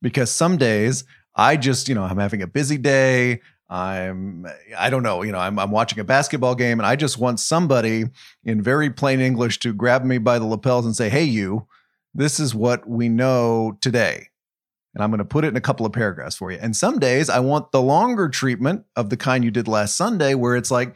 because 0.01 0.31
some 0.31 0.57
days 0.57 1.03
I 1.35 1.57
just, 1.57 1.87
you 1.87 1.95
know, 1.95 2.03
I'm 2.03 2.17
having 2.17 2.41
a 2.41 2.47
busy 2.47 2.77
day. 2.77 3.41
I'm, 3.69 4.45
I 4.77 4.89
don't 4.89 5.03
know, 5.03 5.23
you 5.23 5.31
know, 5.31 5.37
I'm, 5.37 5.57
I'm 5.57 5.71
watching 5.71 5.99
a 5.99 6.03
basketball 6.03 6.55
game 6.55 6.79
and 6.79 6.85
I 6.85 6.97
just 6.97 7.17
want 7.17 7.39
somebody 7.39 8.03
in 8.43 8.61
very 8.61 8.89
plain 8.89 9.21
English 9.21 9.59
to 9.59 9.73
grab 9.73 10.03
me 10.03 10.17
by 10.17 10.39
the 10.39 10.45
lapels 10.45 10.85
and 10.85 10.93
say, 10.93 11.09
Hey, 11.09 11.23
you, 11.23 11.67
this 12.13 12.37
is 12.37 12.53
what 12.53 12.87
we 12.87 13.07
know 13.07 13.77
today. 13.79 14.27
And 14.93 15.01
I'm 15.01 15.09
going 15.09 15.19
to 15.19 15.25
put 15.25 15.45
it 15.45 15.49
in 15.49 15.55
a 15.55 15.61
couple 15.61 15.85
of 15.85 15.93
paragraphs 15.93 16.35
for 16.35 16.51
you. 16.51 16.59
And 16.61 16.75
some 16.75 16.99
days 16.99 17.29
I 17.29 17.39
want 17.39 17.71
the 17.71 17.81
longer 17.81 18.27
treatment 18.27 18.83
of 18.97 19.09
the 19.09 19.15
kind 19.15 19.43
you 19.43 19.51
did 19.51 19.67
last 19.69 19.95
Sunday, 19.95 20.33
where 20.35 20.57
it's 20.57 20.71
like, 20.71 20.95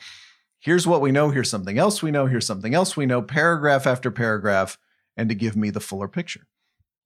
here's 0.59 0.85
what 0.85 0.99
we 0.99 1.11
know, 1.11 1.29
here's 1.29 1.49
something 1.49 1.77
else 1.77 2.03
we 2.03 2.11
know, 2.11 2.25
here's 2.25 2.45
something 2.45 2.73
else 2.73 2.97
we 2.97 3.05
know, 3.05 3.21
paragraph 3.21 3.87
after 3.87 4.11
paragraph, 4.11 4.77
and 5.15 5.29
to 5.29 5.35
give 5.35 5.55
me 5.55 5.69
the 5.69 5.79
fuller 5.79 6.09
picture. 6.09 6.45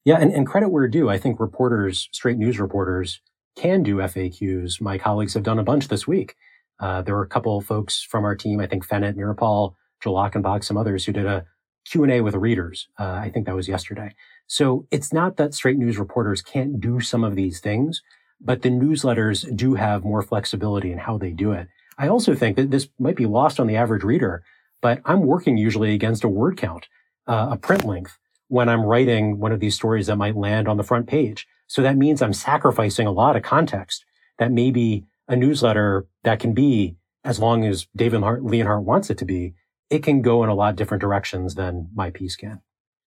Yeah, 0.06 0.18
and, 0.20 0.32
and 0.32 0.48
credit 0.48 0.70
where 0.70 0.88
due. 0.88 1.10
I 1.10 1.18
think 1.18 1.40
reporters, 1.40 2.10
straight 2.12 2.38
news 2.38 2.60
reporters, 2.60 3.22
can 3.56 3.84
do 3.84 3.98
FAQs. 3.98 4.80
My 4.80 4.98
colleagues 4.98 5.34
have 5.34 5.44
done 5.44 5.60
a 5.60 5.64
bunch 5.64 5.88
this 5.90 6.08
week. 6.08 6.36
Uh, 6.80 7.02
there 7.02 7.16
were 7.16 7.24
a 7.24 7.28
couple 7.28 7.60
folks 7.62 8.02
from 8.02 8.24
our 8.24 8.36
team, 8.36 8.60
I 8.60 8.68
think 8.68 8.88
Fenit, 8.88 9.16
Nirappil, 9.16 9.74
Joel 10.02 10.30
Achenbach, 10.30 10.64
some 10.64 10.78
others 10.78 11.06
who 11.06 11.12
did 11.12 11.26
a 11.26 11.46
Q&A 11.86 12.22
with 12.22 12.36
readers. 12.36 12.88
Uh, 12.98 13.20
I 13.22 13.30
think 13.34 13.46
that 13.46 13.56
was 13.56 13.68
yesterday. 13.68 14.16
So 14.48 14.88
it's 14.92 15.12
not 15.12 15.38
that 15.38 15.54
straight 15.54 15.78
news 15.78 15.98
reporters 15.98 16.42
can't 16.42 16.80
do 16.80 17.02
some 17.02 17.24
of 17.24 17.36
these 17.36 17.60
things, 17.60 18.02
but 18.40 18.62
the 18.62 18.70
newsletters 18.70 19.54
do 19.56 19.76
have 19.76 20.04
more 20.06 20.22
flexibility 20.22 20.92
in 20.92 21.00
how 21.00 21.18
they 21.18 21.32
do 21.32 21.52
it. 21.52 21.68
I 21.98 22.08
also 22.08 22.34
think 22.34 22.56
that 22.56 22.72
this 22.72 22.88
might 22.98 23.18
be 23.18 23.26
lost 23.26 23.60
on 23.60 23.68
the 23.68 23.76
average 23.76 24.04
reader, 24.04 24.44
but 24.82 25.02
I'm 25.04 25.22
working 25.24 25.58
usually 25.58 25.94
against 25.94 26.24
a 26.24 26.30
word 26.30 26.56
count, 26.56 26.88
uh, 27.28 27.50
a 27.52 27.58
print 27.58 27.84
length 27.84 28.18
when 28.50 28.68
I'm 28.68 28.84
writing 28.84 29.40
one 29.40 29.52
of 29.52 29.60
these 29.60 29.76
stories 29.76 30.08
that 30.08 30.18
might 30.18 30.36
land 30.36 30.68
on 30.68 30.78
the 30.78 30.84
front 30.84 31.08
page. 31.08 31.48
So 31.68 31.82
that 31.82 31.98
means 31.98 32.22
I'm 32.22 32.34
sacrificing 32.34 33.08
a 33.08 33.12
lot 33.12 33.36
of 33.36 33.44
context 33.44 34.04
that 34.38 34.52
maybe 34.52 35.06
a 35.28 35.36
newsletter 35.36 36.08
that 36.24 36.40
can 36.40 36.54
be 36.54 36.98
as 37.24 37.40
long 37.40 37.66
as 37.66 37.88
David 37.96 38.22
Leonhardt 38.22 38.84
wants 38.84 39.10
it 39.10 39.18
to 39.20 39.26
be, 39.26 39.54
it 39.90 40.04
can 40.04 40.22
go 40.22 40.44
in 40.44 40.50
a 40.50 40.56
lot 40.56 40.76
different 40.76 41.02
directions 41.02 41.56
than 41.56 41.90
my 41.94 42.10
piece 42.10 42.36
can. 42.36 42.54
I 42.54 42.60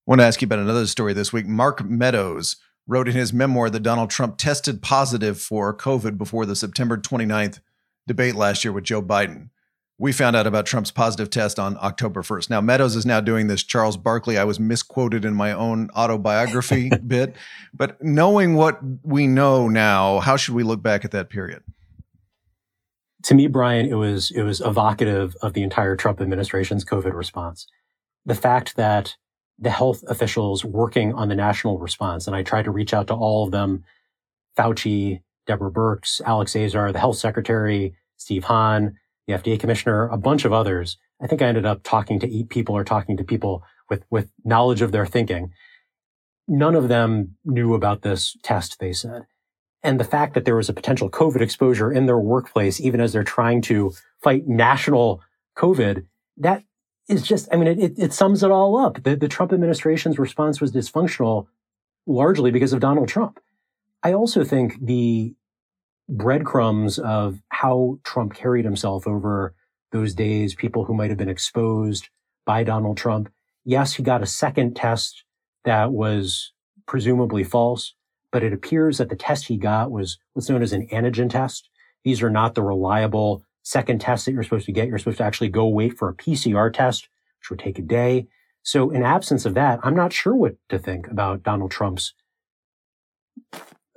want 0.06 0.22
to 0.22 0.26
ask 0.26 0.42
you 0.42 0.46
about 0.46 0.60
another 0.60 0.88
story 0.88 1.14
this 1.14 1.34
week. 1.34 1.46
Mark 1.46 1.84
Meadows 1.84 2.56
wrote 2.88 3.10
in 3.10 3.16
his 3.16 3.34
memoir 3.34 3.70
that 3.70 3.82
Donald 3.82 4.10
Trump 4.10 4.38
tested 4.38 4.82
positive 4.82 5.40
for 5.40 5.76
COVID 5.76 6.18
before 6.18 6.46
the 6.46 6.56
September 6.56 6.98
29th 6.98 7.60
debate 8.08 8.36
last 8.36 8.64
year 8.64 8.72
with 8.72 8.86
Joe 8.86 9.02
Biden. 9.02 9.50
We 10.00 10.12
found 10.12 10.36
out 10.36 10.46
about 10.46 10.68
Trump's 10.68 10.92
positive 10.92 11.32
test 11.32 11.58
on 11.58 11.76
October 11.82 12.22
1st. 12.22 12.52
Now, 12.52 12.62
Meadows 12.62 12.96
is 12.96 13.06
now 13.06 13.20
doing 13.20 13.48
this 13.48 13.64
Charles 13.64 13.98
Barkley. 13.98 14.38
I 14.38 14.44
was 14.44 14.60
misquoted 14.60 15.26
in 15.26 15.34
my 15.34 15.52
own 15.52 15.90
autobiography 15.96 16.90
bit. 17.08 17.36
But 17.74 18.02
knowing 18.04 18.54
what 18.54 18.80
we 19.04 19.26
know 19.26 19.68
now, 19.68 20.20
how 20.20 20.38
should 20.38 20.54
we 20.54 20.64
look 20.64 20.84
back 20.84 21.04
at 21.04 21.12
that 21.12 21.30
period? 21.30 21.64
to 23.28 23.36
me, 23.36 23.48
Bryan, 23.48 23.88
it 23.88 23.96
was 23.96 24.32
it 24.32 24.44
was 24.44 24.62
evocative 24.62 25.36
of 25.42 25.52
the 25.52 25.62
entire 25.64 25.98
Trump 25.98 26.22
administration's 26.22 26.86
COVID 26.86 27.14
response. 27.14 27.68
The 28.26 28.36
fact 28.36 28.78
that 28.78 29.16
the 29.60 29.70
health 29.70 30.02
officials 30.08 30.64
working 30.64 31.14
on 31.14 31.28
the 31.28 31.36
national 31.36 31.78
response, 31.78 32.28
and 32.28 32.36
I 32.36 32.44
tried 32.44 32.66
to 32.66 32.72
reach 32.72 32.94
out 32.94 33.08
to 33.08 33.14
all 33.14 33.44
of 33.44 33.52
them, 33.52 33.84
Fauci, 34.58 35.22
Deborah 35.46 35.72
Birx, 35.72 36.22
Alex 36.26 36.56
Azar, 36.56 36.94
the 36.94 37.00
health 37.00 37.18
secretary, 37.18 37.96
Steve 38.16 38.46
Hahn, 38.46 38.98
the 39.28 39.34
FDA 39.34 39.60
commissioner, 39.60 40.08
a 40.08 40.18
bunch 40.18 40.46
of 40.46 40.54
others. 40.54 40.98
I 41.22 41.28
think 41.28 41.42
I 41.42 41.48
ended 41.48 41.66
up 41.66 41.84
talking 41.84 42.20
to 42.20 42.34
eight 42.34 42.50
people 42.50 42.76
or 42.76 42.84
talking 42.84 43.18
to 43.18 43.24
people 43.24 43.64
with, 43.90 44.04
with 44.10 44.30
knowledge 44.44 44.82
of 44.82 44.92
their 44.92 45.06
thinking. 45.06 45.52
None 46.48 46.76
of 46.76 46.88
them 46.88 47.36
knew 47.44 47.74
about 47.74 48.02
this 48.02 48.38
test, 48.44 48.80
they 48.80 48.94
said 48.94 49.26
and 49.88 50.02
the 50.02 50.04
fact 50.04 50.34
that 50.34 50.44
there 50.44 50.58
was 50.58 50.68
a 50.68 50.74
potential 50.74 51.10
COVID 51.10 51.40
exposure 51.40 51.94
in 51.94 52.08
their 52.08 52.20
workplace, 52.20 52.82
even 52.82 53.00
as 53.00 53.14
they're 53.14 53.24
trying 53.24 53.62
to 53.62 53.94
fight 54.22 54.46
national 54.46 55.22
COVID, 55.56 56.06
that 56.36 56.64
is 57.08 57.22
just, 57.22 57.48
I 57.54 57.56
mean, 57.56 57.80
it, 57.80 57.98
it 57.98 58.14
sums 58.14 58.44
it 58.44 58.52
all 58.52 58.78
up. 58.78 59.04
The, 59.04 59.16
the 59.16 59.30
Trump 59.30 59.54
administration's 59.54 60.20
response 60.20 60.60
was 60.60 60.74
dysfunctional 60.74 61.48
largely 62.06 62.52
because 62.52 62.74
of 62.74 62.82
Donald 62.82 63.08
Trump. 63.08 63.40
I 64.04 64.12
also 64.12 64.44
think 64.44 64.86
the 64.86 65.36
breadcrumbs 66.10 67.00
of 67.00 67.42
how 67.50 68.00
Trump 68.04 68.34
carried 68.34 68.66
himself 68.66 69.08
over 69.08 69.54
those 69.92 70.14
days, 70.14 70.56
people 70.56 70.86
who 70.86 70.94
might 70.94 71.10
have 71.10 71.18
been 71.18 71.30
exposed 71.30 72.10
by 72.46 72.64
Donald 72.64 72.98
Trump. 72.98 73.30
Yes, 73.66 73.96
he 73.96 74.04
got 74.04 74.24
a 74.24 74.28
second 74.28 74.76
test 74.76 75.24
that 75.66 75.92
was 75.92 76.54
presumably 76.86 77.44
false 77.44 77.94
but 78.32 78.44
it 78.44 78.54
appears 78.54 78.98
that 78.98 79.10
the 79.10 79.16
test 79.16 79.48
he 79.48 79.58
got 79.58 79.92
was 79.92 80.18
what's 80.34 80.50
known 80.50 80.62
as 80.62 80.74
an 80.74 80.88
antigen 80.90 81.30
test. 81.30 81.70
These 82.04 82.22
are 82.22 82.30
not 82.30 82.56
the 82.56 82.64
reliable 82.64 83.44
second 83.64 84.00
tests 84.00 84.26
that 84.26 84.34
you're 84.34 84.44
supposed 84.44 84.66
to 84.66 84.72
get. 84.72 84.88
You're 84.88 84.98
supposed 84.98 85.18
to 85.18 85.24
actually 85.24 85.50
go 85.50 85.68
wait 85.68 85.98
for 85.98 86.10
a 86.10 86.14
PCR 86.14 86.72
test, 86.72 87.10
which 87.40 87.50
would 87.50 87.60
take 87.60 87.80
a 87.80 87.82
day. 87.82 88.28
So 88.64 88.92
in 88.92 89.04
absence 89.04 89.46
of 89.46 89.54
that, 89.56 89.80
I'm 89.84 89.96
not 89.96 90.14
sure 90.14 90.36
what 90.36 90.56
to 90.70 90.78
think 90.78 91.08
about 91.08 91.44
Donald 91.44 91.72
Trump's 91.72 92.14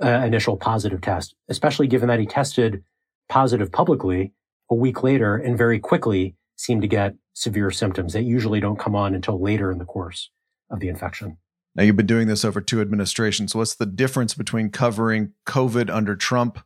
uh, 0.03 0.09
initial 0.25 0.57
positive 0.57 1.01
test, 1.01 1.35
especially 1.49 1.87
given 1.87 2.09
that 2.09 2.21
he 2.21 2.27
tested 2.27 2.83
positive 3.29 3.71
publicly 3.71 4.33
a 4.71 4.75
week 4.75 5.03
later 5.03 5.37
and 5.37 5.59
very 5.59 5.79
quickly 5.79 6.37
seemed 6.57 6.83
to 6.83 6.89
get 6.89 7.15
severe 7.33 7.71
symptoms 7.71 8.13
that 8.13 8.23
usually 8.23 8.61
don't 8.61 8.79
come 8.79 8.95
on 8.95 9.15
until 9.15 9.41
later 9.41 9.71
in 9.71 9.79
the 9.79 9.85
course 9.85 10.31
of 10.71 10.81
the 10.81 10.89
infection. 10.89 11.39
Now, 11.75 11.85
you've 11.85 11.97
been 11.97 12.07
doing 12.07 12.27
this 12.27 12.45
over 12.45 12.61
two 12.61 12.81
administrations. 12.81 13.55
What's 13.55 13.77
the 13.77 13.87
difference 13.87 14.35
between 14.35 14.71
covering 14.71 15.33
COVID 15.47 15.89
under 15.89 16.17
Trump 16.17 16.59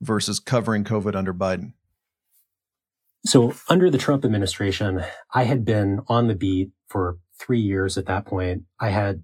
versus 0.00 0.38
covering 0.38 0.84
COVID 0.84 1.14
under 1.14 1.34
Biden? 1.34 1.72
So, 3.24 3.54
under 3.68 3.90
the 3.90 3.98
Trump 3.98 4.24
administration, 4.24 5.02
I 5.32 5.44
had 5.44 5.64
been 5.64 6.00
on 6.08 6.28
the 6.28 6.34
beat 6.34 6.70
for 6.88 7.18
three 7.38 7.60
years 7.60 7.98
at 7.98 8.06
that 8.06 8.24
point. 8.24 8.62
I 8.80 8.90
had 8.90 9.22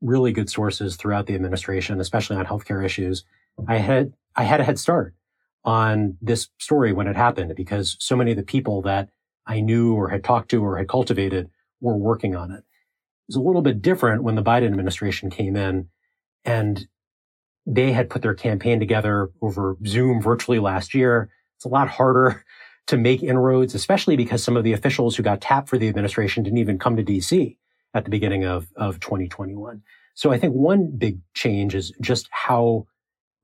really 0.00 0.32
good 0.32 0.50
sources 0.50 0.96
throughout 0.96 1.26
the 1.26 1.34
administration, 1.34 2.00
especially 2.00 2.36
on 2.36 2.46
healthcare 2.46 2.84
issues. 2.84 3.24
I 3.66 3.78
had 3.78 4.12
I 4.36 4.44
had 4.44 4.60
a 4.60 4.64
head 4.64 4.78
start 4.78 5.14
on 5.64 6.16
this 6.22 6.48
story 6.58 6.92
when 6.92 7.08
it 7.08 7.16
happened 7.16 7.54
because 7.56 7.96
so 7.98 8.16
many 8.16 8.30
of 8.30 8.36
the 8.36 8.42
people 8.42 8.82
that 8.82 9.08
I 9.46 9.60
knew 9.60 9.94
or 9.94 10.08
had 10.08 10.22
talked 10.22 10.50
to 10.50 10.62
or 10.64 10.78
had 10.78 10.88
cultivated 10.88 11.50
were 11.80 11.96
working 11.96 12.36
on 12.36 12.52
it 12.52 12.64
was 13.28 13.36
a 13.36 13.40
little 13.40 13.62
bit 13.62 13.80
different 13.80 14.24
when 14.24 14.34
the 14.34 14.42
Biden 14.42 14.66
administration 14.66 15.30
came 15.30 15.54
in 15.54 15.88
and 16.44 16.88
they 17.66 17.92
had 17.92 18.10
put 18.10 18.22
their 18.22 18.34
campaign 18.34 18.80
together 18.80 19.30
over 19.42 19.76
Zoom 19.86 20.20
virtually 20.20 20.58
last 20.58 20.94
year. 20.94 21.28
It's 21.56 21.66
a 21.66 21.68
lot 21.68 21.88
harder 21.88 22.44
to 22.86 22.96
make 22.96 23.22
inroads, 23.22 23.74
especially 23.74 24.16
because 24.16 24.42
some 24.42 24.56
of 24.56 24.64
the 24.64 24.72
officials 24.72 25.14
who 25.14 25.22
got 25.22 25.42
tapped 25.42 25.68
for 25.68 25.76
the 25.76 25.88
administration 25.88 26.42
didn't 26.42 26.58
even 26.58 26.78
come 26.78 26.96
to 26.96 27.04
DC 27.04 27.57
at 27.94 28.04
the 28.04 28.10
beginning 28.10 28.44
of, 28.44 28.68
of 28.76 29.00
2021. 29.00 29.82
So 30.14 30.32
I 30.32 30.38
think 30.38 30.54
one 30.54 30.96
big 30.96 31.20
change 31.34 31.74
is 31.74 31.92
just 32.00 32.28
how 32.30 32.86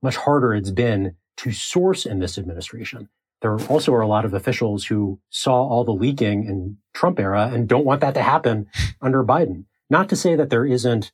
much 0.01 0.17
harder 0.17 0.53
it's 0.53 0.71
been 0.71 1.15
to 1.37 1.51
source 1.51 2.05
in 2.05 2.19
this 2.19 2.37
administration. 2.37 3.09
There 3.41 3.59
also 3.67 3.93
are 3.93 4.01
a 4.01 4.07
lot 4.07 4.25
of 4.25 4.33
officials 4.33 4.85
who 4.85 5.19
saw 5.29 5.67
all 5.67 5.83
the 5.83 5.91
leaking 5.91 6.45
in 6.45 6.77
Trump 6.93 7.19
era 7.19 7.49
and 7.53 7.67
don't 7.67 7.85
want 7.85 8.01
that 8.01 8.13
to 8.15 8.21
happen 8.21 8.67
under 9.01 9.23
Biden. 9.23 9.65
Not 9.89 10.09
to 10.09 10.15
say 10.15 10.35
that 10.35 10.49
there 10.49 10.65
isn't 10.65 11.11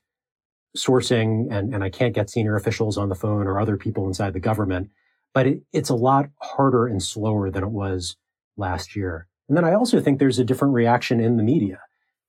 sourcing 0.78 1.48
and, 1.52 1.74
and 1.74 1.84
I 1.84 1.90
can't 1.90 2.16
get 2.16 2.30
senior 2.30 2.56
officials 2.56 2.98
on 2.98 3.10
the 3.10 3.16
phone 3.16 3.48
or 3.48 3.60
other 3.60 3.78
people 3.78 4.08
inside 4.08 4.34
the 4.34 4.40
government, 4.40 4.90
but 5.34 5.48
it, 5.48 5.62
it's 5.74 5.90
a 5.90 5.96
lot 5.96 6.30
harder 6.40 6.88
and 6.88 7.04
slower 7.04 7.50
than 7.50 7.64
it 7.64 7.72
was 7.72 8.16
last 8.58 8.96
year. 8.96 9.28
And 9.48 9.58
then 9.58 9.66
I 9.66 9.74
also 9.74 10.00
think 10.00 10.20
there's 10.20 10.40
a 10.40 10.46
different 10.46 10.74
reaction 10.74 11.20
in 11.20 11.38
the 11.38 11.44
media. 11.44 11.80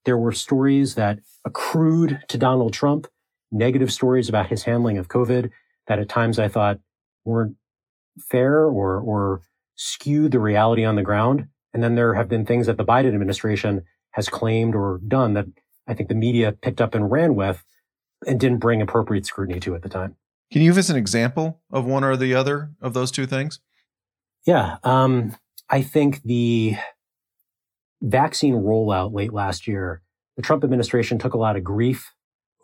There 0.05 0.19
were 0.19 0.33
stories 0.33 0.95
that 0.97 1.21
accrued 1.45 2.21
to 2.29 2.39
Donald 2.39 2.73
Trump, 2.73 3.07
negative 3.51 3.93
stories 3.93 4.29
about 4.29 4.49
his 4.49 4.65
handling 4.65 4.99
of 4.99 5.09
COVID 5.09 5.51
that 5.87 5.99
at 5.99 6.09
times 6.09 6.39
I 6.39 6.49
thought 6.49 6.81
weren't 7.25 7.57
fair 8.19 8.65
or, 8.65 8.99
or 9.01 9.43
skewed 9.77 10.33
the 10.33 10.41
reality 10.41 10.85
on 10.85 10.97
the 10.97 11.03
ground. 11.03 11.47
And 11.73 11.83
then 11.83 11.95
there 11.95 12.15
have 12.15 12.29
been 12.29 12.45
things 12.45 12.67
that 12.67 12.77
the 12.77 12.85
Biden 12.85 13.15
administration 13.15 13.83
has 14.11 14.29
claimed 14.29 14.75
or 14.75 15.01
done 15.07 15.35
that 15.35 15.47
I 15.87 15.95
think 15.95 16.09
the 16.09 16.15
media 16.15 16.53
picked 16.53 16.81
up 16.81 16.95
and 16.95 17.11
ran 17.11 17.35
with 17.35 17.65
and 18.27 18.39
didn't 18.39 18.59
bring 18.59 18.81
appropriate 18.81 19.27
scrutiny 19.27 19.61
to 19.61 19.75
at 19.75 19.83
the 19.83 19.89
time. 19.89 20.17
Can 20.53 20.63
you 20.63 20.71
give 20.71 20.79
us 20.79 20.91
an 20.91 20.97
example 20.97 21.61
of 21.71 21.87
one 21.87 22.05
or 22.05 22.17
the 22.17 22.35
other 22.35 22.73
of 22.81 22.93
those 22.93 23.11
two 23.11 23.27
things? 23.27 23.59
Yeah. 24.47 24.77
Um, 24.85 25.37
I 25.71 25.83
think 25.83 26.23
the 26.23 26.77
vaccine 28.03 28.57
rollout 28.57 29.15
late 29.15 29.33
last 29.33 29.67
year, 29.67 30.03
the 30.37 30.43
Trump 30.43 30.65
administration 30.65 31.19
took 31.19 31.35
a 31.35 31.39
lot 31.39 31.57
of 31.57 31.65
grief 31.65 32.13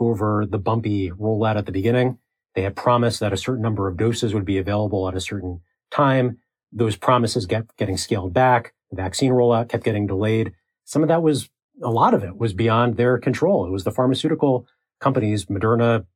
over 0.00 0.44
the 0.48 0.58
bumpy 0.58 1.10
rollout 1.10 1.56
at 1.56 1.66
the 1.66 1.72
beginning. 1.72 2.18
They 2.54 2.62
had 2.62 2.76
promised 2.76 3.20
that 3.20 3.32
a 3.32 3.36
certain 3.36 3.62
number 3.62 3.88
of 3.88 3.96
doses 3.96 4.34
would 4.34 4.44
be 4.44 4.58
available 4.58 5.08
at 5.08 5.14
a 5.14 5.20
certain 5.20 5.60
time. 5.90 6.38
Those 6.72 6.96
promises 6.96 7.46
kept 7.46 7.76
getting 7.76 7.96
scaled 7.96 8.34
back. 8.34 8.74
The 8.90 8.96
vaccine 8.96 9.32
rollout 9.32 9.68
kept 9.68 9.84
getting 9.84 10.06
delayed. 10.06 10.52
Some 10.84 11.02
of 11.02 11.08
that 11.08 11.22
was, 11.22 11.50
a 11.82 11.90
lot 11.90 12.14
of 12.14 12.24
it 12.24 12.36
was 12.36 12.52
beyond 12.52 12.96
their 12.96 13.18
control. 13.18 13.66
It 13.66 13.70
was 13.70 13.84
the 13.84 13.92
pharmaceutical 13.92 14.66
companies, 15.00 15.46
Moderna, 15.46 16.06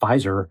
Pfizer, 0.00 0.48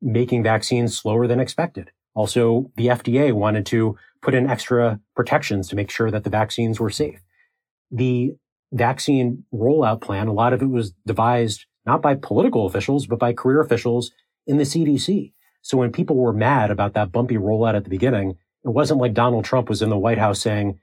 making 0.00 0.42
vaccines 0.42 0.96
slower 0.96 1.26
than 1.26 1.40
expected. 1.40 1.90
Also, 2.14 2.70
the 2.76 2.86
FDA 2.86 3.32
wanted 3.32 3.66
to 3.66 3.96
put 4.22 4.34
in 4.34 4.48
extra 4.48 5.00
protections 5.14 5.68
to 5.68 5.76
make 5.76 5.90
sure 5.90 6.10
that 6.10 6.24
the 6.24 6.30
vaccines 6.30 6.80
were 6.80 6.90
safe. 6.90 7.20
The 7.90 8.32
vaccine 8.72 9.44
rollout 9.52 10.00
plan, 10.00 10.28
a 10.28 10.32
lot 10.32 10.52
of 10.52 10.62
it 10.62 10.70
was 10.70 10.92
devised 11.06 11.66
not 11.86 12.02
by 12.02 12.14
political 12.14 12.66
officials, 12.66 13.06
but 13.06 13.18
by 13.18 13.32
career 13.32 13.60
officials 13.60 14.10
in 14.46 14.58
the 14.58 14.64
CDC. 14.64 15.32
So 15.62 15.76
when 15.76 15.92
people 15.92 16.16
were 16.16 16.32
mad 16.32 16.70
about 16.70 16.94
that 16.94 17.12
bumpy 17.12 17.36
rollout 17.36 17.74
at 17.74 17.84
the 17.84 17.90
beginning, 17.90 18.36
it 18.64 18.68
wasn't 18.68 19.00
like 19.00 19.14
Donald 19.14 19.44
Trump 19.44 19.68
was 19.68 19.82
in 19.82 19.90
the 19.90 19.98
White 19.98 20.18
House 20.18 20.40
saying, 20.40 20.78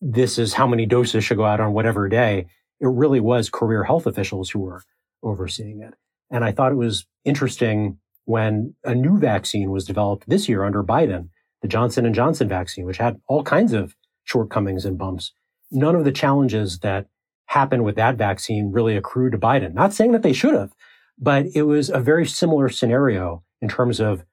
this 0.00 0.38
is 0.38 0.54
how 0.54 0.66
many 0.66 0.86
doses 0.86 1.24
should 1.24 1.38
go 1.38 1.44
out 1.44 1.60
on 1.60 1.72
whatever 1.72 2.08
day. 2.08 2.46
It 2.80 2.88
really 2.88 3.20
was 3.20 3.48
career 3.48 3.84
health 3.84 4.06
officials 4.06 4.50
who 4.50 4.60
were 4.60 4.82
overseeing 5.22 5.80
it. 5.80 5.94
And 6.30 6.44
I 6.44 6.52
thought 6.52 6.72
it 6.72 6.76
was 6.76 7.06
interesting 7.24 7.98
when 8.24 8.74
a 8.84 8.94
new 8.94 9.18
vaccine 9.18 9.70
was 9.70 9.84
developed 9.84 10.28
this 10.28 10.48
year 10.48 10.64
under 10.64 10.82
Biden, 10.82 11.28
the 11.62 11.68
Johnson 11.68 12.04
and 12.04 12.14
Johnson 12.14 12.48
vaccine, 12.48 12.84
which 12.84 12.98
had 12.98 13.20
all 13.28 13.42
kinds 13.42 13.72
of 13.72 13.96
shortcomings 14.24 14.84
and 14.84 14.98
bumps. 14.98 15.32
None 15.70 15.94
of 15.94 16.04
the 16.04 16.12
challenges 16.12 16.78
that 16.80 17.06
happened 17.46 17.84
with 17.84 17.96
that 17.96 18.16
vaccine 18.16 18.72
really 18.72 18.96
accrued 18.96 19.32
to 19.32 19.38
Biden. 19.38 19.74
Not 19.74 19.94
saying 19.94 20.12
that 20.12 20.22
they 20.22 20.32
should 20.32 20.54
have, 20.54 20.72
but 21.18 21.46
it 21.54 21.62
was 21.62 21.90
a 21.90 22.00
very 22.00 22.26
similar 22.26 22.68
scenario 22.68 23.42
in 23.60 23.68
terms 23.68 24.00
of 24.00 24.24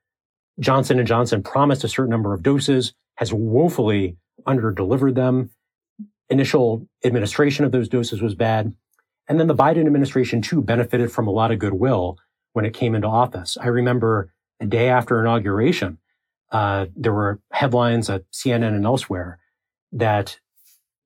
Johnson 0.60 1.00
and 1.00 1.08
Johnson 1.08 1.42
promised 1.42 1.84
a 1.84 1.88
certain 1.90 2.12
number 2.12 2.34
of 2.34 2.44
doses, 2.44 2.94
has 3.16 3.34
woefully 3.34 4.18
underdelivered 4.48 5.16
them. 5.16 5.52
Initial 6.30 6.88
administration 7.04 7.66
of 7.66 7.72
those 7.72 7.90
doses 7.90 8.22
was 8.22 8.36
bad. 8.36 8.74
And 9.28 9.40
then 9.40 9.48
the 9.48 9.56
Biden 9.56 9.86
administration 9.86 10.42
too 10.42 10.62
benefited 10.62 11.12
from 11.12 11.28
a 11.28 11.32
lot 11.32 11.52
of 11.52 11.60
goodwill 11.60 12.18
when 12.54 12.66
it 12.66 12.74
came 12.74 12.96
into 12.96 13.08
office. 13.08 13.58
I 13.60 13.68
remember 13.68 14.32
a 14.60 14.66
day 14.66 14.90
after 14.90 15.20
inauguration, 15.20 15.98
uh, 16.52 16.88
there 16.96 17.14
were 17.14 17.40
headlines 17.52 18.10
at 18.10 18.24
CNN 18.32 18.76
and 18.76 18.86
elsewhere 18.86 19.40
that 19.92 20.40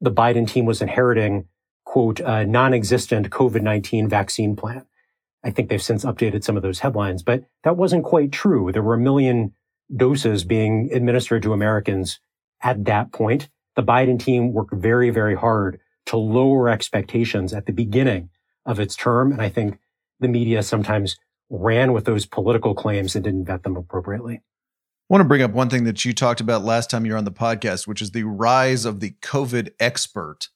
the 0.02 0.12
Biden 0.12 0.48
team 0.48 0.66
was 0.66 0.82
inheriting, 0.82 1.48
quote, 1.86 2.20
a 2.20 2.46
non-existent 2.46 3.30
COVID-19 3.30 4.10
vaccine 4.10 4.56
plan. 4.56 4.86
I 5.44 5.52
think 5.52 5.70
they've 5.70 5.82
since 5.82 6.04
updated 6.04 6.44
some 6.44 6.58
of 6.58 6.64
those 6.64 6.80
headlines, 6.80 7.24
but 7.24 7.44
that 7.64 7.78
wasn't 7.78 8.04
quite 8.04 8.32
true. 8.32 8.72
There 8.72 8.84
were 8.84 8.96
a 8.96 9.00
million 9.00 9.54
doses 9.96 10.44
being 10.44 10.90
administered 10.92 11.44
to 11.44 11.54
Americans 11.54 12.20
at 12.62 12.86
that 12.86 13.12
point. 13.12 13.50
The 13.76 13.84
Biden 13.84 14.20
team 14.20 14.54
worked 14.54 14.74
very, 14.74 15.10
very 15.10 15.36
hard 15.36 15.80
to 16.08 16.18
lower 16.18 16.70
expectations 16.70 17.54
at 17.54 17.66
the 17.66 17.74
beginning 17.74 18.30
of 18.66 18.80
its 18.80 18.96
term. 18.96 19.32
And 19.32 19.42
I 19.42 19.50
think 19.50 19.80
the 20.20 20.28
media 20.28 20.64
sometimes 20.64 21.18
ran 21.50 21.94
with 21.94 22.06
those 22.06 22.26
political 22.26 22.74
claims 22.74 23.16
and 23.16 23.24
didn't 23.24 23.46
vet 23.46 23.64
them 23.64 23.78
appropriately. 23.78 24.42
I 25.10 25.14
want 25.14 25.22
to 25.22 25.28
bring 25.28 25.42
up 25.42 25.52
one 25.52 25.70
thing 25.70 25.86
that 25.86 26.04
you 26.04 26.12
talked 26.12 26.42
about 26.42 26.66
last 26.66 26.90
time 26.90 27.06
you 27.06 27.14
were 27.14 27.18
on 27.18 27.24
the 27.24 27.32
podcast, 27.32 27.88
which 27.88 28.02
is 28.02 28.12
the 28.12 28.24
rise 28.24 28.84
of 28.84 29.00
the 29.00 29.12
COVID 29.22 29.70
expert. 29.80 30.50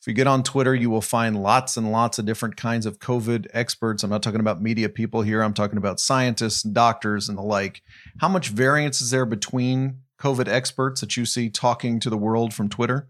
If 0.00 0.08
you 0.08 0.12
get 0.12 0.26
on 0.26 0.42
Twitter, 0.42 0.74
you 0.74 0.90
will 0.90 1.00
find 1.00 1.40
lots 1.40 1.76
and 1.76 1.92
lots 1.92 2.18
of 2.18 2.26
different 2.26 2.56
kinds 2.56 2.84
of 2.84 2.98
COVID 2.98 3.46
experts. 3.52 4.02
I'm 4.02 4.10
not 4.10 4.24
talking 4.24 4.40
about 4.40 4.60
media 4.60 4.88
people 4.88 5.22
here. 5.22 5.40
I'm 5.40 5.54
talking 5.54 5.78
about 5.78 6.00
scientists 6.00 6.64
and 6.64 6.74
doctors 6.74 7.28
and 7.28 7.38
the 7.38 7.42
like. 7.42 7.82
How 8.20 8.28
much 8.28 8.48
variance 8.48 9.00
is 9.00 9.12
there 9.12 9.24
between 9.24 10.00
COVID 10.18 10.48
experts 10.48 11.00
that 11.00 11.16
you 11.16 11.24
see 11.24 11.48
talking 11.48 12.00
to 12.00 12.10
the 12.10 12.18
world 12.18 12.52
from 12.52 12.68
Twitter? 12.68 13.08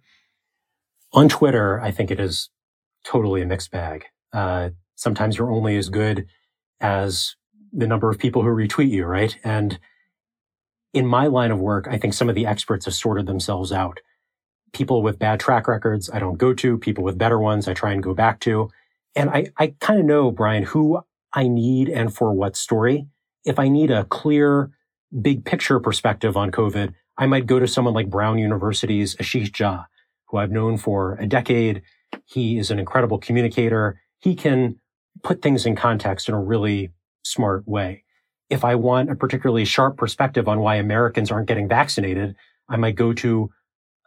On 1.14 1.26
Twitter, 1.26 1.80
I 1.80 1.90
think 1.90 2.11
it 2.11 2.20
is 2.20 2.50
totally 3.02 3.40
a 3.40 3.46
mixed 3.46 3.70
bag. 3.70 4.04
Uh, 4.30 4.70
sometimes 4.94 5.38
you're 5.38 5.50
only 5.50 5.78
as 5.78 5.88
good 5.88 6.26
as 6.82 7.34
the 7.72 7.86
number 7.86 8.11
of 8.11 8.18
people 8.18 8.42
who 8.42 8.50
retweet 8.50 8.90
you, 8.90 9.06
right? 9.06 9.38
And 9.42 9.78
in 10.93 11.07
my 11.07 11.26
line 11.26 11.51
of 11.51 11.61
work, 11.61 11.86
I 11.88 11.99
think 11.99 12.14
some 12.14 12.28
of 12.28 12.34
the 12.34 12.47
experts 12.47 12.84
have 12.84 12.95
sorted 12.95 13.26
themselves 13.26 13.72
out 13.72 14.01
people 14.72 15.03
with 15.03 15.18
bad 15.18 15.41
track 15.41 15.68
records 15.68 16.11
I 16.11 16.18
don't 16.18 16.38
go 16.38 16.55
to, 16.55 16.78
people 16.78 17.05
with 17.05 17.18
better 17.18 17.38
ones 17.38 17.68
I 17.68 17.74
try 17.74 17.93
and 17.93 18.03
go 18.03 18.14
back 18.14 18.41
to. 18.41 18.70
And 19.16 19.30
I, 19.30 19.47
I 19.59 19.74
kind 19.80 20.01
of 20.01 20.07
know, 20.07 20.30
Bryan, 20.30 20.64
who 20.64 21.01
I 21.32 21.49
need 21.49 21.88
and 21.88 22.14
for 22.14 22.32
what 22.32 22.57
story. 22.57 23.07
If 23.45 23.59
I 23.59 23.68
need 23.68 23.91
a 23.91 24.05
clear, 24.05 24.70
big 25.20 25.45
picture 25.45 25.80
perspective 25.80 26.36
on 26.36 26.51
COVID, 26.51 26.95
I 27.18 27.26
might 27.26 27.47
go 27.47 27.59
to 27.59 27.66
someone 27.66 27.95
like 27.95 28.11
Brown 28.11 28.38
University's 28.38 29.16
Ashish 29.16 29.51
Jha, 29.51 29.86
who 30.28 30.38
I've 30.38 30.53
known 30.53 30.76
for 30.76 31.14
a 31.14 31.26
decade. 31.26 31.82
He 32.24 32.59
is 32.59 32.70
an 32.70 32.78
incredible 32.78 33.18
communicator. 33.18 34.01
He 34.18 34.34
can 34.34 34.78
put 35.22 35.43
things 35.43 35.66
in 35.66 35.76
context 35.76 36.28
in 36.28 36.34
a 36.34 36.41
really 36.41 36.91
smart 37.24 37.66
way. 37.66 38.05
If 38.51 38.64
I 38.64 38.74
want 38.74 39.11
a 39.11 39.14
particularly 39.14 39.64
sharp 39.64 39.96
perspective 39.96 40.48
on 40.48 40.61
why 40.61 40.74
Americans 40.74 41.30
aren't 41.30 41.48
getting 41.48 41.68
vaccinated, 41.68 42.34
I 42.68 42.76
might 42.76 42.96
go 42.96 43.12
to 43.14 43.51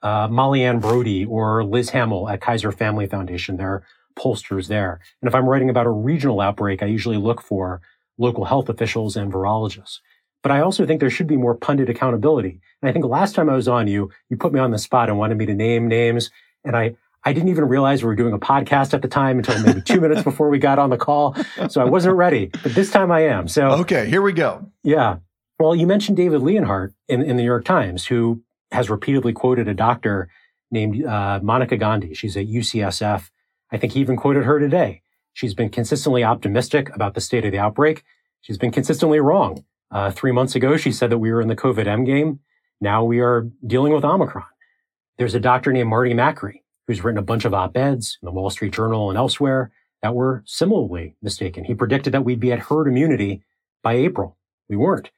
uh, 0.04 0.28
Mollyann 0.28 0.82
Brodie 0.82 1.26
or 1.26 1.64
Liz 1.64 1.90
Hamel 1.92 2.30
at 2.30 2.42
Kaiser 2.42 2.72
Family 2.72 3.08
Foundation. 3.08 3.58
They're 3.58 3.84
pollsters 4.18 4.68
there. 4.68 5.00
And 5.22 5.28
if 5.28 5.34
I'm 5.34 5.48
writing 5.48 5.70
about 5.70 5.88
a 5.88 5.92
regional 5.92 6.42
outbreak, 6.42 6.84
I 6.84 6.88
usually 6.88 7.18
look 7.18 7.42
for 7.42 7.82
local 8.18 8.46
health 8.46 8.70
officials 8.70 9.16
and 9.16 9.32
virologists. 9.32 10.00
But 10.44 10.52
I 10.52 10.60
also 10.60 10.86
think 10.86 11.00
there 11.00 11.10
should 11.10 11.28
be 11.28 11.38
more 11.38 11.56
pundit 11.56 11.90
accountability. 11.90 12.60
And 12.82 12.90
I 12.90 12.92
think 12.92 13.06
last 13.06 13.34
time 13.34 13.50
I 13.50 13.56
was 13.56 13.68
on 13.68 13.88
you, 13.88 14.12
you 14.30 14.36
put 14.36 14.54
me 14.54 14.60
on 14.60 14.72
the 14.72 14.78
spot 14.78 15.10
and 15.10 15.18
wanted 15.18 15.38
me 15.38 15.46
to 15.46 15.54
name 15.56 15.88
names. 15.88 16.30
And 16.66 16.76
I, 16.76 16.96
I 17.26 17.34
didn't 17.34 17.50
even 17.50 17.66
realize 17.66 18.04
we 18.04 18.08
were 18.08 18.16
doing 18.16 18.34
a 18.34 18.40
podcast 18.40 18.94
at 18.94 19.02
the 19.02 19.08
time 19.08 19.38
until 19.38 19.62
maybe 19.62 19.82
two 19.82 20.02
minutes 20.02 20.24
before 20.24 20.50
we 20.50 20.60
got 20.60 20.80
on 20.80 20.90
the 20.90 20.98
call. 20.98 21.36
So 21.70 21.82
I 21.82 21.86
wasn't 21.86 22.16
ready, 22.16 22.48
but 22.48 22.76
this 22.76 22.92
time 22.92 23.12
I 23.12 23.22
am. 23.22 23.48
So, 23.48 23.72
okay, 23.72 24.10
here 24.10 24.22
we 24.22 24.34
go. 24.34 24.70
Yeah. 24.84 25.18
Well, 25.60 25.76
you 25.76 25.88
mentioned 25.88 26.18
David 26.18 26.42
Leonhardt 26.42 26.94
in, 27.08 27.22
in 27.22 27.38
the 27.38 27.44
New 27.44 27.48
York 27.48 27.64
Times, 27.64 28.06
who 28.06 28.42
has 28.72 28.90
repeatedly 28.90 29.32
quoted 29.32 29.68
a 29.68 29.74
doctor 29.74 30.30
named 30.72 31.06
uh, 31.06 31.40
Monica 31.42 31.78
Gandhi. 31.78 32.14
She's 32.14 32.36
at 32.36 32.48
UCSF. 32.48 33.30
I 33.72 33.78
think 33.78 33.94
he 33.94 34.02
even 34.02 34.18
quoted 34.18 34.44
her 34.44 34.60
today. 34.60 35.02
She's 35.32 35.54
been 35.54 35.70
consistently 35.70 36.24
optimistic 36.24 36.94
about 36.94 37.14
the 37.14 37.22
state 37.22 37.46
of 37.46 37.52
the 37.52 37.60
outbreak. 37.60 38.04
She's 38.42 38.58
been 38.58 38.72
consistently 38.72 39.20
wrong. 39.20 39.64
Uh, 39.90 40.12
three 40.12 40.32
months 40.32 40.56
ago, 40.56 40.76
she 40.76 40.92
said 40.92 41.12
that 41.12 41.20
we 41.20 41.32
were 41.32 41.42
in 41.42 41.48
the 41.48 41.56
COVID 41.56 41.88
M 41.88 42.04
game. 42.04 42.40
Now 42.82 43.04
we 43.04 43.20
are 43.20 43.48
dealing 43.66 43.94
with 43.94 44.04
Omicron. 44.04 44.46
There's 45.18 45.36
a 45.36 45.40
doctor 45.40 45.72
named 45.72 45.90
Marty 45.90 46.14
Makary 46.14 46.63
who's 46.88 47.04
written 47.04 47.18
a 47.18 47.24
bunch 47.24 47.46
of 47.46 47.54
op-eds 47.54 48.18
in 48.22 48.26
the 48.26 48.32
Wall 48.32 48.50
Street 48.50 48.74
Journal 48.74 49.10
and 49.10 49.18
elsewhere 49.18 49.72
that 50.02 50.16
were 50.16 50.44
similarly 50.46 51.16
mistaken. 51.22 51.64
He 51.64 51.74
predicted 51.74 52.14
that 52.14 52.26
we'd 52.26 52.40
be 52.40 52.52
at 52.52 52.60
herd 52.60 52.88
immunity 52.88 53.44
by 53.82 53.94
April. 53.94 54.38
We 54.68 54.76
weren't. 54.76 55.12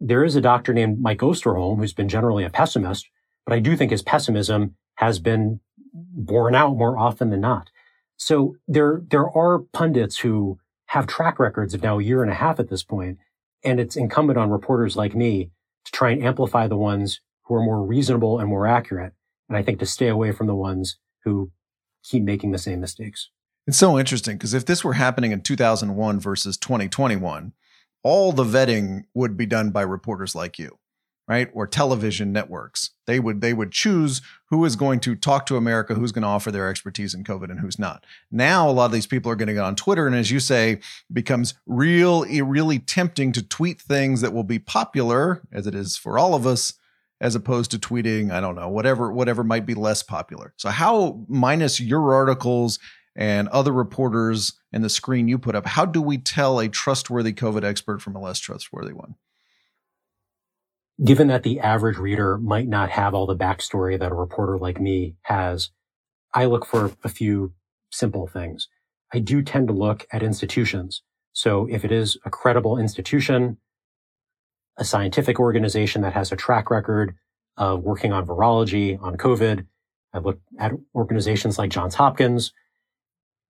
There 0.00 0.24
is 0.24 0.36
a 0.36 0.40
doctor 0.40 0.74
named 0.74 1.00
Mike 1.00 1.18
Osterholm 1.18 1.78
who's 1.78 1.94
been 1.94 2.08
generally 2.08 2.44
a 2.44 2.50
pessimist, 2.50 3.08
but 3.46 3.54
I 3.54 3.60
do 3.60 3.76
think 3.76 3.90
his 3.90 4.02
pessimism 4.02 4.76
has 4.96 5.18
been 5.18 5.60
borne 5.94 6.54
out 6.54 6.76
more 6.76 6.98
often 6.98 7.30
than 7.30 7.40
not. 7.40 7.70
So 8.16 8.56
there, 8.68 9.02
there 9.08 9.30
are 9.30 9.60
pundits 9.72 10.18
who 10.18 10.58
have 10.86 11.06
track 11.06 11.38
records 11.38 11.72
of 11.72 11.82
now 11.82 11.98
a 11.98 12.02
year 12.02 12.22
and 12.22 12.30
a 12.30 12.34
half 12.34 12.60
at 12.60 12.68
this 12.68 12.82
point, 12.82 13.18
and 13.64 13.80
it's 13.80 13.96
incumbent 13.96 14.38
on 14.38 14.50
reporters 14.50 14.96
like 14.96 15.14
me 15.14 15.50
to 15.84 15.92
try 15.92 16.10
and 16.10 16.22
amplify 16.22 16.66
the 16.66 16.76
ones 16.76 17.20
who 17.44 17.54
are 17.54 17.62
more 17.62 17.82
reasonable 17.82 18.38
and 18.38 18.48
more 18.48 18.66
accurate. 18.66 19.12
And 19.52 19.58
I 19.58 19.62
think 19.62 19.80
to 19.80 19.86
stay 19.86 20.08
away 20.08 20.32
from 20.32 20.46
the 20.46 20.54
ones 20.54 20.96
who 21.24 21.50
keep 22.02 22.22
making 22.22 22.52
the 22.52 22.58
same 22.58 22.80
mistakes. 22.80 23.28
It's 23.66 23.76
so 23.76 23.98
interesting 23.98 24.38
because 24.38 24.54
if 24.54 24.64
this 24.64 24.82
were 24.82 24.94
happening 24.94 25.30
in 25.30 25.42
2001 25.42 26.18
versus 26.20 26.56
2021, 26.56 27.52
all 28.02 28.32
the 28.32 28.44
vetting 28.44 29.02
would 29.12 29.36
be 29.36 29.44
done 29.44 29.70
by 29.70 29.82
reporters 29.82 30.34
like 30.34 30.58
you 30.58 30.78
right? 31.28 31.50
Or 31.54 31.66
television 31.66 32.32
networks. 32.32 32.90
They 33.06 33.20
would 33.20 33.40
they 33.40 33.52
would 33.52 33.72
choose 33.72 34.22
who 34.46 34.64
is 34.64 34.76
going 34.76 35.00
to 35.00 35.14
talk 35.14 35.46
to 35.46 35.56
america 35.56 35.94
who's 35.94 36.12
going 36.12 36.22
to 36.22 36.28
offer 36.28 36.50
their 36.50 36.68
expertise 36.68 37.14
in 37.14 37.24
covid 37.24 37.50
and 37.50 37.60
who's 37.60 37.78
not. 37.78 38.04
Now 38.30 38.68
a 38.68 38.72
lot 38.72 38.86
of 38.86 38.92
these 38.92 39.06
people 39.06 39.30
are 39.30 39.36
going 39.36 39.48
to 39.48 39.54
get 39.54 39.62
on 39.62 39.76
twitter 39.76 40.06
and 40.06 40.16
as 40.16 40.30
you 40.30 40.40
say 40.40 40.80
becomes 41.12 41.54
real 41.66 42.24
really 42.24 42.78
tempting 42.78 43.32
to 43.32 43.42
tweet 43.42 43.80
things 43.80 44.20
that 44.20 44.32
will 44.32 44.44
be 44.44 44.58
popular 44.58 45.42
as 45.52 45.66
it 45.66 45.74
is 45.74 45.96
for 45.96 46.18
all 46.18 46.34
of 46.34 46.46
us 46.46 46.74
as 47.22 47.36
opposed 47.36 47.72
to 47.72 47.78
tweeting 47.78 48.32
i 48.32 48.40
don't 48.40 48.56
know 48.56 48.68
whatever 48.68 49.12
whatever 49.12 49.44
might 49.44 49.66
be 49.66 49.74
less 49.74 50.02
popular 50.04 50.54
so 50.58 50.70
how 50.70 51.24
minus 51.28 51.80
your 51.80 52.14
articles 52.14 52.78
and 53.16 53.48
other 53.48 53.72
reporters 53.72 54.54
and 54.72 54.84
the 54.84 54.90
screen 54.90 55.28
you 55.28 55.38
put 55.38 55.54
up, 55.54 55.66
how 55.66 55.86
do 55.86 56.02
we 56.02 56.18
tell 56.18 56.60
a 56.60 56.68
trustworthy 56.68 57.32
COVID 57.34 57.64
expert 57.64 58.02
from 58.02 58.16
a 58.16 58.20
less 58.20 58.40
trustworthy 58.40 58.94
one? 58.94 59.16
Given 61.04 61.28
that 61.28 61.44
the 61.44 61.60
average 61.60 61.98
reader 61.98 62.38
might 62.38 62.68
not 62.68 62.90
have 62.90 63.14
all 63.14 63.26
the 63.26 63.36
backstory 63.36 63.98
that 63.98 64.12
a 64.12 64.16
reporter 64.16 64.58
like 64.58 64.80
me 64.80 65.16
has, 65.22 65.70
I 66.34 66.46
look 66.46 66.66
for 66.66 66.92
a 67.04 67.08
few 67.10 67.54
simple 67.90 68.26
things. 68.28 68.68
I 69.12 69.20
do 69.20 69.42
tend 69.42 69.68
to 69.68 69.74
look 69.74 70.06
at 70.12 70.22
institutions 70.22 71.02
So 71.34 71.66
if 71.70 71.84
it 71.84 71.92
is 71.92 72.18
a 72.24 72.30
credible 72.30 72.78
institution, 72.78 73.58
a 74.76 74.84
scientific 74.84 75.38
organization 75.38 76.02
that 76.02 76.14
has 76.14 76.32
a 76.32 76.36
track 76.36 76.70
record 76.70 77.14
of 77.56 77.82
working 77.82 78.12
on 78.12 78.26
virology, 78.26 79.00
on 79.02 79.16
COVID, 79.16 79.66
I've 80.12 80.24
looked 80.24 80.42
at 80.58 80.72
organizations 80.94 81.58
like 81.58 81.70
Johns 81.70 81.94
Hopkins. 81.94 82.52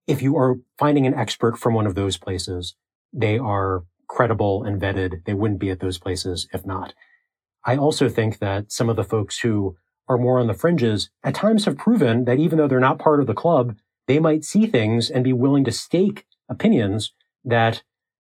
If 0.07 0.23
you 0.23 0.37
are 0.37 0.57
finding 0.79 1.07
an 1.07 1.15
expert 1.15 1.59
from 1.59 1.75
one 1.75 1.87
of 1.87 1.95
those 1.95 2.17
places, 2.17 2.75
they 3.13 3.39
are 3.39 3.85
credible 4.09 4.65
and 4.65 4.81
vetted. 4.81 5.25
They 5.25 5.35
wouldn't 5.35 5.61
be 5.61 5.71
at 5.71 5.81
those 5.81 5.99
places 5.99 6.49
if 6.53 6.67
not. 6.67 6.95
I 7.65 7.77
also 7.77 8.09
think 8.09 8.39
that 8.39 8.73
some 8.73 8.89
of 8.89 8.97
the 8.97 9.05
folks 9.05 9.39
who 9.39 9.77
are 10.09 10.19
more 10.19 10.41
on 10.41 10.49
the 10.49 10.55
fringes 10.55 11.11
at 11.23 11.35
times 11.35 11.65
have 11.65 11.79
proven 11.79 12.25
that 12.25 12.39
even 12.39 12.59
though 12.59 12.67
they're 12.67 12.81
not 12.81 12.99
part 12.99 13.21
of 13.21 13.27
the 13.27 13.35
club, 13.35 13.77
they 14.09 14.19
might 14.19 14.45
see 14.45 14.67
things 14.67 15.09
and 15.09 15.23
be 15.23 15.33
willing 15.33 15.65
to 15.65 15.73
stake 15.73 16.27
opinions 16.49 17.13
that 17.45 17.83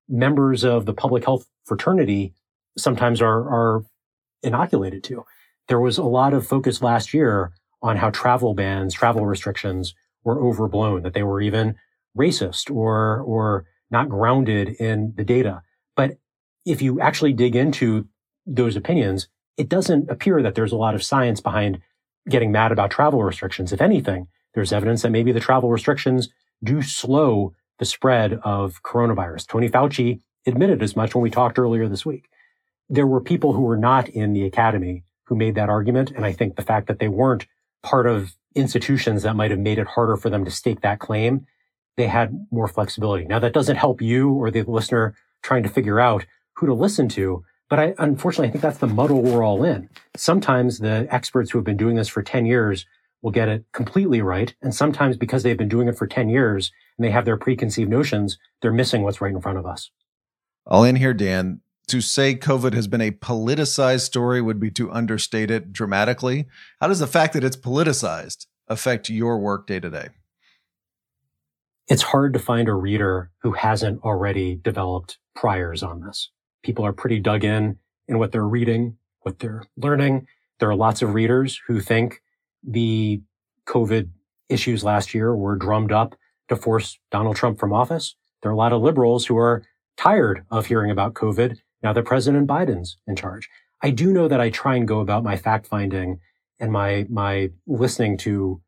members 0.08 0.64
of 0.64 0.86
the 0.86 0.94
public 0.94 1.24
health 1.24 1.48
fraternity 1.64 2.32
sometimes 2.76 3.20
are, 3.20 3.48
are 3.48 3.84
inoculated 4.42 5.04
to. 5.04 5.24
There 5.68 5.80
was 5.80 5.98
a 5.98 6.04
lot 6.04 6.34
of 6.34 6.46
focus 6.46 6.82
last 6.82 7.14
year 7.14 7.52
on 7.82 7.96
how 7.96 8.10
travel 8.10 8.54
bans, 8.54 8.94
travel 8.94 9.26
restrictions 9.26 9.94
were 10.24 10.40
overblown, 10.42 11.02
that 11.02 11.14
they 11.14 11.22
were 11.22 11.40
even 11.40 11.76
racist 12.16 12.74
or, 12.74 13.20
or 13.20 13.66
not 13.90 14.08
grounded 14.08 14.68
in 14.80 15.12
the 15.16 15.24
data. 15.24 15.62
But 15.96 16.18
if 16.64 16.80
you 16.80 17.00
actually 17.00 17.32
dig 17.32 17.56
into 17.56 18.08
those 18.46 18.76
opinions, 18.76 19.28
it 19.56 19.68
doesn't 19.68 20.10
appear 20.10 20.42
that 20.42 20.54
there's 20.54 20.72
a 20.72 20.76
lot 20.76 20.94
of 20.94 21.02
science 21.02 21.40
behind 21.40 21.80
getting 22.28 22.52
mad 22.52 22.72
about 22.72 22.90
travel 22.90 23.22
restrictions. 23.22 23.72
If 23.72 23.80
anything, 23.80 24.28
there's 24.54 24.72
evidence 24.72 25.02
that 25.02 25.10
maybe 25.10 25.32
the 25.32 25.40
travel 25.40 25.70
restrictions 25.70 26.30
do 26.62 26.82
slow 26.82 27.54
the 27.78 27.84
spread 27.84 28.34
of 28.44 28.82
coronavirus. 28.82 29.46
Tony 29.46 29.68
Fauci 29.68 30.20
admitted 30.46 30.82
as 30.82 30.96
much 30.96 31.14
when 31.14 31.22
we 31.22 31.30
talked 31.30 31.58
earlier 31.58 31.88
this 31.88 32.06
week. 32.06 32.28
There 32.88 33.06
were 33.06 33.20
people 33.20 33.52
who 33.52 33.62
were 33.62 33.76
not 33.76 34.08
in 34.08 34.32
the 34.32 34.44
academy 34.44 35.04
who 35.24 35.36
made 35.36 35.54
that 35.54 35.68
argument. 35.68 36.10
And 36.10 36.24
I 36.24 36.32
think 36.32 36.56
the 36.56 36.62
fact 36.62 36.86
that 36.86 36.98
they 36.98 37.08
weren't 37.08 37.46
part 37.82 38.06
of 38.06 38.34
institutions 38.54 39.22
that 39.22 39.36
might 39.36 39.50
have 39.50 39.60
made 39.60 39.78
it 39.78 39.86
harder 39.86 40.16
for 40.16 40.30
them 40.30 40.44
to 40.44 40.50
stake 40.50 40.80
that 40.82 40.98
claim, 40.98 41.46
they 41.96 42.06
had 42.06 42.46
more 42.50 42.68
flexibility. 42.68 43.24
Now 43.24 43.38
that 43.38 43.52
doesn't 43.52 43.76
help 43.76 44.00
you 44.00 44.30
or 44.32 44.50
the 44.50 44.62
listener 44.62 45.14
trying 45.42 45.62
to 45.62 45.68
figure 45.68 46.00
out 46.00 46.26
who 46.56 46.66
to 46.66 46.74
listen 46.74 47.08
to. 47.10 47.44
But 47.70 47.78
I, 47.78 47.94
unfortunately, 47.98 48.48
I 48.48 48.50
think 48.50 48.62
that's 48.62 48.78
the 48.78 48.86
muddle 48.86 49.22
we're 49.22 49.42
all 49.42 49.64
in. 49.64 49.88
Sometimes 50.16 50.78
the 50.78 51.06
experts 51.10 51.50
who 51.50 51.58
have 51.58 51.64
been 51.64 51.76
doing 51.76 51.96
this 51.96 52.08
for 52.08 52.22
10 52.22 52.46
years 52.46 52.86
will 53.22 53.30
get 53.30 53.48
it 53.48 53.64
completely 53.72 54.20
right. 54.20 54.54
And 54.60 54.74
sometimes 54.74 55.16
because 55.16 55.42
they've 55.42 55.56
been 55.56 55.68
doing 55.68 55.88
it 55.88 55.96
for 55.96 56.06
10 56.06 56.28
years 56.28 56.70
and 56.98 57.04
they 57.04 57.10
have 57.10 57.24
their 57.24 57.38
preconceived 57.38 57.90
notions, 57.90 58.38
they're 58.60 58.72
missing 58.72 59.02
what's 59.02 59.20
right 59.20 59.32
in 59.32 59.40
front 59.40 59.58
of 59.58 59.66
us. 59.66 59.90
All 60.66 60.84
in 60.84 60.96
here, 60.96 61.14
Dan. 61.14 61.60
To 61.88 62.00
say 62.00 62.34
COVID 62.34 62.72
has 62.72 62.86
been 62.86 63.02
a 63.02 63.10
politicized 63.10 64.00
story 64.00 64.40
would 64.40 64.58
be 64.58 64.70
to 64.72 64.90
understate 64.90 65.50
it 65.50 65.72
dramatically. 65.72 66.46
How 66.80 66.88
does 66.88 66.98
the 66.98 67.06
fact 67.06 67.34
that 67.34 67.44
it's 67.44 67.56
politicized 67.56 68.46
affect 68.68 69.10
your 69.10 69.38
work 69.38 69.66
day 69.66 69.80
to 69.80 69.90
day? 69.90 70.08
It's 71.86 72.02
hard 72.02 72.32
to 72.32 72.38
find 72.38 72.68
a 72.68 72.74
reader 72.74 73.30
who 73.42 73.52
hasn't 73.52 74.02
already 74.02 74.54
developed 74.54 75.18
priors 75.34 75.82
on 75.82 76.00
this. 76.00 76.30
People 76.62 76.86
are 76.86 76.94
pretty 76.94 77.20
dug 77.20 77.44
in 77.44 77.76
in 78.08 78.18
what 78.18 78.32
they're 78.32 78.48
reading, 78.48 78.96
what 79.20 79.38
they're 79.38 79.64
learning. 79.76 80.26
There 80.60 80.70
are 80.70 80.76
lots 80.76 81.02
of 81.02 81.12
readers 81.12 81.60
who 81.66 81.80
think 81.80 82.22
the 82.62 83.20
COVID 83.66 84.08
issues 84.48 84.82
last 84.82 85.12
year 85.12 85.36
were 85.36 85.56
drummed 85.56 85.92
up 85.92 86.14
to 86.48 86.56
force 86.56 86.98
Donald 87.10 87.36
Trump 87.36 87.58
from 87.58 87.74
office. 87.74 88.16
There 88.42 88.50
are 88.50 88.54
a 88.54 88.58
lot 88.58 88.72
of 88.72 88.80
liberals 88.80 89.26
who 89.26 89.36
are 89.36 89.62
tired 89.98 90.44
of 90.50 90.66
hearing 90.66 90.90
about 90.90 91.14
COVID 91.14 91.58
now 91.84 91.92
that 91.92 92.04
President 92.04 92.48
Biden's 92.48 92.96
in 93.06 93.14
charge. 93.14 93.48
I 93.82 93.90
do 93.90 94.12
know 94.12 94.26
that 94.26 94.40
I 94.40 94.48
try 94.48 94.74
and 94.76 94.88
go 94.88 95.00
about 95.00 95.22
my 95.22 95.36
fact 95.36 95.66
finding 95.66 96.18
and 96.58 96.72
my, 96.72 97.06
my 97.10 97.50
listening 97.66 98.16
to 98.18 98.62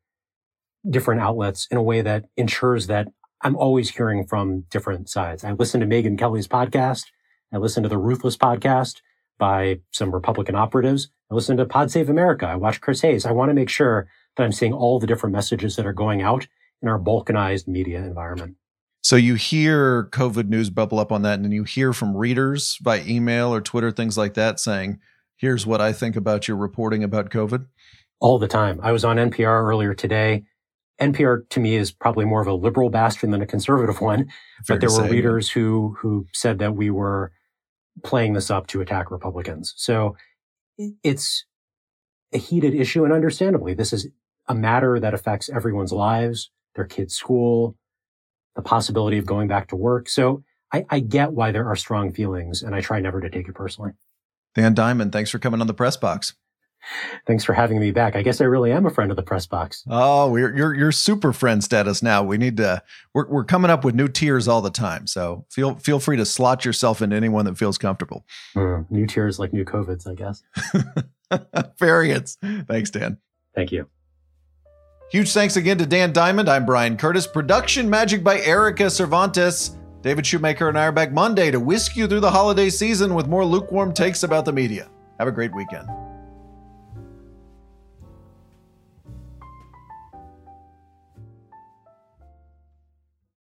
different 0.88 1.22
outlets 1.22 1.66
in 1.70 1.78
a 1.78 1.82
way 1.82 2.02
that 2.02 2.26
ensures 2.36 2.86
that 2.86 3.08
I'm 3.40 3.56
always 3.56 3.90
hearing 3.90 4.26
from 4.26 4.66
different 4.70 5.08
sides. 5.08 5.42
I 5.42 5.52
listen 5.52 5.80
to 5.80 5.86
Megyn 5.86 6.18
Kelly's 6.18 6.46
podcast. 6.46 7.04
I 7.52 7.56
listen 7.56 7.82
to 7.82 7.88
the 7.88 7.98
Ruthless 7.98 8.36
podcast 8.36 9.00
by 9.38 9.80
some 9.92 10.12
Republican 10.12 10.54
operatives. 10.54 11.08
I 11.30 11.34
listen 11.34 11.56
to 11.56 11.66
Pod 11.66 11.90
Save 11.90 12.10
America. 12.10 12.46
I 12.46 12.56
watch 12.56 12.80
Chris 12.80 13.00
Hayes. 13.00 13.24
I 13.26 13.32
want 13.32 13.50
to 13.50 13.54
make 13.54 13.68
sure 13.68 14.06
that 14.36 14.42
I'm 14.42 14.52
seeing 14.52 14.72
all 14.72 14.98
the 14.98 15.06
different 15.06 15.34
messages 15.34 15.76
that 15.76 15.86
are 15.86 15.92
going 15.92 16.22
out 16.22 16.46
in 16.82 16.88
our 16.88 16.98
balkanized 16.98 17.66
media 17.66 17.98
environment. 17.98 18.56
So 19.06 19.14
you 19.14 19.36
hear 19.36 20.06
COVID 20.06 20.48
news 20.48 20.68
bubble 20.68 20.98
up 20.98 21.12
on 21.12 21.22
that, 21.22 21.34
and 21.34 21.44
then 21.44 21.52
you 21.52 21.62
hear 21.62 21.92
from 21.92 22.16
readers 22.16 22.76
by 22.78 23.02
email 23.02 23.54
or 23.54 23.60
Twitter, 23.60 23.92
things 23.92 24.18
like 24.18 24.34
that, 24.34 24.58
saying, 24.58 24.98
Here's 25.36 25.64
what 25.64 25.80
I 25.80 25.92
think 25.92 26.16
about 26.16 26.48
your 26.48 26.56
reporting 26.56 27.04
about 27.04 27.30
COVID. 27.30 27.66
All 28.18 28.40
the 28.40 28.48
time. 28.48 28.80
I 28.82 28.90
was 28.90 29.04
on 29.04 29.14
NPR 29.14 29.62
earlier 29.62 29.94
today. 29.94 30.42
NPR 31.00 31.48
to 31.50 31.60
me 31.60 31.76
is 31.76 31.92
probably 31.92 32.24
more 32.24 32.40
of 32.40 32.48
a 32.48 32.54
liberal 32.54 32.90
bastion 32.90 33.30
than 33.30 33.40
a 33.40 33.46
conservative 33.46 34.00
one, 34.00 34.26
Fair 34.64 34.76
but 34.76 34.80
there 34.80 34.90
were 34.90 35.08
readers 35.08 35.48
who 35.50 35.96
who 36.00 36.26
said 36.32 36.58
that 36.58 36.74
we 36.74 36.90
were 36.90 37.30
playing 38.02 38.32
this 38.32 38.50
up 38.50 38.66
to 38.66 38.80
attack 38.80 39.12
Republicans. 39.12 39.72
So 39.76 40.16
it's 41.04 41.44
a 42.32 42.38
heated 42.38 42.74
issue. 42.74 43.04
And 43.04 43.12
understandably, 43.12 43.72
this 43.72 43.92
is 43.92 44.08
a 44.48 44.54
matter 44.56 44.98
that 44.98 45.14
affects 45.14 45.48
everyone's 45.48 45.92
lives, 45.92 46.50
their 46.74 46.86
kids' 46.86 47.14
school, 47.14 47.76
the 48.56 48.62
possibility 48.62 49.18
of 49.18 49.26
going 49.26 49.46
back 49.46 49.68
to 49.68 49.76
work. 49.76 50.08
So 50.08 50.42
I, 50.72 50.84
I 50.90 51.00
get 51.00 51.32
why 51.32 51.52
there 51.52 51.68
are 51.68 51.76
strong 51.76 52.12
feelings, 52.12 52.62
and 52.62 52.74
I 52.74 52.80
try 52.80 53.00
never 53.00 53.20
to 53.20 53.30
take 53.30 53.48
it 53.48 53.54
personally. 53.54 53.92
Dan 54.54 54.74
Diamond, 54.74 55.12
thanks 55.12 55.30
for 55.30 55.38
coming 55.38 55.60
on 55.60 55.66
the 55.66 55.74
press 55.74 55.96
box. 55.96 56.34
Thanks 57.26 57.44
for 57.44 57.52
having 57.52 57.80
me 57.80 57.90
back. 57.90 58.14
I 58.14 58.22
guess 58.22 58.40
I 58.40 58.44
really 58.44 58.70
am 58.70 58.86
a 58.86 58.90
friend 58.90 59.10
of 59.10 59.16
the 59.16 59.22
press 59.22 59.46
box. 59.46 59.82
Oh, 59.88 60.30
we're 60.30 60.54
you're 60.54 60.72
you're 60.74 60.92
super 60.92 61.32
friend 61.32 61.62
status 61.64 62.02
now. 62.02 62.22
We 62.22 62.38
need 62.38 62.56
to 62.58 62.82
we're 63.12 63.26
we're 63.28 63.44
coming 63.44 63.70
up 63.70 63.84
with 63.84 63.94
new 63.94 64.08
tiers 64.08 64.46
all 64.46 64.62
the 64.62 64.70
time. 64.70 65.06
So 65.08 65.46
feel 65.50 65.74
feel 65.76 65.98
free 65.98 66.16
to 66.16 66.24
slot 66.24 66.64
yourself 66.64 67.02
into 67.02 67.16
anyone 67.16 67.44
that 67.46 67.58
feels 67.58 67.76
comfortable. 67.76 68.24
Mm, 68.54 68.88
new 68.90 69.06
tiers 69.06 69.38
like 69.40 69.52
new 69.52 69.64
COVIDs, 69.64 70.06
I 70.06 70.14
guess. 70.14 70.42
Variants. 71.78 72.38
Thanks, 72.68 72.90
Dan. 72.90 73.18
Thank 73.54 73.72
you. 73.72 73.88
Huge 75.08 75.32
thanks 75.32 75.54
again 75.54 75.78
to 75.78 75.86
Dan 75.86 76.12
Diamond. 76.12 76.48
I'm 76.48 76.66
Bryan 76.66 76.96
Curtis. 76.96 77.28
Production 77.28 77.88
magic 77.88 78.24
by 78.24 78.40
Erika 78.40 78.90
Cervantes. 78.90 79.76
David 80.02 80.26
Shoemaker 80.26 80.68
and 80.68 80.76
I 80.76 80.86
are 80.86 80.92
back 80.92 81.12
Monday 81.12 81.52
to 81.52 81.60
whisk 81.60 81.94
you 81.94 82.08
through 82.08 82.20
the 82.20 82.30
holiday 82.30 82.68
season 82.68 83.14
with 83.14 83.28
more 83.28 83.44
lukewarm 83.44 83.94
takes 83.94 84.24
about 84.24 84.44
the 84.44 84.52
media. 84.52 84.88
Have 85.20 85.28
a 85.28 85.32
great 85.32 85.54
weekend. 85.54 85.88